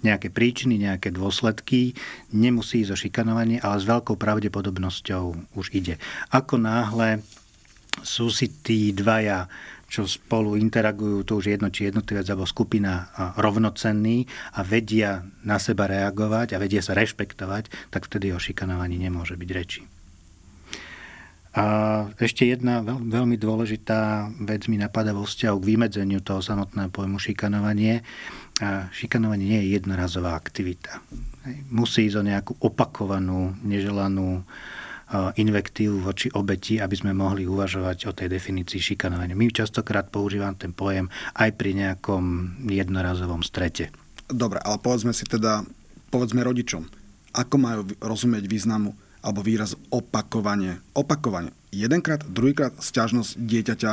nejaké 0.00 0.32
príčiny, 0.32 0.80
nejaké 0.80 1.12
dôsledky, 1.12 1.92
nemusí 2.32 2.80
ísť 2.80 2.92
o 2.94 3.00
šikanovanie, 3.00 3.58
ale 3.60 3.76
s 3.76 3.84
veľkou 3.84 4.14
pravdepodobnosťou 4.16 5.54
už 5.58 5.66
ide. 5.74 5.98
Ako 6.30 6.56
náhle 6.56 7.20
sú 8.06 8.28
si 8.28 8.48
tí 8.48 8.94
dvaja 8.96 9.48
čo 9.86 10.02
spolu 10.06 10.58
interagujú, 10.58 11.22
to 11.22 11.38
už 11.38 11.54
jedno, 11.54 11.70
či 11.70 11.88
jednotlivec 11.88 12.26
alebo 12.26 12.46
skupina 12.46 13.10
rovnocenní 13.38 14.26
a 14.58 14.66
vedia 14.66 15.22
na 15.46 15.62
seba 15.62 15.86
reagovať 15.86 16.54
a 16.54 16.60
vedia 16.60 16.82
sa 16.82 16.98
rešpektovať, 16.98 17.94
tak 17.94 18.10
vtedy 18.10 18.34
o 18.34 18.38
šikanovaní 18.42 18.98
nemôže 18.98 19.38
byť 19.38 19.50
reči. 19.54 19.82
A 21.56 21.64
ešte 22.20 22.44
jedna 22.44 22.84
veľ, 22.84 23.00
veľmi 23.08 23.40
dôležitá 23.40 24.28
vec 24.44 24.68
mi 24.68 24.76
napadá 24.76 25.16
vo 25.16 25.24
vzťahu 25.24 25.56
k 25.56 25.68
vymedzeniu 25.72 26.20
toho 26.20 26.44
samotného 26.44 26.92
pojmu 26.92 27.16
šikanovanie. 27.16 28.04
A 28.60 28.92
šikanovanie 28.92 29.56
nie 29.56 29.60
je 29.64 29.80
jednorazová 29.80 30.36
aktivita. 30.36 31.00
Musí 31.72 32.12
ísť 32.12 32.16
o 32.20 32.28
nejakú 32.28 32.52
opakovanú, 32.60 33.56
neželanú 33.64 34.44
invektívu 35.14 36.02
voči 36.02 36.26
obeti, 36.34 36.82
aby 36.82 36.94
sme 36.98 37.14
mohli 37.14 37.46
uvažovať 37.46 38.10
o 38.10 38.12
tej 38.12 38.26
definícii 38.26 38.82
šikanovania. 38.82 39.38
My 39.38 39.46
častokrát 39.54 40.10
používam 40.10 40.58
ten 40.58 40.74
pojem 40.74 41.06
aj 41.38 41.54
pri 41.54 41.78
nejakom 41.78 42.24
jednorazovom 42.66 43.46
strete. 43.46 43.94
Dobre, 44.26 44.58
ale 44.58 44.82
povedzme 44.82 45.14
si 45.14 45.22
teda, 45.22 45.62
povedzme 46.10 46.42
rodičom, 46.42 46.82
ako 47.38 47.54
majú 47.54 47.80
rozumieť 48.02 48.50
významu 48.50 48.98
alebo 49.22 49.42
výraz 49.42 49.74
opakovanie. 49.90 50.78
Opakovanie. 50.94 51.50
Jedenkrát, 51.74 52.22
druhýkrát 52.22 52.78
sťažnosť 52.78 53.34
dieťaťa 53.36 53.92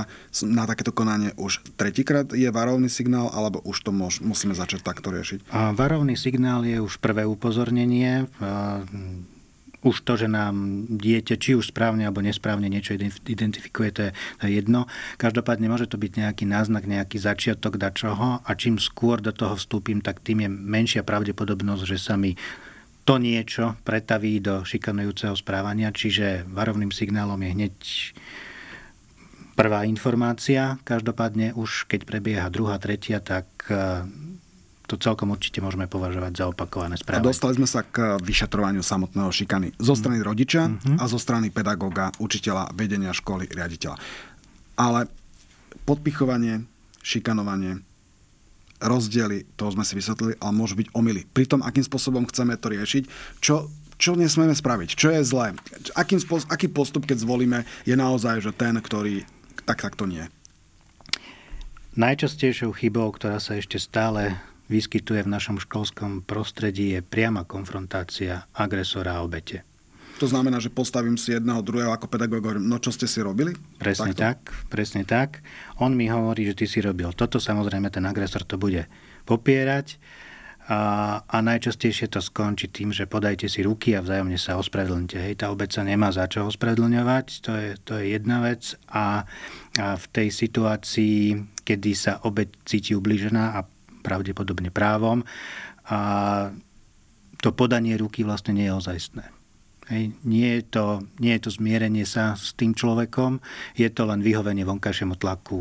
na 0.50 0.64
takéto 0.70 0.94
konanie 0.94 1.34
už 1.42 1.66
tretíkrát 1.74 2.30
je 2.32 2.46
varovný 2.54 2.86
signál, 2.86 3.34
alebo 3.34 3.60
už 3.66 3.82
to 3.82 3.90
môž, 3.90 4.22
musíme 4.22 4.54
začať 4.54 4.86
takto 4.86 5.10
riešiť? 5.10 5.50
A 5.50 5.74
varovný 5.74 6.14
signál 6.14 6.62
je 6.64 6.78
už 6.78 7.02
prvé 7.02 7.26
upozornenie 7.26 8.30
už 9.84 10.08
to, 10.08 10.16
že 10.16 10.32
nám 10.32 10.88
dieťa 10.88 11.36
či 11.38 11.56
už 11.60 11.76
správne 11.76 12.08
alebo 12.08 12.24
nesprávne 12.24 12.72
niečo 12.72 12.96
identifikuje, 13.28 13.90
to 13.92 14.02
je, 14.08 14.12
jedno. 14.48 14.88
Každopádne 15.20 15.68
môže 15.68 15.92
to 15.92 16.00
byť 16.00 16.12
nejaký 16.24 16.44
náznak, 16.48 16.88
nejaký 16.88 17.20
začiatok 17.20 17.76
dačoho 17.76 18.42
a 18.44 18.52
čím 18.56 18.80
skôr 18.80 19.20
do 19.20 19.36
toho 19.36 19.60
vstúpim, 19.60 20.00
tak 20.00 20.24
tým 20.24 20.48
je 20.48 20.50
menšia 20.50 21.04
pravdepodobnosť, 21.04 21.84
že 21.84 21.98
sa 22.00 22.16
mi 22.16 22.34
to 23.04 23.20
niečo 23.20 23.76
pretaví 23.84 24.40
do 24.40 24.64
šikanujúceho 24.64 25.36
správania, 25.36 25.92
čiže 25.92 26.48
varovným 26.48 26.96
signálom 26.96 27.36
je 27.44 27.50
hneď 27.52 27.76
prvá 29.60 29.84
informácia. 29.84 30.80
Každopádne 30.88 31.54
už 31.54 31.92
keď 31.92 32.08
prebieha 32.08 32.48
druhá, 32.48 32.80
tretia, 32.80 33.20
tak 33.20 33.46
to 34.94 35.02
celkom 35.02 35.34
určite 35.34 35.58
môžeme 35.58 35.90
považovať 35.90 36.32
za 36.38 36.46
opakované 36.54 36.94
správy. 37.02 37.26
A 37.26 37.26
dostali 37.26 37.58
sme 37.58 37.66
sa 37.66 37.82
k 37.82 38.22
vyšetrovaniu 38.22 38.86
samotného 38.86 39.34
šikany 39.34 39.74
zo 39.82 39.98
strany 39.98 40.22
mm. 40.22 40.26
rodiča 40.30 40.62
mm-hmm. 40.70 40.98
a 41.02 41.04
zo 41.10 41.18
strany 41.18 41.50
pedagóga, 41.50 42.14
učiteľa, 42.22 42.78
vedenia 42.78 43.10
školy, 43.10 43.50
riaditeľa. 43.50 43.98
Ale 44.78 45.10
podpichovanie, 45.90 46.62
šikanovanie, 47.02 47.82
rozdiely, 48.78 49.50
to 49.58 49.74
sme 49.74 49.82
si 49.82 49.98
vysvetlili, 49.98 50.38
ale 50.38 50.54
môžu 50.54 50.78
byť 50.78 50.94
omily. 50.94 51.26
Pri 51.34 51.50
tom, 51.50 51.66
akým 51.66 51.82
spôsobom 51.82 52.30
chceme 52.30 52.54
to 52.60 52.70
riešiť, 52.70 53.04
čo, 53.42 53.72
čo 53.98 54.14
nesmieme 54.14 54.54
spraviť, 54.54 54.90
čo 54.94 55.10
je 55.10 55.26
zlé, 55.26 55.58
akým 55.98 56.22
spôsob, 56.22 56.52
aký 56.54 56.70
postup, 56.70 57.10
keď 57.10 57.24
zvolíme, 57.24 57.66
je 57.88 57.96
naozaj, 57.98 58.46
že 58.46 58.52
ten, 58.54 58.78
ktorý 58.78 59.26
tak, 59.66 59.82
tak 59.82 59.96
to 59.98 60.06
nie. 60.06 60.28
Najčastejšou 61.94 62.74
chybou, 62.74 63.14
ktorá 63.14 63.38
sa 63.38 63.56
ešte 63.56 63.78
stále 63.78 64.38
vyskytuje 64.72 65.24
v 65.24 65.34
našom 65.34 65.58
školskom 65.60 66.24
prostredí, 66.24 66.96
je 66.96 67.02
priama 67.04 67.44
konfrontácia 67.44 68.48
agresora 68.56 69.20
a 69.20 69.24
obete. 69.24 69.68
To 70.22 70.30
znamená, 70.30 70.62
že 70.62 70.70
postavím 70.70 71.18
si 71.18 71.34
jedného, 71.34 71.66
druhého 71.66 71.90
ako 71.90 72.06
pedagóg, 72.06 72.62
no 72.62 72.78
čo 72.78 72.94
ste 72.94 73.10
si 73.10 73.20
robili? 73.20 73.58
Presne 73.82 74.14
Takto? 74.14 74.22
tak, 74.22 74.40
presne 74.70 75.02
tak. 75.04 75.42
On 75.82 75.90
mi 75.90 76.06
hovorí, 76.06 76.46
že 76.46 76.54
ty 76.54 76.66
si 76.70 76.80
robil 76.86 77.10
toto, 77.18 77.42
samozrejme 77.42 77.90
ten 77.90 78.06
agresor 78.06 78.46
to 78.46 78.62
bude 78.62 78.86
popierať 79.26 79.98
a, 80.70 80.82
a 81.28 81.38
najčastejšie 81.44 82.08
to 82.08 82.24
skončí 82.24 82.72
tým, 82.72 82.96
že 82.96 83.04
podajte 83.04 83.52
si 83.52 83.68
ruky 83.68 84.00
a 84.00 84.04
vzájomne 84.06 84.40
sa 84.40 84.56
ospravedlňte. 84.56 85.18
Hej, 85.20 85.44
tá 85.44 85.52
obec 85.52 85.76
sa 85.76 85.84
nemá 85.84 86.08
za 86.16 86.24
čo 86.32 86.48
ospravedlňovať, 86.48 87.26
to 87.44 87.52
je, 87.52 87.70
to 87.84 87.92
je 88.00 88.16
jedna 88.16 88.40
vec 88.40 88.80
a, 88.88 89.28
a 89.76 89.88
v 90.00 90.06
tej 90.16 90.32
situácii, 90.32 91.36
kedy 91.68 91.92
sa 91.92 92.24
obec 92.24 92.54
cíti 92.64 92.96
ubližená 92.96 93.60
a 93.60 93.68
pravdepodobne 94.04 94.70
právom, 94.70 95.24
a 95.88 96.52
to 97.44 97.52
podanie 97.52 98.00
ruky 98.00 98.24
vlastne 98.24 98.56
nie 98.56 98.68
je 98.68 98.76
ozajstné. 98.76 99.26
Hej. 99.92 100.16
Nie, 100.24 100.64
je 100.64 100.80
to, 100.80 100.86
nie 101.20 101.36
je 101.36 101.44
to 101.44 101.52
zmierenie 101.52 102.08
sa 102.08 102.40
s 102.40 102.56
tým 102.56 102.72
človekom, 102.72 103.44
je 103.76 103.92
to 103.92 104.08
len 104.08 104.24
vyhovenie 104.24 104.64
vonkajšiemu 104.64 105.20
tlaku 105.20 105.60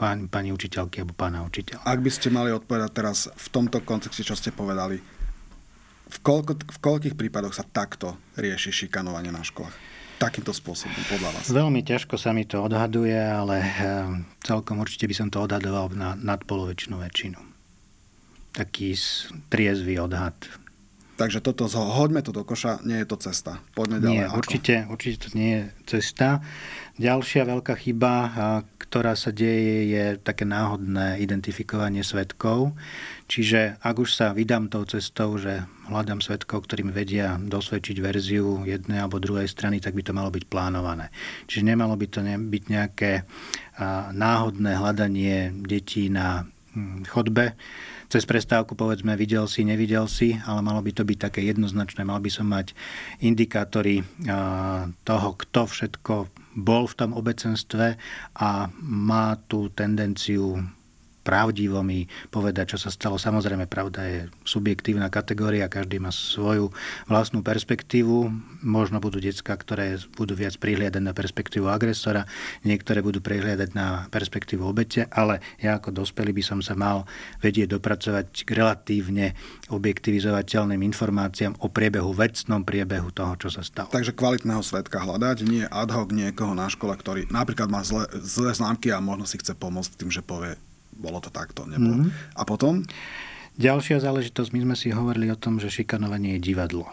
pán, 0.00 0.32
pani 0.32 0.48
učiteľky 0.56 1.04
alebo 1.04 1.12
pána 1.12 1.44
učiteľa. 1.44 1.84
Ak 1.84 2.00
by 2.00 2.08
ste 2.08 2.32
mali 2.32 2.48
odpovedať 2.48 2.90
teraz 2.96 3.28
v 3.28 3.48
tomto 3.52 3.84
kontexte, 3.84 4.24
čo 4.24 4.32
ste 4.32 4.56
povedali, 4.56 4.96
v, 6.08 6.18
koľko, 6.24 6.64
v 6.64 6.78
koľkých 6.80 7.14
prípadoch 7.20 7.52
sa 7.52 7.68
takto 7.68 8.16
rieši 8.40 8.72
šikanovanie 8.72 9.28
na 9.28 9.44
školách? 9.44 9.76
Takýmto 10.16 10.56
spôsobom, 10.56 10.96
podľa 11.04 11.30
vás? 11.30 11.44
Veľmi 11.52 11.84
ťažko 11.84 12.16
sa 12.16 12.32
mi 12.32 12.48
to 12.48 12.64
odhaduje, 12.64 13.14
ale 13.14 13.60
eh, 13.60 13.70
celkom 14.42 14.80
určite 14.80 15.04
by 15.04 15.14
som 15.14 15.28
to 15.28 15.44
odhadoval 15.44 15.92
na 15.92 16.16
nadpolovičnú 16.16 16.96
väčšinu 16.96 17.47
taký 18.52 18.96
triezvý 19.52 20.00
odhad. 20.00 20.34
Takže 21.18 21.42
toto, 21.42 21.66
hoďme 21.66 22.22
to 22.22 22.30
do 22.30 22.46
koša, 22.46 22.78
nie 22.86 23.02
je 23.02 23.06
to 23.10 23.18
cesta. 23.18 23.58
Poďme 23.74 23.98
ďalej. 23.98 24.14
Nie, 24.14 24.24
určite, 24.30 24.74
určite 24.86 25.26
to 25.26 25.28
nie 25.34 25.50
je 25.50 25.62
cesta. 25.98 26.38
Ďalšia 26.94 27.42
veľká 27.42 27.74
chyba, 27.74 28.14
ktorá 28.78 29.18
sa 29.18 29.34
deje, 29.34 29.90
je 29.90 30.04
také 30.22 30.46
náhodné 30.46 31.18
identifikovanie 31.18 32.06
svetkov. 32.06 32.78
Čiže 33.26 33.82
ak 33.82 33.98
už 33.98 34.14
sa 34.14 34.30
vydám 34.30 34.70
tou 34.70 34.86
cestou, 34.86 35.34
že 35.42 35.66
hľadám 35.90 36.22
svetkov, 36.22 36.70
ktorí 36.70 36.86
mi 36.86 36.94
vedia 36.94 37.34
dosvedčiť 37.34 37.98
verziu 37.98 38.62
jednej 38.62 39.02
alebo 39.02 39.18
druhej 39.18 39.50
strany, 39.50 39.82
tak 39.82 39.98
by 39.98 40.06
to 40.06 40.14
malo 40.14 40.30
byť 40.30 40.46
plánované. 40.46 41.10
Čiže 41.50 41.66
nemalo 41.66 41.98
by 41.98 42.06
to 42.14 42.22
byť 42.22 42.62
nejaké 42.70 43.26
náhodné 44.14 44.70
hľadanie 44.78 45.50
detí 45.66 46.14
na 46.14 46.46
hm, 46.78 47.10
chodbe, 47.10 47.58
cez 48.08 48.24
prestávku 48.24 48.72
povedzme 48.72 49.12
videl 49.14 49.44
si, 49.44 49.64
nevidel 49.68 50.08
si, 50.08 50.36
ale 50.48 50.64
malo 50.64 50.80
by 50.80 50.92
to 50.96 51.04
byť 51.04 51.18
také 51.28 51.40
jednoznačné. 51.44 52.08
Mal 52.08 52.24
by 52.24 52.30
som 52.32 52.48
mať 52.48 52.72
indikátory 53.20 54.00
toho, 55.04 55.28
kto 55.36 55.60
všetko 55.68 56.14
bol 56.58 56.88
v 56.88 56.96
tom 56.96 57.12
obecenstve 57.14 58.00
a 58.40 58.50
má 58.80 59.36
tú 59.46 59.68
tendenciu 59.70 60.58
pravdivo 61.28 61.84
mi 61.84 62.08
povedať, 62.32 62.72
čo 62.72 62.78
sa 62.80 62.88
stalo. 62.88 63.20
Samozrejme, 63.20 63.68
pravda 63.68 64.08
je 64.08 64.20
subjektívna 64.48 65.12
kategória, 65.12 65.68
každý 65.68 66.00
má 66.00 66.08
svoju 66.08 66.72
vlastnú 67.04 67.44
perspektívu. 67.44 68.32
Možno 68.64 68.96
budú 68.96 69.20
decka, 69.20 69.52
ktoré 69.52 70.00
budú 70.16 70.32
viac 70.32 70.56
prihliadať 70.56 71.04
na 71.04 71.12
perspektívu 71.12 71.68
agresora, 71.68 72.24
niektoré 72.64 73.04
budú 73.04 73.20
prihliadať 73.20 73.76
na 73.76 74.08
perspektívu 74.08 74.64
obete, 74.64 75.04
ale 75.12 75.44
ja 75.60 75.76
ako 75.76 76.00
dospelý 76.00 76.32
by 76.32 76.42
som 76.42 76.58
sa 76.64 76.72
mal 76.72 77.04
vedieť 77.44 77.76
dopracovať 77.76 78.48
k 78.48 78.50
relatívne 78.56 79.36
objektivizovateľným 79.68 80.80
informáciám 80.80 81.60
o 81.60 81.68
priebehu, 81.68 82.16
vecnom 82.16 82.64
priebehu 82.64 83.12
toho, 83.12 83.36
čo 83.36 83.52
sa 83.52 83.60
stalo. 83.60 83.92
Takže 83.92 84.16
kvalitného 84.16 84.64
svetka 84.64 85.04
hľadať, 85.04 85.44
nie 85.44 85.68
ad 85.68 85.92
hoc 85.92 86.08
niekoho 86.08 86.56
na 86.56 86.72
škole, 86.72 86.96
ktorý 86.96 87.28
napríklad 87.28 87.68
má 87.68 87.84
zlé, 87.84 88.08
zlé 88.24 88.56
známky 88.56 88.88
a 88.88 89.04
možno 89.04 89.28
si 89.28 89.36
chce 89.36 89.52
pomôcť 89.52 90.00
tým, 90.00 90.08
že 90.08 90.24
povie, 90.24 90.56
bolo 90.98 91.22
to 91.22 91.30
takto. 91.30 91.64
Nebolo. 91.64 92.04
Mm-hmm. 92.04 92.36
A 92.36 92.42
potom? 92.42 92.82
Ďalšia 93.58 93.98
záležitosť, 94.02 94.50
my 94.54 94.60
sme 94.70 94.76
si 94.78 94.94
hovorili 94.94 95.30
o 95.30 95.38
tom, 95.38 95.58
že 95.58 95.70
šikanovanie 95.70 96.38
je 96.38 96.54
divadlo. 96.54 96.90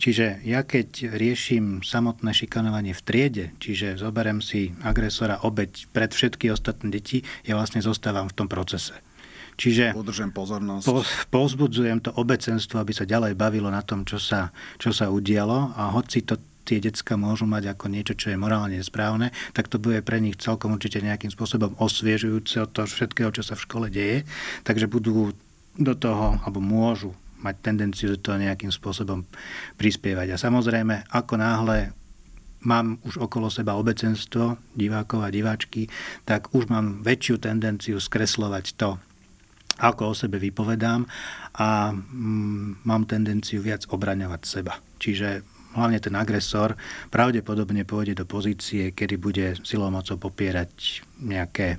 Čiže 0.00 0.42
ja 0.42 0.66
keď 0.66 1.14
riešim 1.14 1.84
samotné 1.84 2.34
šikanovanie 2.34 2.96
v 2.96 3.02
triede, 3.04 3.46
čiže 3.62 4.00
zoberem 4.00 4.42
si 4.42 4.74
agresora, 4.82 5.44
obeď 5.46 5.92
pred 5.94 6.10
všetky 6.10 6.50
ostatné 6.50 6.90
deti, 6.90 7.22
ja 7.46 7.54
vlastne 7.54 7.84
zostávam 7.84 8.26
v 8.26 8.36
tom 8.36 8.48
procese. 8.50 8.96
Čiže 9.60 9.92
Udržem 9.92 10.32
pozornosť. 10.32 10.84
Po, 10.88 11.04
pozbudzujem 11.28 12.00
to 12.00 12.10
obecenstvo, 12.16 12.80
aby 12.80 12.96
sa 12.96 13.04
ďalej 13.04 13.36
bavilo 13.36 13.68
na 13.68 13.84
tom, 13.84 14.08
čo 14.08 14.16
sa, 14.16 14.48
čo 14.80 14.88
sa 14.88 15.12
udialo 15.12 15.76
a 15.76 15.92
hoci 15.92 16.24
to 16.24 16.40
tie 16.70 16.78
decka 16.78 17.18
môžu 17.18 17.50
mať 17.50 17.74
ako 17.74 17.90
niečo, 17.90 18.14
čo 18.14 18.30
je 18.30 18.38
morálne 18.38 18.78
správne, 18.78 19.34
tak 19.50 19.66
to 19.66 19.82
bude 19.82 20.06
pre 20.06 20.22
nich 20.22 20.38
celkom 20.38 20.78
určite 20.78 21.02
nejakým 21.02 21.34
spôsobom 21.34 21.74
osviežujúce 21.82 22.62
od 22.62 22.70
toho 22.70 22.86
všetkého, 22.86 23.34
čo 23.34 23.42
sa 23.42 23.58
v 23.58 23.64
škole 23.66 23.86
deje. 23.90 24.22
Takže 24.62 24.86
budú 24.86 25.34
do 25.74 25.94
toho, 25.98 26.38
alebo 26.46 26.62
môžu 26.62 27.10
mať 27.42 27.54
tendenciu 27.58 28.14
do 28.14 28.18
toho 28.22 28.38
nejakým 28.38 28.70
spôsobom 28.70 29.26
prispievať. 29.74 30.36
A 30.36 30.38
samozrejme, 30.38 31.10
ako 31.10 31.34
náhle 31.40 31.90
mám 32.62 33.00
už 33.02 33.18
okolo 33.18 33.48
seba 33.48 33.74
obecenstvo 33.74 34.60
divákov 34.76 35.24
a 35.24 35.32
diváčky, 35.32 35.88
tak 36.28 36.52
už 36.52 36.68
mám 36.68 37.00
väčšiu 37.00 37.40
tendenciu 37.40 37.96
skreslovať 37.96 38.76
to, 38.76 39.00
ako 39.80 40.12
o 40.12 40.14
sebe 40.14 40.36
vypovedám 40.36 41.08
a 41.56 41.96
mm, 41.96 42.84
mám 42.84 43.08
tendenciu 43.08 43.64
viac 43.64 43.88
obraňovať 43.88 44.42
seba. 44.44 44.76
Čiže 45.00 45.40
hlavne 45.74 45.98
ten 46.02 46.14
agresor, 46.18 46.74
pravdepodobne 47.10 47.86
pôjde 47.86 48.18
do 48.18 48.26
pozície, 48.26 48.90
kedy 48.90 49.14
bude 49.16 49.46
silou 49.62 49.90
mocou 49.90 50.18
popierať 50.18 51.02
nejaké 51.22 51.78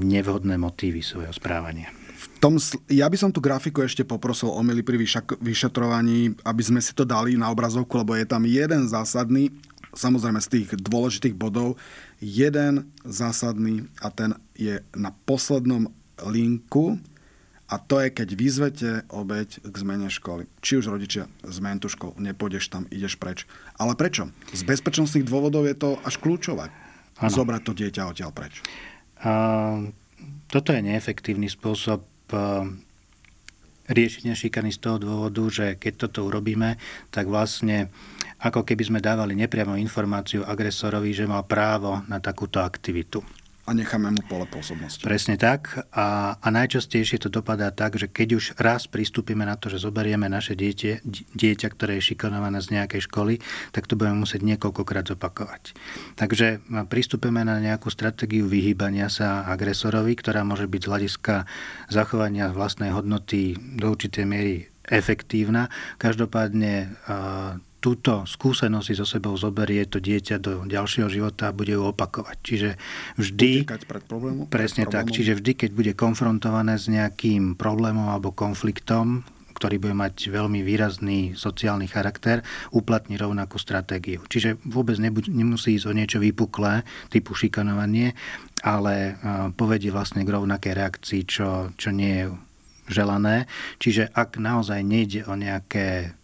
nevhodné 0.00 0.56
motívy 0.56 1.04
svojho 1.04 1.32
správania. 1.34 1.92
V 1.92 2.26
tom, 2.40 2.56
ja 2.90 3.06
by 3.06 3.16
som 3.18 3.30
tú 3.30 3.38
grafiku 3.38 3.82
ešte 3.86 4.02
poprosil 4.02 4.50
o 4.50 4.62
milý 4.62 4.82
pri 4.82 4.98
vyšetrovaní, 5.38 6.38
aby 6.42 6.62
sme 6.62 6.80
si 6.82 6.94
to 6.94 7.06
dali 7.06 7.38
na 7.38 7.50
obrazovku, 7.50 8.02
lebo 8.02 8.16
je 8.18 8.26
tam 8.26 8.42
jeden 8.46 8.88
zásadný, 8.88 9.52
samozrejme 9.92 10.40
z 10.40 10.48
tých 10.48 10.68
dôležitých 10.74 11.36
bodov, 11.36 11.76
jeden 12.18 12.88
zásadný 13.04 13.86
a 14.00 14.08
ten 14.10 14.34
je 14.56 14.80
na 14.96 15.12
poslednom 15.26 15.90
linku 16.30 16.98
a 17.72 17.80
to 17.80 18.04
je, 18.04 18.12
keď 18.12 18.28
vyzvete 18.36 18.90
obeď 19.08 19.64
k 19.64 19.74
zmene 19.80 20.12
školy. 20.12 20.44
Či 20.60 20.84
už 20.84 20.92
rodičia, 20.92 21.24
zmen 21.40 21.80
tú 21.80 21.88
školu, 21.88 22.20
nepôjdeš 22.20 22.68
tam, 22.68 22.84
ideš 22.92 23.16
preč. 23.16 23.48
Ale 23.80 23.96
prečo? 23.96 24.28
Z 24.52 24.68
bezpečnostných 24.68 25.24
dôvodov 25.24 25.64
je 25.64 25.72
to 25.72 25.96
až 26.04 26.20
kľúčové. 26.20 26.68
Ano. 27.16 27.32
Zobrať 27.32 27.62
to 27.64 27.72
dieťa 27.72 28.12
odtiaľ 28.12 28.30
preč. 28.36 28.60
A, 29.24 29.88
toto 30.52 30.68
je 30.76 30.84
neefektívny 30.84 31.48
spôsob 31.48 32.04
riešenia 33.88 34.36
šikany 34.36 34.68
z 34.68 34.78
toho 34.78 34.96
dôvodu, 35.00 35.42
že 35.48 35.66
keď 35.80 36.08
toto 36.08 36.28
urobíme, 36.28 36.76
tak 37.08 37.28
vlastne 37.28 37.88
ako 38.40 38.68
keby 38.68 38.84
sme 38.84 39.00
dávali 39.00 39.32
nepriamo 39.32 39.80
informáciu 39.80 40.44
agresorovi, 40.44 41.16
že 41.16 41.24
má 41.24 41.40
právo 41.40 42.04
na 42.04 42.20
takúto 42.20 42.60
aktivitu 42.60 43.24
a 43.62 43.70
necháme 43.70 44.10
mu 44.10 44.18
pole 44.26 44.42
pôsobnosti. 44.50 45.06
Presne 45.06 45.38
tak. 45.38 45.86
A, 45.94 46.34
a 46.34 46.48
najčastejšie 46.50 47.22
to 47.22 47.30
dopadá 47.30 47.70
tak, 47.70 47.94
že 47.94 48.10
keď 48.10 48.28
už 48.34 48.44
raz 48.58 48.90
pristúpime 48.90 49.46
na 49.46 49.54
to, 49.54 49.70
že 49.70 49.86
zoberieme 49.86 50.26
naše 50.26 50.58
dieťa, 50.58 51.06
dieťa, 51.38 51.68
ktoré 51.70 52.02
je 52.02 52.12
šikanované 52.14 52.58
z 52.58 52.74
nejakej 52.74 53.06
školy, 53.06 53.38
tak 53.70 53.86
to 53.86 53.94
budeme 53.94 54.26
musieť 54.26 54.42
niekoľkokrát 54.42 55.06
zopakovať. 55.14 55.78
Takže 56.18 56.58
pristúpime 56.90 57.46
na 57.46 57.62
nejakú 57.62 57.86
stratégiu 57.86 58.50
vyhýbania 58.50 59.06
sa 59.06 59.46
agresorovi, 59.46 60.18
ktorá 60.18 60.42
môže 60.42 60.66
byť 60.66 60.82
z 60.82 60.90
hľadiska 60.90 61.34
zachovania 61.86 62.50
vlastnej 62.50 62.90
hodnoty 62.90 63.54
do 63.78 63.94
určitej 63.94 64.26
miery 64.26 64.54
efektívna. 64.90 65.70
Každopádne 66.02 66.98
túto 67.82 68.22
skúsenosť 68.22 68.86
si 68.86 68.94
so 68.94 69.02
sebou 69.02 69.34
zoberie 69.34 69.82
to 69.90 69.98
dieťa 69.98 70.38
do 70.38 70.62
ďalšieho 70.70 71.10
života 71.10 71.50
a 71.50 71.56
bude 71.56 71.74
ju 71.74 71.82
opakovať. 71.82 72.36
Čiže 72.46 72.70
vždy... 73.18 73.66
pred 73.66 74.06
problémom? 74.06 74.46
Presne 74.46 74.86
pred 74.86 74.94
tak. 74.94 75.10
Čiže 75.10 75.42
vždy, 75.42 75.52
keď 75.58 75.70
bude 75.74 75.92
konfrontované 75.98 76.78
s 76.78 76.86
nejakým 76.86 77.58
problémom 77.58 78.06
alebo 78.06 78.30
konfliktom, 78.30 79.26
ktorý 79.52 79.78
bude 79.78 79.94
mať 79.94 80.30
veľmi 80.30 80.62
výrazný 80.62 81.38
sociálny 81.38 81.86
charakter, 81.86 82.42
uplatní 82.74 83.14
rovnakú 83.14 83.62
stratégiu. 83.62 84.22
Čiže 84.26 84.58
vôbec 84.66 84.98
nebuď, 84.98 85.30
nemusí 85.30 85.78
ísť 85.78 85.86
o 85.86 85.94
niečo 85.94 86.18
vypuklé, 86.18 86.82
typu 87.14 87.34
šikanovanie, 87.34 88.14
ale 88.66 89.18
povedie 89.54 89.94
vlastne 89.94 90.26
k 90.26 90.34
rovnakej 90.34 90.72
reakcii, 90.74 91.22
čo, 91.26 91.70
čo 91.78 91.94
nie 91.94 92.10
je 92.10 92.26
želané. 92.90 93.46
Čiže 93.78 94.10
ak 94.10 94.42
naozaj 94.42 94.82
nejde 94.82 95.30
o 95.30 95.38
nejaké 95.38 96.18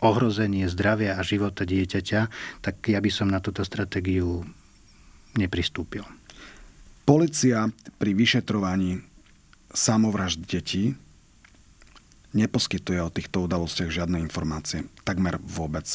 ohrozenie 0.00 0.68
zdravia 0.68 1.16
a 1.16 1.22
života 1.24 1.64
dieťaťa, 1.64 2.20
tak 2.60 2.74
ja 2.88 3.00
by 3.00 3.10
som 3.12 3.28
na 3.28 3.40
túto 3.40 3.64
stratégiu 3.64 4.44
nepristúpil. 5.36 6.04
Polícia 7.06 7.70
pri 8.02 8.12
vyšetrovaní 8.18 8.98
samovražd 9.70 10.42
detí 10.42 10.98
neposkytuje 12.34 13.00
o 13.00 13.12
týchto 13.12 13.46
udalostiach 13.46 13.88
žiadne 13.88 14.20
informácie. 14.20 14.84
Takmer 15.06 15.40
vôbec. 15.40 15.86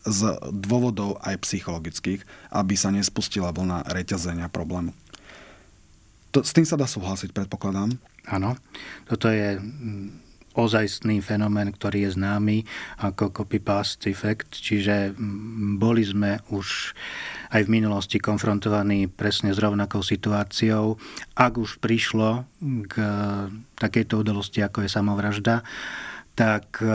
Z 0.00 0.40
dôvodov 0.48 1.20
aj 1.20 1.44
psychologických, 1.44 2.24
aby 2.54 2.72
sa 2.72 2.88
nespustila 2.88 3.52
vlna 3.52 3.84
reťazenia 3.92 4.48
problému. 4.48 4.96
To, 6.30 6.40
s 6.46 6.54
tým 6.56 6.64
sa 6.64 6.78
dá 6.78 6.86
súhlasiť, 6.86 7.34
predpokladám. 7.34 7.98
Áno, 8.30 8.54
toto 9.10 9.26
je 9.28 9.58
mm, 9.58 10.29
ozajstný 10.66 11.24
fenomén, 11.24 11.72
ktorý 11.72 12.08
je 12.08 12.20
známy 12.20 12.64
ako 13.00 13.32
copy-paste 13.32 14.10
effect, 14.12 14.52
čiže 14.52 15.16
mm, 15.16 15.80
boli 15.80 16.04
sme 16.04 16.40
už 16.52 16.92
aj 17.50 17.66
v 17.66 17.72
minulosti 17.72 18.20
konfrontovaní 18.20 19.08
presne 19.08 19.50
s 19.50 19.58
rovnakou 19.58 20.04
situáciou. 20.04 21.00
Ak 21.34 21.56
už 21.56 21.80
prišlo 21.82 22.44
k 22.86 22.94
takejto 23.80 24.20
udalosti, 24.20 24.60
ako 24.62 24.84
je 24.86 24.90
samovražda, 24.92 25.64
tak 26.38 26.80
e, 26.80 26.88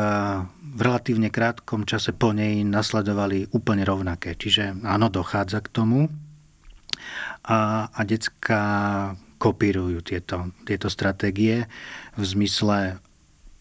v 0.50 0.80
relatívne 0.82 1.30
krátkom 1.30 1.86
čase 1.86 2.16
po 2.16 2.34
nej 2.34 2.66
nasledovali 2.66 3.52
úplne 3.54 3.86
rovnaké. 3.86 4.34
Čiže 4.34 4.82
áno, 4.82 5.12
dochádza 5.14 5.62
k 5.62 5.70
tomu. 5.70 6.10
A, 7.46 7.86
a 7.94 8.02
detská 8.02 8.64
kopírujú 9.38 10.02
tieto, 10.02 10.50
tieto 10.66 10.90
stratégie 10.90 11.70
v 12.18 12.24
zmysle 12.24 12.98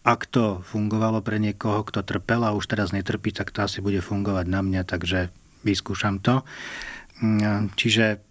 ak 0.05 0.29
to 0.29 0.61
fungovalo 0.61 1.25
pre 1.25 1.41
niekoho, 1.41 1.81
kto 1.81 2.05
trpel 2.05 2.45
a 2.45 2.53
už 2.53 2.69
teraz 2.69 2.93
netrpí, 2.93 3.33
tak 3.33 3.49
to 3.49 3.65
asi 3.65 3.81
bude 3.81 4.05
fungovať 4.05 4.45
na 4.45 4.61
mňa, 4.61 4.85
takže 4.85 5.33
vyskúšam 5.65 6.21
to. 6.21 6.45
Mm, 7.25 7.73
čiže 7.73 8.21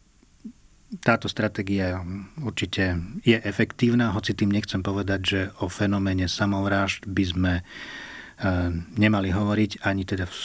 táto 1.02 1.26
stratégia 1.26 1.98
určite 2.38 2.94
je 3.26 3.34
efektívna, 3.34 4.14
hoci 4.14 4.38
tým 4.38 4.54
nechcem 4.54 4.78
povedať, 4.86 5.20
že 5.26 5.40
o 5.58 5.66
fenoméne 5.66 6.30
samovrážd 6.30 7.10
by 7.10 7.24
sme 7.26 7.52
e, 7.58 7.62
nemali 8.94 9.34
hovoriť 9.34 9.82
ani 9.82 10.06
teda 10.06 10.30
v, 10.30 10.36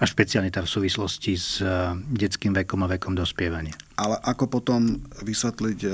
a 0.00 0.04
špeciálne 0.04 0.52
tá 0.52 0.60
v 0.60 0.68
súvislosti 0.68 1.32
s 1.32 1.64
e, 1.64 1.96
detským 2.12 2.52
vekom 2.52 2.84
a 2.84 2.92
vekom 2.92 3.16
dospievania. 3.16 3.72
Ale 3.96 4.20
ako 4.20 4.60
potom 4.60 5.00
vysvetliť 5.24 5.78
e, 5.88 5.90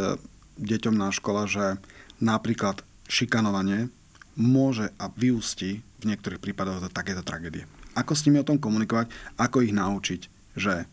deťom 0.58 0.94
na 0.98 1.14
škole, 1.14 1.46
že 1.46 1.78
napríklad 2.18 2.82
šikanovanie 3.06 3.86
môže 4.36 4.92
a 5.00 5.08
vyústi 5.08 5.80
v 6.00 6.04
niektorých 6.04 6.40
prípadoch 6.40 6.84
do 6.84 6.88
takéto 6.92 7.24
tragédie. 7.24 7.64
Ako 7.96 8.12
s 8.12 8.28
nimi 8.28 8.38
o 8.38 8.46
tom 8.46 8.60
komunikovať, 8.60 9.08
ako 9.40 9.64
ich 9.64 9.72
naučiť, 9.72 10.20
že 10.54 10.84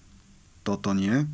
toto 0.63 0.95
nie? 0.95 1.27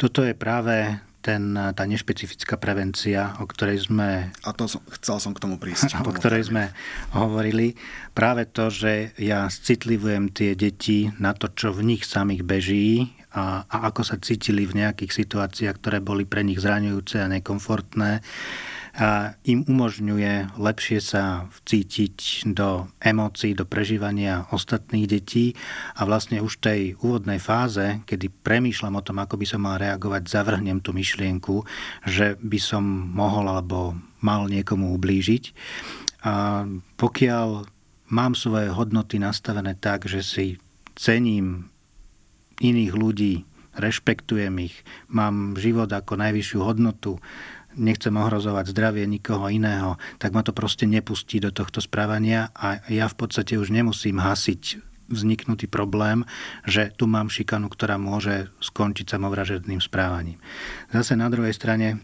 Toto 0.00 0.24
je 0.24 0.32
práve 0.32 0.96
ten, 1.24 1.56
tá 1.56 1.84
nešpecifická 1.88 2.60
prevencia, 2.60 3.32
o 3.40 3.48
ktorej 3.48 3.88
sme... 3.88 4.28
A 4.44 4.52
to 4.52 4.68
som, 4.68 4.84
chcel 5.00 5.16
som 5.16 5.32
k 5.32 5.40
tomu 5.40 5.56
prísť. 5.56 5.96
O 6.04 6.12
ktorej 6.12 6.52
sme 6.52 6.72
hovorili. 7.16 7.76
Práve 8.12 8.44
to, 8.44 8.68
že 8.68 9.16
ja 9.16 9.48
citlivujem 9.48 10.28
tie 10.28 10.52
deti 10.52 11.08
na 11.16 11.32
to, 11.32 11.48
čo 11.48 11.72
v 11.72 11.96
nich 11.96 12.04
samých 12.04 12.44
beží 12.44 13.16
a, 13.32 13.64
a 13.64 13.76
ako 13.88 14.04
sa 14.04 14.16
cítili 14.20 14.68
v 14.68 14.84
nejakých 14.84 15.24
situáciách, 15.24 15.80
ktoré 15.80 16.04
boli 16.04 16.28
pre 16.28 16.44
nich 16.44 16.60
zraňujúce 16.60 17.24
a 17.24 17.32
nekomfortné 17.32 18.20
im 19.42 19.66
umožňuje 19.66 20.54
lepšie 20.54 21.02
sa 21.02 21.50
vcítiť 21.50 22.46
do 22.54 22.86
emócií, 23.02 23.50
do 23.50 23.66
prežívania 23.66 24.46
ostatných 24.54 25.10
detí 25.10 25.58
a 25.98 26.06
vlastne 26.06 26.38
už 26.38 26.62
v 26.62 26.62
tej 26.62 26.80
úvodnej 27.02 27.42
fáze, 27.42 27.98
kedy 28.06 28.30
premýšľam 28.46 28.94
o 28.94 29.02
tom, 29.02 29.18
ako 29.18 29.34
by 29.34 29.46
som 29.50 29.66
mal 29.66 29.82
reagovať, 29.82 30.30
zavrhnem 30.30 30.78
tú 30.78 30.94
myšlienku, 30.94 31.66
že 32.06 32.38
by 32.38 32.58
som 32.62 32.86
mohol 33.10 33.50
alebo 33.50 33.98
mal 34.22 34.46
niekomu 34.46 34.94
ublížiť. 34.94 35.44
A 36.22 36.62
pokiaľ 36.94 37.66
mám 38.14 38.38
svoje 38.38 38.70
hodnoty 38.70 39.18
nastavené 39.18 39.74
tak, 39.74 40.06
že 40.06 40.22
si 40.22 40.46
cením 40.94 41.66
iných 42.62 42.92
ľudí, 42.94 43.34
rešpektujem 43.74 44.54
ich, 44.70 44.86
mám 45.10 45.58
život 45.58 45.90
ako 45.90 46.14
najvyššiu 46.14 46.60
hodnotu, 46.62 47.18
nechcem 47.76 48.14
ohrozovať 48.14 48.70
zdravie 48.70 49.04
nikoho 49.06 49.46
iného, 49.50 50.00
tak 50.18 50.32
ma 50.32 50.42
to 50.42 50.54
proste 50.54 50.86
nepustí 50.86 51.38
do 51.42 51.50
tohto 51.50 51.82
správania 51.82 52.54
a 52.54 52.82
ja 52.90 53.06
v 53.10 53.16
podstate 53.18 53.58
už 53.58 53.74
nemusím 53.74 54.18
hasiť 54.22 54.94
vzniknutý 55.08 55.68
problém, 55.68 56.24
že 56.64 56.88
tu 56.96 57.04
mám 57.04 57.28
šikanu, 57.28 57.68
ktorá 57.68 58.00
môže 58.00 58.48
skončiť 58.64 59.04
samovražedným 59.04 59.80
správaním. 59.84 60.40
Zase 60.88 61.12
na 61.12 61.28
druhej 61.28 61.52
strane 61.52 62.00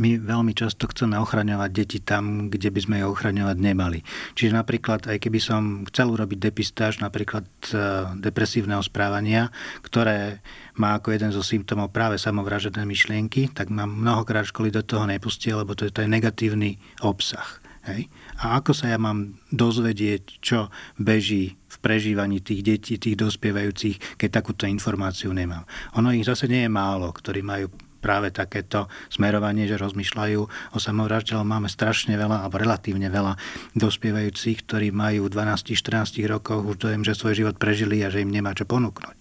my 0.00 0.16
veľmi 0.24 0.56
často 0.56 0.88
chceme 0.88 1.20
ochraňovať 1.20 1.70
deti 1.72 1.98
tam, 2.00 2.48
kde 2.48 2.72
by 2.72 2.80
sme 2.80 2.94
ich 3.04 3.08
ochraňovať 3.08 3.56
nemali. 3.60 4.00
Čiže 4.32 4.56
napríklad, 4.56 5.04
aj 5.04 5.20
keby 5.20 5.36
som 5.36 5.84
chcel 5.92 6.08
urobiť 6.08 6.38
depistáž 6.40 7.04
napríklad 7.04 7.44
e, 7.44 7.76
depresívneho 8.16 8.80
správania, 8.80 9.52
ktoré 9.84 10.40
má 10.80 10.96
ako 10.96 11.12
jeden 11.12 11.28
zo 11.36 11.44
symptómov 11.44 11.92
práve 11.92 12.16
samovražené 12.16 12.88
myšlienky, 12.88 13.52
tak 13.52 13.68
ma 13.68 13.84
mnohokrát 13.84 14.48
školy 14.48 14.72
do 14.72 14.80
toho 14.80 15.04
nepustia, 15.04 15.60
lebo 15.60 15.76
to 15.76 15.84
je, 15.84 15.92
to 15.92 16.00
je 16.00 16.08
negatívny 16.08 16.80
obsah. 17.04 17.60
Hej? 17.84 18.08
A 18.40 18.62
ako 18.62 18.72
sa 18.72 18.88
ja 18.88 18.98
mám 18.98 19.36
dozvedieť, 19.52 20.40
čo 20.40 20.72
beží 20.96 21.60
v 21.68 21.76
prežívaní 21.82 22.40
tých 22.40 22.64
detí, 22.64 22.94
tých 22.96 23.18
dospievajúcich, 23.18 24.16
keď 24.16 24.40
takúto 24.40 24.64
informáciu 24.64 25.34
nemám. 25.34 25.68
Ono 26.00 26.14
ich 26.14 26.24
zase 26.24 26.48
nie 26.48 26.64
je 26.64 26.70
málo, 26.72 27.10
ktorí 27.12 27.42
majú 27.44 27.68
práve 28.02 28.34
takéto 28.34 28.90
smerovanie, 29.06 29.70
že 29.70 29.78
rozmýšľajú 29.78 30.40
o 30.74 30.78
samovražde, 30.82 31.38
máme 31.38 31.70
strašne 31.70 32.18
veľa, 32.18 32.42
alebo 32.42 32.58
relatívne 32.58 33.06
veľa 33.06 33.38
dospievajúcich, 33.78 34.66
ktorí 34.66 34.90
majú 34.90 35.30
v 35.30 35.38
12-14 35.38 36.18
rokoch 36.26 36.66
už 36.66 36.76
dojem, 36.82 37.06
že 37.06 37.14
svoj 37.14 37.38
život 37.38 37.56
prežili 37.62 38.02
a 38.02 38.10
že 38.10 38.26
im 38.26 38.34
nemá 38.34 38.50
čo 38.58 38.66
ponúknuť. 38.66 39.18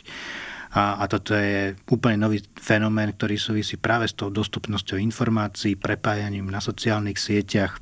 A, 0.71 1.03
a 1.03 1.05
toto 1.11 1.35
je 1.35 1.75
úplne 1.91 2.15
nový 2.15 2.39
fenomén, 2.55 3.11
ktorý 3.11 3.35
súvisí 3.35 3.75
práve 3.75 4.07
s 4.07 4.15
tou 4.15 4.31
dostupnosťou 4.31 4.97
informácií, 5.03 5.75
prepájaním 5.75 6.47
na 6.47 6.63
sociálnych 6.63 7.19
sieťach, 7.19 7.77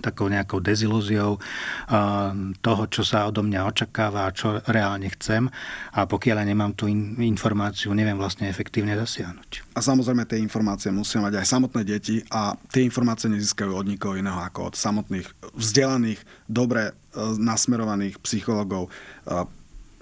takou 0.00 0.30
nejakou 0.30 0.62
dezilúziou 0.62 1.38
toho, 2.60 2.82
čo 2.90 3.02
sa 3.02 3.28
odo 3.28 3.44
mňa 3.44 3.68
očakáva 3.68 4.28
a 4.28 4.34
čo 4.34 4.58
reálne 4.68 5.10
chcem. 5.14 5.50
A 5.94 6.04
pokiaľ 6.06 6.36
ja 6.42 6.46
nemám 6.46 6.72
tú 6.74 6.86
informáciu, 7.22 7.92
neviem 7.92 8.16
vlastne 8.16 8.48
efektívne 8.50 8.96
zasiahnuť. 8.96 9.74
A 9.74 9.80
samozrejme 9.82 10.26
tie 10.26 10.42
informácie 10.42 10.90
musia 10.90 11.22
mať 11.22 11.42
aj 11.42 11.46
samotné 11.46 11.82
deti 11.86 12.22
a 12.32 12.54
tie 12.70 12.82
informácie 12.82 13.30
nezískajú 13.30 13.72
od 13.74 13.86
nikoho 13.86 14.18
iného 14.18 14.38
ako 14.38 14.72
od 14.72 14.74
samotných 14.74 15.28
vzdelaných, 15.54 16.20
dobre 16.48 16.90
e, 16.90 16.92
nasmerovaných 17.38 18.18
psychologov, 18.22 18.88
e, 18.88 18.90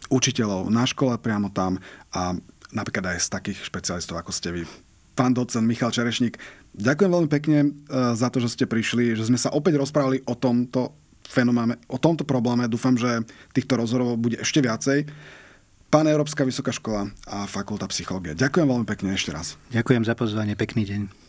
učiteľov 0.08 0.70
na 0.70 0.86
škole 0.86 1.18
priamo 1.18 1.50
tam 1.50 1.82
a 2.14 2.36
napríklad 2.70 3.16
aj 3.16 3.26
z 3.26 3.28
takých 3.32 3.58
špecialistov, 3.66 4.18
ako 4.20 4.30
ste 4.30 4.52
vy. 4.52 4.85
Pán 5.16 5.32
docent 5.32 5.64
Michal 5.64 5.90
Čerešník, 5.90 6.36
Ďakujem 6.76 7.10
veľmi 7.10 7.30
pekne 7.32 7.58
e, 7.64 7.68
za 8.12 8.28
to, 8.28 8.36
že 8.36 8.52
ste 8.52 8.64
prišli, 8.68 9.16
že 9.16 9.24
sme 9.24 9.40
sa 9.40 9.48
opäť 9.56 9.80
rozprávali 9.80 10.20
o 10.28 10.36
tomto 10.36 10.92
fenoméne, 11.24 11.80
o 11.88 11.96
tomto 11.96 12.28
probléme. 12.28 12.68
Dúfam, 12.68 12.94
že 13.00 13.24
týchto 13.56 13.80
rozhovorov 13.80 14.20
bude 14.20 14.36
ešte 14.36 14.60
viacej. 14.60 15.08
Pán 15.88 16.04
Európska 16.04 16.44
vysoká 16.44 16.76
škola 16.76 17.08
a 17.24 17.48
Fakulta 17.48 17.88
psychológie. 17.88 18.36
Ďakujem 18.36 18.68
veľmi 18.68 18.86
pekne 18.86 19.16
ešte 19.16 19.32
raz. 19.32 19.56
Ďakujem 19.72 20.04
za 20.04 20.12
pozvanie, 20.12 20.52
pekný 20.52 20.84
deň. 20.84 21.25